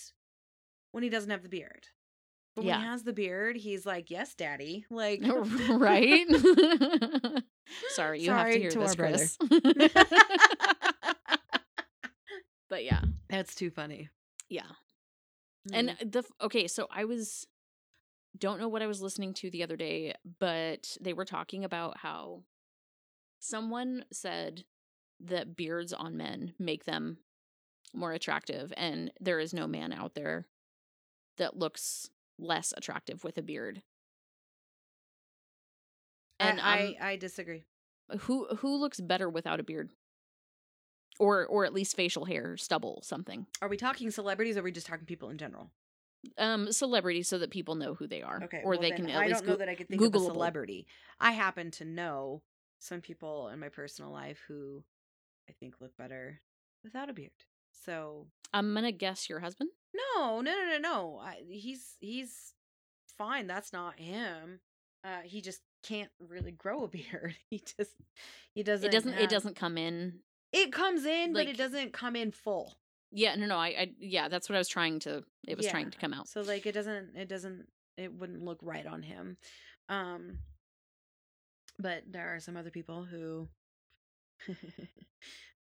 when 0.92 1.02
he 1.02 1.10
doesn't 1.10 1.30
have 1.30 1.42
the 1.42 1.48
beard. 1.48 1.86
But 2.54 2.64
when 2.64 2.74
he 2.74 2.80
has 2.86 3.04
the 3.04 3.12
beard, 3.12 3.56
he's 3.56 3.86
like, 3.86 4.10
"Yes, 4.10 4.34
daddy." 4.34 4.84
Like 4.90 5.22
right? 5.68 6.26
Sorry, 7.88 8.20
you 8.20 8.30
have 8.30 8.50
to 8.50 8.58
hear 8.58 8.70
to 8.70 8.78
this, 8.78 8.96
brother. 8.96 9.16
Chris. 9.18 9.38
but 12.68 12.84
yeah, 12.84 13.00
That's 13.30 13.54
too 13.54 13.70
funny. 13.70 14.08
yeah. 14.48 14.62
And 15.72 15.90
Mm. 15.90 16.12
the 16.12 16.24
okay, 16.40 16.66
so 16.68 16.86
I 16.90 17.04
was 17.04 17.46
don't 18.38 18.60
know 18.60 18.68
what 18.68 18.82
I 18.82 18.86
was 18.86 19.02
listening 19.02 19.34
to 19.34 19.50
the 19.50 19.62
other 19.62 19.76
day, 19.76 20.14
but 20.38 20.96
they 21.00 21.12
were 21.12 21.24
talking 21.24 21.64
about 21.64 21.98
how 21.98 22.42
someone 23.40 24.04
said 24.12 24.64
that 25.20 25.56
beards 25.56 25.92
on 25.92 26.16
men 26.16 26.54
make 26.58 26.84
them 26.84 27.18
more 27.94 28.12
attractive 28.12 28.72
and 28.76 29.10
there 29.20 29.40
is 29.40 29.54
no 29.54 29.66
man 29.66 29.92
out 29.92 30.14
there 30.14 30.46
that 31.38 31.56
looks 31.56 32.10
less 32.38 32.72
attractive 32.76 33.24
with 33.24 33.38
a 33.38 33.42
beard. 33.42 33.82
And 36.40 36.60
I, 36.60 36.96
I 37.00 37.10
I 37.12 37.16
disagree. 37.16 37.64
who 38.20 38.46
who 38.58 38.76
looks 38.76 39.00
better 39.00 39.28
without 39.28 39.60
a 39.60 39.64
beard? 39.64 39.90
Or 41.18 41.44
or 41.46 41.64
at 41.64 41.72
least 41.74 41.96
facial 41.96 42.26
hair, 42.26 42.56
stubble, 42.56 43.00
something. 43.02 43.46
Are 43.60 43.68
we 43.68 43.76
talking 43.76 44.10
celebrities 44.10 44.56
or 44.56 44.60
are 44.60 44.62
we 44.62 44.70
just 44.72 44.86
talking 44.86 45.06
people 45.06 45.30
in 45.30 45.38
general? 45.38 45.72
Um 46.36 46.70
celebrities 46.72 47.28
so 47.28 47.38
that 47.38 47.50
people 47.50 47.74
know 47.74 47.94
who 47.94 48.06
they 48.06 48.22
are. 48.22 48.42
Okay. 48.44 48.60
Or 48.62 48.70
well, 48.70 48.80
they 48.80 48.92
can 48.92 49.08
at 49.08 49.20
I 49.22 49.26
least 49.26 49.40
don't 49.40 49.48
know 49.48 49.56
that 49.56 49.68
I 49.68 49.74
could 49.74 49.88
think 49.88 50.00
of 50.00 50.14
a 50.14 50.18
celebrity. 50.20 50.86
I 51.18 51.32
happen 51.32 51.70
to 51.72 51.84
know 51.84 52.42
some 52.78 53.00
people 53.00 53.48
in 53.48 53.58
my 53.58 53.68
personal 53.68 54.12
life 54.12 54.40
who 54.46 54.84
I 55.48 55.52
think 55.58 55.80
look 55.80 55.96
better 55.96 56.40
without 56.84 57.10
a 57.10 57.12
beard. 57.12 57.32
So 57.84 58.26
I'm 58.52 58.74
gonna 58.74 58.92
guess 58.92 59.28
your 59.28 59.40
husband. 59.40 59.70
no, 59.94 60.40
no, 60.40 60.50
no, 60.52 60.64
no, 60.72 60.78
no. 60.78 61.18
I, 61.22 61.36
he's 61.48 61.96
he's 62.00 62.52
fine. 63.16 63.46
That's 63.46 63.72
not 63.72 63.98
him. 63.98 64.60
Uh, 65.04 65.20
he 65.24 65.40
just 65.40 65.60
can't 65.82 66.10
really 66.18 66.52
grow 66.52 66.84
a 66.84 66.88
beard. 66.96 67.34
He 67.50 67.58
just 67.78 67.92
he 68.54 68.62
doesn't. 68.62 68.86
it 68.88 68.92
doesn't. 68.92 69.12
have- 69.12 69.22
It 69.22 69.30
doesn't 69.30 69.56
come 69.56 69.78
in. 69.78 70.20
It 70.52 70.72
comes 70.72 71.04
in, 71.04 71.32
but 71.34 71.46
it 71.46 71.58
doesn't 71.58 71.92
come 71.92 72.16
in 72.16 72.32
full. 72.32 72.74
Yeah, 73.12 73.34
no, 73.36 73.46
no. 73.46 73.56
I, 73.56 73.66
I, 73.68 73.92
yeah, 73.98 74.28
that's 74.28 74.48
what 74.48 74.56
I 74.56 74.58
was 74.58 74.68
trying 74.68 74.98
to. 75.00 75.22
It 75.46 75.56
was 75.56 75.66
trying 75.72 75.90
to 75.90 75.98
come 75.98 76.12
out. 76.14 76.28
So 76.28 76.40
like 76.42 76.64
it 76.66 76.72
doesn't 76.72 77.16
it 77.16 77.28
doesn't 77.28 77.66
it 77.96 78.12
wouldn't 78.14 78.42
look 78.42 78.58
right 78.62 78.86
on 78.86 79.02
him. 79.02 79.36
Um 79.88 80.38
but 81.78 82.02
there 82.10 82.34
are 82.34 82.40
some 82.40 82.56
other 82.56 82.70
people 82.70 83.04
who 83.04 83.48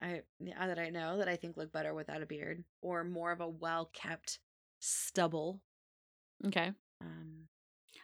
I 0.03 0.22
yeah, 0.38 0.66
that 0.66 0.78
I 0.78 0.90
know 0.90 1.18
that 1.18 1.28
I 1.28 1.36
think 1.36 1.57
look 1.57 1.72
better 1.72 1.94
without 1.94 2.22
a 2.22 2.26
beard 2.26 2.64
or 2.80 3.05
more 3.05 3.32
of 3.32 3.40
a 3.40 3.48
well-kept 3.48 4.38
stubble. 4.78 5.61
Okay. 6.46 6.72
Um 7.01 7.48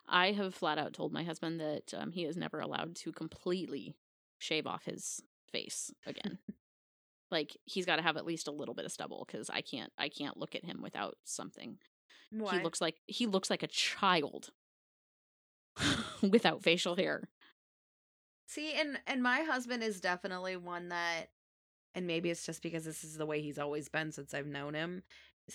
I 0.08 0.32
have 0.32 0.54
flat 0.54 0.78
out 0.78 0.92
told 0.92 1.12
my 1.12 1.24
husband 1.24 1.60
that 1.60 1.92
um, 1.94 2.12
he 2.12 2.24
is 2.24 2.36
never 2.36 2.60
allowed 2.60 2.94
to 2.96 3.12
completely 3.12 3.96
shave 4.38 4.66
off 4.66 4.84
his 4.84 5.20
face 5.50 5.92
again. 6.06 6.38
like 7.30 7.56
he's 7.64 7.86
got 7.86 7.96
to 7.96 8.02
have 8.02 8.16
at 8.16 8.26
least 8.26 8.48
a 8.48 8.52
little 8.52 8.74
bit 8.74 8.84
of 8.84 8.92
stubble 8.92 9.24
because 9.26 9.50
I 9.50 9.60
can't. 9.60 9.92
I 9.98 10.08
can't 10.08 10.36
look 10.36 10.54
at 10.54 10.64
him 10.64 10.80
without 10.82 11.16
something. 11.24 11.78
why? 12.30 12.58
He 12.58 12.62
looks 12.62 12.80
like 12.80 12.96
he 13.06 13.26
looks 13.26 13.50
like 13.50 13.62
a 13.62 13.68
child 13.68 14.50
without 16.22 16.62
facial 16.62 16.96
hair. 16.96 17.28
See, 18.46 18.74
and 18.74 18.98
and 19.06 19.22
my 19.22 19.40
husband 19.40 19.82
is 19.82 20.00
definitely 20.00 20.56
one 20.56 20.90
that 20.90 21.30
and 21.96 22.06
maybe 22.06 22.30
it's 22.30 22.46
just 22.46 22.62
because 22.62 22.84
this 22.84 23.04
is 23.04 23.16
the 23.18 23.26
way 23.26 23.42
he's 23.42 23.58
always 23.58 23.88
been 23.90 24.12
since 24.12 24.34
I've 24.34 24.46
known 24.46 24.74
him. 24.74 25.04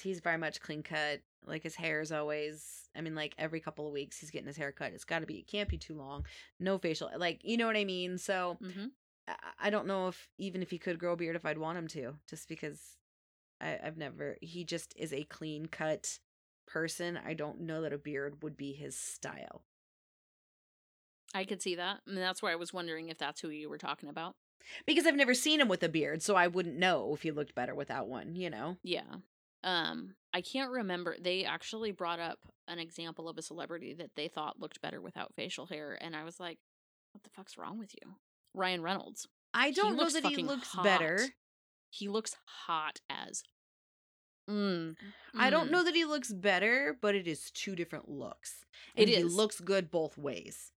He's 0.01 0.21
very 0.21 0.39
much 0.39 0.61
clean 0.61 0.83
cut. 0.83 1.21
Like 1.45 1.63
his 1.63 1.75
hair 1.75 2.01
is 2.01 2.11
always 2.11 2.89
I 2.97 3.01
mean 3.01 3.15
like 3.15 3.35
every 3.39 3.61
couple 3.61 3.87
of 3.87 3.93
weeks 3.93 4.19
he's 4.19 4.31
getting 4.31 4.47
his 4.47 4.57
hair 4.57 4.73
cut. 4.73 4.93
It's 4.93 5.05
got 5.05 5.21
to 5.21 5.27
be 5.27 5.39
it 5.39 5.47
can't 5.47 5.69
be 5.69 5.79
too 5.79 5.95
long. 5.95 6.25
No 6.59 6.79
facial 6.79 7.11
like 7.17 7.41
you 7.45 7.57
know 7.57 7.67
what 7.67 7.77
I 7.77 7.85
mean? 7.85 8.17
So 8.19 8.59
hmm 8.61 8.93
I, 9.27 9.35
I 9.67 9.71
don't 9.71 9.87
know 9.87 10.09
if 10.09 10.29
even 10.39 10.61
if 10.63 10.71
he 10.71 10.79
could 10.79 10.99
grow 10.99 11.13
a 11.13 11.17
beard 11.17 11.37
if 11.37 11.45
I'd 11.45 11.59
want 11.59 11.77
him 11.79 11.87
to 11.89 12.15
just 12.29 12.49
because 12.49 12.97
I 13.61 13.79
I've 13.83 13.97
never 13.97 14.37
he 14.41 14.65
just 14.65 14.93
is 14.97 15.13
a 15.13 15.23
clean 15.25 15.67
cut 15.67 16.19
person. 16.67 17.17
I 17.25 17.33
don't 17.35 17.61
know 17.61 17.81
that 17.83 17.93
a 17.93 17.99
beard 17.99 18.43
would 18.43 18.57
be 18.57 18.73
his 18.73 18.97
style. 18.97 19.63
I 21.33 21.45
could 21.45 21.61
see 21.61 21.75
that, 21.75 22.01
and 22.07 22.17
that's 22.17 22.41
why 22.41 22.51
I 22.51 22.55
was 22.55 22.73
wondering 22.73 23.09
if 23.09 23.17
that's 23.17 23.41
who 23.41 23.49
you 23.49 23.69
were 23.69 23.77
talking 23.77 24.09
about. 24.09 24.35
Because 24.85 25.05
I've 25.05 25.15
never 25.15 25.33
seen 25.33 25.59
him 25.61 25.67
with 25.67 25.83
a 25.83 25.89
beard, 25.89 26.21
so 26.21 26.35
I 26.35 26.47
wouldn't 26.47 26.77
know 26.77 27.13
if 27.13 27.21
he 27.23 27.31
looked 27.31 27.55
better 27.55 27.75
without 27.75 28.07
one, 28.07 28.35
you 28.35 28.49
know. 28.49 28.77
Yeah. 28.83 29.03
Um, 29.63 30.15
I 30.33 30.41
can't 30.41 30.71
remember. 30.71 31.15
They 31.19 31.45
actually 31.45 31.91
brought 31.91 32.19
up 32.19 32.39
an 32.67 32.79
example 32.79 33.29
of 33.29 33.37
a 33.37 33.41
celebrity 33.41 33.93
that 33.93 34.11
they 34.15 34.27
thought 34.27 34.59
looked 34.59 34.81
better 34.81 34.99
without 35.01 35.33
facial 35.35 35.65
hair, 35.67 35.97
and 36.01 36.15
I 36.15 36.23
was 36.23 36.39
like, 36.39 36.57
"What 37.11 37.23
the 37.23 37.29
fuck's 37.29 37.57
wrong 37.57 37.77
with 37.77 37.93
you?" 37.93 38.15
Ryan 38.53 38.81
Reynolds. 38.81 39.27
I 39.53 39.71
don't 39.71 39.97
know 39.97 40.09
that 40.09 40.25
he 40.25 40.37
looks 40.37 40.69
hot. 40.69 40.83
better. 40.83 41.19
He 41.89 42.07
looks 42.07 42.35
hot 42.45 43.01
as. 43.09 43.43
Mm. 44.49 44.95
I 45.35 45.49
don't 45.49 45.67
Mm. 45.67 45.71
know 45.71 45.83
that 45.83 45.95
he 45.95 46.05
looks 46.05 46.33
better, 46.33 46.97
but 46.99 47.15
it 47.15 47.27
is 47.27 47.51
two 47.51 47.75
different 47.75 48.09
looks. 48.09 48.65
It 48.95 49.03
And 49.03 49.09
he 49.09 49.23
looks 49.23 49.59
good 49.59 49.91
both 49.91 50.17
ways. 50.17 50.71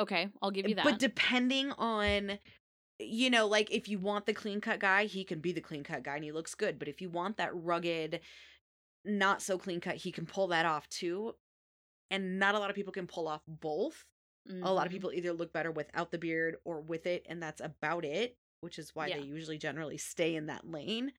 Okay, 0.00 0.28
I'll 0.42 0.50
give 0.50 0.66
you 0.66 0.74
that. 0.76 0.84
But 0.84 0.98
depending 0.98 1.72
on 1.72 2.38
you 2.98 3.30
know, 3.30 3.46
like 3.46 3.70
if 3.70 3.88
you 3.88 3.98
want 3.98 4.26
the 4.26 4.34
clean 4.34 4.60
cut 4.60 4.80
guy, 4.80 5.06
he 5.06 5.24
can 5.24 5.40
be 5.40 5.52
the 5.52 5.60
clean 5.62 5.84
cut 5.84 6.02
guy 6.02 6.16
and 6.16 6.24
he 6.24 6.32
looks 6.32 6.54
good. 6.54 6.78
But 6.78 6.88
if 6.88 7.00
you 7.00 7.10
want 7.10 7.38
that 7.38 7.50
rugged, 7.54 8.20
not 9.04 9.42
so 9.42 9.58
clean 9.58 9.80
cut, 9.80 9.96
he 9.96 10.12
can 10.12 10.26
pull 10.26 10.48
that 10.48 10.66
off 10.66 10.88
too. 10.88 11.34
And 12.10 12.38
not 12.38 12.54
a 12.54 12.58
lot 12.58 12.70
of 12.70 12.76
people 12.76 12.92
can 12.92 13.06
pull 13.06 13.28
off 13.28 13.42
both. 13.48 14.04
A 14.62 14.72
lot 14.72 14.86
of 14.86 14.92
Mhm. 14.92 14.94
people 14.94 15.12
either 15.12 15.32
look 15.32 15.52
better 15.52 15.72
without 15.72 16.10
the 16.10 16.18
beard 16.18 16.56
or 16.64 16.80
with 16.80 17.06
it, 17.06 17.26
and 17.28 17.42
that's 17.42 17.60
about 17.60 18.04
it, 18.04 18.36
which 18.60 18.78
is 18.78 18.94
why 18.94 19.08
Yeah. 19.08 19.16
they 19.18 19.20
usually 19.20 19.58
generally 19.58 19.98
stay 19.98 20.36
in 20.36 20.46
that 20.46 20.66
lane. 20.68 21.12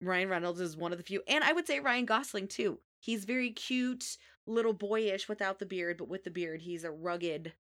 Ryan 0.00 0.28
Reynolds 0.28 0.60
is 0.60 0.76
one 0.76 0.92
of 0.92 0.98
the 0.98 1.04
few, 1.04 1.22
and 1.26 1.42
I 1.44 1.52
would 1.52 1.66
say 1.66 1.80
Ryan 1.80 2.06
Gosling 2.06 2.48
too. 2.48 2.80
He's 3.00 3.24
very 3.24 3.52
cute, 3.52 4.16
little 4.46 4.72
boyish 4.74 5.28
without 5.28 5.58
the 5.58 5.66
beard, 5.66 5.98
but 5.98 6.08
with 6.08 6.24
the 6.24 6.30
beard, 6.30 6.62
he's 6.62 6.84
a 6.84 6.90
rugged, 6.92 7.54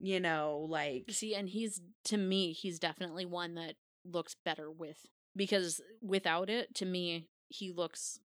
you 0.00 0.20
know, 0.20 0.66
like 0.68 1.04
See, 1.10 1.34
and 1.34 1.48
he's 1.48 1.80
to 2.04 2.16
me, 2.16 2.52
he's 2.52 2.78
definitely 2.78 3.24
one 3.26 3.54
that 3.54 3.74
looks 4.04 4.36
better 4.44 4.70
with 4.70 4.98
because 5.34 5.80
without 6.02 6.48
it, 6.50 6.74
to 6.76 6.84
me, 6.86 7.26
he 7.48 7.72
looks 7.72 8.18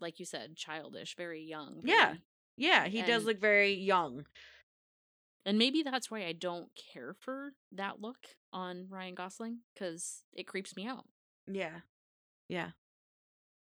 like 0.00 0.18
you 0.18 0.26
said, 0.26 0.56
childish, 0.56 1.14
very 1.16 1.42
young. 1.42 1.80
Yeah. 1.84 2.06
very- 2.06 2.20
yeah, 2.56 2.86
he 2.86 3.02
does 3.02 3.24
look 3.24 3.40
very 3.40 3.74
young. 3.74 4.26
And 5.46 5.58
maybe 5.58 5.82
that's 5.82 6.10
why 6.10 6.24
I 6.24 6.32
don't 6.32 6.68
care 6.92 7.14
for 7.20 7.52
that 7.72 8.00
look 8.00 8.16
on 8.52 8.86
Ryan 8.88 9.14
Gosling 9.14 9.58
because 9.74 10.22
it 10.32 10.46
creeps 10.46 10.74
me 10.76 10.86
out. 10.86 11.04
Yeah, 11.46 11.80
yeah. 12.48 12.70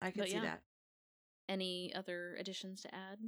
I 0.02 0.10
can 0.10 0.20
But 0.20 0.28
see 0.28 0.34
yeah. 0.34 0.42
that. 0.42 0.62
Any 1.48 1.92
other 1.94 2.36
additions 2.38 2.82
to 2.82 2.94
add? 2.94 3.18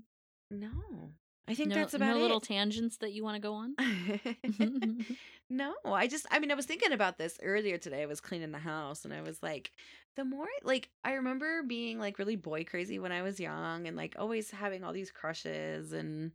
No, 0.50 1.12
I 1.48 1.54
think 1.54 1.70
no, 1.70 1.74
that's 1.74 1.94
about 1.94 2.14
no 2.14 2.16
it. 2.16 2.22
little 2.22 2.40
tangents 2.40 2.98
that 2.98 3.12
you 3.12 3.24
want 3.24 3.36
to 3.36 3.40
go 3.40 3.54
on. 3.54 3.74
no, 5.50 5.74
I 5.84 6.06
just, 6.06 6.26
I 6.30 6.38
mean, 6.38 6.52
I 6.52 6.54
was 6.54 6.66
thinking 6.66 6.92
about 6.92 7.18
this 7.18 7.38
earlier 7.42 7.76
today. 7.76 8.02
I 8.02 8.06
was 8.06 8.20
cleaning 8.20 8.52
the 8.52 8.58
house 8.58 9.04
and 9.04 9.12
I 9.12 9.22
was 9.22 9.42
like, 9.42 9.72
the 10.16 10.24
more, 10.24 10.46
like, 10.62 10.90
I 11.04 11.14
remember 11.14 11.62
being 11.64 11.98
like 11.98 12.18
really 12.18 12.36
boy 12.36 12.64
crazy 12.64 12.98
when 12.98 13.10
I 13.10 13.22
was 13.22 13.40
young 13.40 13.88
and 13.88 13.96
like 13.96 14.14
always 14.18 14.50
having 14.50 14.84
all 14.84 14.92
these 14.92 15.10
crushes. 15.10 15.92
And 15.92 16.32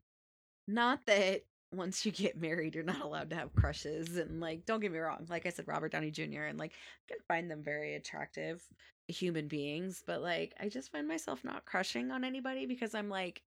not 0.67 1.05
that 1.05 1.43
once 1.71 2.05
you 2.05 2.11
get 2.11 2.39
married, 2.39 2.75
you're 2.75 2.83
not 2.83 3.01
allowed 3.01 3.29
to 3.29 3.35
have 3.37 3.55
crushes. 3.55 4.17
And 4.17 4.41
like, 4.41 4.65
don't 4.65 4.81
get 4.81 4.91
me 4.91 4.99
wrong. 4.99 5.27
Like 5.29 5.45
I 5.45 5.49
said, 5.49 5.67
Robert 5.67 5.91
Downey 5.91 6.11
Jr., 6.11 6.43
and 6.43 6.59
like, 6.59 6.73
I 6.73 7.13
can 7.13 7.21
find 7.27 7.49
them 7.49 7.63
very 7.63 7.95
attractive 7.95 8.61
human 9.07 9.47
beings. 9.47 10.03
But 10.05 10.21
like, 10.21 10.53
I 10.59 10.67
just 10.67 10.91
find 10.91 11.07
myself 11.07 11.43
not 11.43 11.65
crushing 11.65 12.11
on 12.11 12.23
anybody 12.23 12.65
because 12.65 12.93
I'm 12.93 13.09
like, 13.09 13.41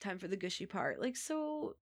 time 0.00 0.18
for 0.18 0.28
the 0.28 0.36
gushy 0.36 0.66
part. 0.66 1.00
Like, 1.00 1.16
so 1.16 1.76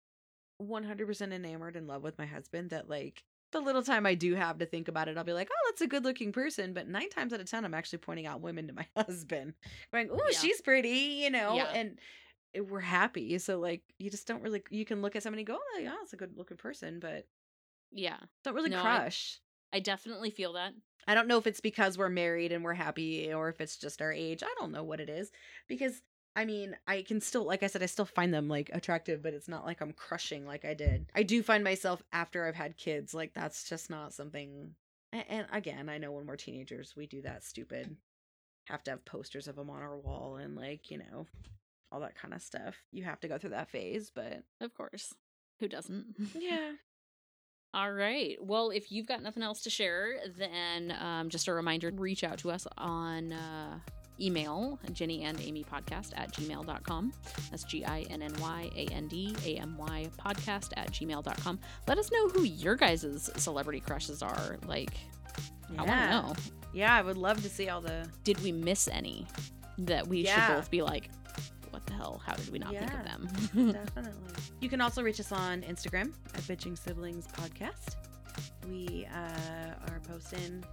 100% 0.62 1.34
enamored 1.34 1.76
in 1.76 1.88
love 1.88 2.04
with 2.04 2.18
my 2.18 2.26
husband 2.26 2.72
that 2.72 2.90
like 2.90 3.24
the 3.52 3.60
little 3.62 3.84
time 3.84 4.06
I 4.06 4.16
do 4.16 4.36
have 4.36 4.58
to 4.58 4.66
think 4.66 4.88
about 4.88 5.08
it, 5.08 5.18
I'll 5.18 5.24
be 5.24 5.34
like, 5.34 5.50
oh, 5.52 5.70
that's 5.70 5.82
a 5.82 5.88
good 5.88 6.04
looking 6.04 6.32
person. 6.32 6.74
But 6.74 6.88
nine 6.88 7.10
times 7.10 7.32
out 7.32 7.40
of 7.40 7.50
10, 7.50 7.64
I'm 7.64 7.74
actually 7.74 8.00
pointing 8.00 8.26
out 8.28 8.42
women 8.42 8.68
to 8.68 8.74
my 8.74 8.86
husband, 8.98 9.54
going, 9.94 10.10
oh, 10.12 10.20
Yeah. 10.32 10.38
she's 10.38 10.62
pretty, 10.62 11.22
you 11.24 11.30
know, 11.30 11.56
Yeah. 11.56 11.72
and 11.74 12.00
it- 12.54 12.68
we're 12.68 12.80
happy. 12.82 13.38
So, 13.40 13.60
like, 13.60 13.84
you 14.00 14.10
just 14.10 14.28
don't 14.28 14.42
really, 14.42 14.64
you 14.70 14.84
can 14.84 15.02
look 15.02 15.16
at 15.16 15.24
somebody 15.24 15.42
and 15.42 15.48
go, 15.48 15.58
oh, 15.62 15.80
yeah, 15.80 15.96
it's 16.02 16.14
a 16.14 16.18
good 16.18 16.36
looking 16.38 16.58
person, 16.58 17.00
but 17.00 17.26
Yeah, 17.92 18.18
don't 18.44 18.54
really 18.56 18.70
No, 18.70 18.80
I- 18.80 18.82
crush. 18.82 19.40
I 19.72 19.80
definitely 19.80 20.30
feel 20.32 20.54
that. 20.54 20.74
I 21.08 21.14
don't 21.16 21.28
know 21.28 21.38
if 21.38 21.48
it's 21.48 21.62
because 21.62 21.98
we're 21.98 22.10
married 22.10 22.52
and 22.52 22.64
we're 22.66 22.74
happy 22.74 23.32
or 23.34 23.48
if 23.48 23.62
it's 23.62 23.78
just 23.78 24.02
our 24.02 24.12
age. 24.12 24.44
I 24.44 24.54
don't 24.60 24.74
know 24.74 24.84
what 24.84 25.00
it 25.00 25.10
is 25.10 25.32
because 25.68 26.02
I 26.38 26.46
mean, 26.46 26.78
I 26.88 27.02
can 27.02 27.20
still 27.20 27.44
like 27.44 27.64
I 27.64 27.68
said 27.68 27.82
I 27.82 27.88
still 27.88 28.06
find 28.06 28.34
them 28.34 28.48
like 28.48 28.70
attractive, 28.72 29.24
but 29.24 29.34
it's 29.34 29.48
not 29.48 29.66
like 29.66 29.82
I'm 29.82 29.92
crushing 29.92 30.46
like 30.46 30.64
I 30.64 30.76
did. 30.76 31.08
I 31.16 31.24
do 31.24 31.42
find 31.42 31.64
myself 31.64 32.04
after 32.14 32.46
I've 32.46 32.56
had 32.56 32.78
kids 32.78 33.14
like 33.14 33.34
that's 33.34 33.68
just 33.68 33.90
not 33.90 34.14
something 34.14 34.76
and, 35.12 35.24
and 35.28 35.48
again, 35.52 35.90
I 35.90 35.98
know 35.98 36.12
when 36.12 36.28
we're 36.28 36.36
teenagers 36.36 36.94
we 36.96 37.08
do 37.08 37.24
that 37.24 37.44
stupid 37.44 37.98
have 38.66 38.84
to 38.84 38.92
have 38.92 39.06
posters 39.06 39.48
of 39.48 39.56
them 39.56 39.70
on 39.70 39.82
our 39.82 39.98
wall 39.98 40.36
and 40.36 40.56
like, 40.56 40.92
you 40.92 41.00
know, 41.00 41.26
all 41.92 42.02
that 42.02 42.16
kind 42.16 42.34
of 42.34 42.42
stuff. 42.42 42.76
You 42.92 43.04
have 43.06 43.20
to 43.22 43.28
go 43.28 43.38
through 43.38 43.52
that 43.52 43.70
phase, 43.70 44.12
but 44.14 44.44
Of 44.62 44.76
course. 44.76 45.14
Who 45.60 45.68
doesn't? 45.68 46.16
yeah. 46.40 46.74
All 47.74 47.92
right. 47.92 48.38
Well, 48.40 48.70
if 48.70 48.92
you've 48.92 49.08
got 49.08 49.24
nothing 49.24 49.44
else 49.44 49.62
to 49.64 49.70
share, 49.70 50.18
then 50.38 50.96
um, 51.00 51.30
just 51.30 51.48
a 51.48 51.54
reminder 51.54 51.92
reach 51.96 52.24
out 52.24 52.38
to 52.40 52.52
us 52.52 52.68
on 52.78 53.34
uh, 53.34 53.80
email, 54.20 54.80
Ginny 54.92 55.24
and 55.24 55.40
Amy 55.42 55.64
podcast 55.64 56.12
at 56.16 56.34
gmail.com. 56.34 57.14
That's 57.52 57.64
G 57.64 57.84
I 57.86 58.02
N 58.10 58.22
N 58.22 58.34
Y 58.40 58.70
A 58.76 58.86
N 58.94 59.08
D 59.08 59.36
A 59.46 59.56
M 59.58 59.76
Y 59.78 60.08
podcast 60.20 60.72
at 60.78 60.92
gmail.com. 60.92 61.60
Let 61.88 61.98
us 61.98 62.12
know 62.12 62.30
who 62.30 62.44
your 62.44 62.76
guys' 62.76 63.30
celebrity 63.38 63.80
crushes 63.80 64.22
are. 64.22 64.58
Like, 64.66 64.98
I 65.78 65.84
want 65.84 65.90
to 65.90 66.10
know. 66.10 66.34
Yeah, 66.74 66.96
I 66.96 67.02
would 67.02 67.18
love 67.18 67.42
to 67.44 67.50
see 67.50 67.70
all 67.70 67.82
the 67.82 68.08
Did 68.24 68.42
we 68.44 68.52
miss 68.52 68.88
any 68.88 69.26
that 69.80 70.08
we 70.08 70.22
Yeah. 70.24 70.48
should 70.48 70.56
both 70.56 70.72
be 70.72 70.82
like, 70.82 71.10
what 71.72 71.86
the 71.86 71.94
hell? 71.94 72.22
How 72.26 72.34
did 72.36 72.50
we 72.52 72.60
not 72.60 72.72
think 72.72 72.92
of 72.94 73.04
them? 73.04 73.28
Definitely. 73.74 74.12
You 74.60 74.70
can 74.70 74.82
also 74.82 75.04
reach 75.04 75.20
us 75.20 75.32
on 75.32 75.62
Instagram 75.62 76.14
at 76.34 76.42
Bitching 76.42 76.76
Siblings 76.76 77.28
Podcast. 77.28 77.96
We 78.68 79.08
uh, 79.14 79.92
are 79.92 80.00
posting 80.08 80.64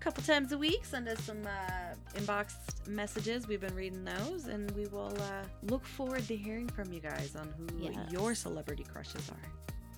couple 0.00 0.22
times 0.22 0.52
a 0.52 0.58
week. 0.58 0.84
Send 0.84 1.08
us 1.08 1.20
some 1.22 1.44
uh, 1.46 1.94
inbox 2.18 2.54
messages. 2.88 3.46
We've 3.48 3.60
been 3.60 3.74
reading 3.74 4.04
those, 4.04 4.46
and 4.46 4.70
we 4.72 4.86
will 4.86 5.12
uh, 5.18 5.44
look 5.64 5.84
forward 5.84 6.26
to 6.28 6.36
hearing 6.36 6.68
from 6.68 6.92
you 6.92 7.00
guys 7.00 7.34
on 7.36 7.52
who 7.58 7.66
Yes. 7.90 7.96
your 8.10 8.34
celebrity 8.34 8.84
crushes 8.84 9.28
are. 9.30 9.48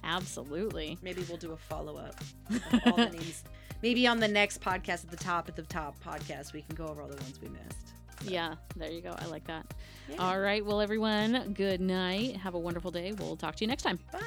Absolutely. 0.02 0.96
Maybe 1.02 1.22
we'll 1.28 1.36
do 1.38 1.52
a 1.52 1.56
follow 1.56 1.96
up 1.96 2.14
all 2.86 2.96
the 2.96 3.10
names. 3.12 3.44
Maybe 3.82 4.06
on 4.06 4.18
the 4.20 4.28
next 4.28 4.60
podcast 4.60 5.04
at 5.04 5.10
the 5.10 5.16
top, 5.16 5.48
at 5.48 5.56
the 5.56 5.62
top 5.62 5.94
podcast, 6.02 6.52
we 6.52 6.62
can 6.62 6.74
go 6.74 6.86
over 6.86 7.02
all 7.02 7.08
the 7.08 7.16
ones 7.22 7.38
we 7.40 7.48
missed. 7.48 7.88
So, 8.24 8.30
Yeah, 8.30 8.54
there 8.76 8.90
you 8.90 9.00
go. 9.02 9.14
I 9.18 9.26
like 9.26 9.46
that. 9.46 9.72
yeah. 10.08 10.16
All 10.16 10.40
right. 10.40 10.64
Well, 10.64 10.80
everyone, 10.80 11.52
good 11.54 11.80
night. 11.80 12.36
Have 12.38 12.54
a 12.54 12.58
wonderful 12.58 12.90
day. 12.90 13.12
We'll 13.18 13.36
talk 13.36 13.56
to 13.56 13.64
you 13.64 13.68
next 13.68 13.82
time. 13.82 13.98
Bye. 14.12 14.20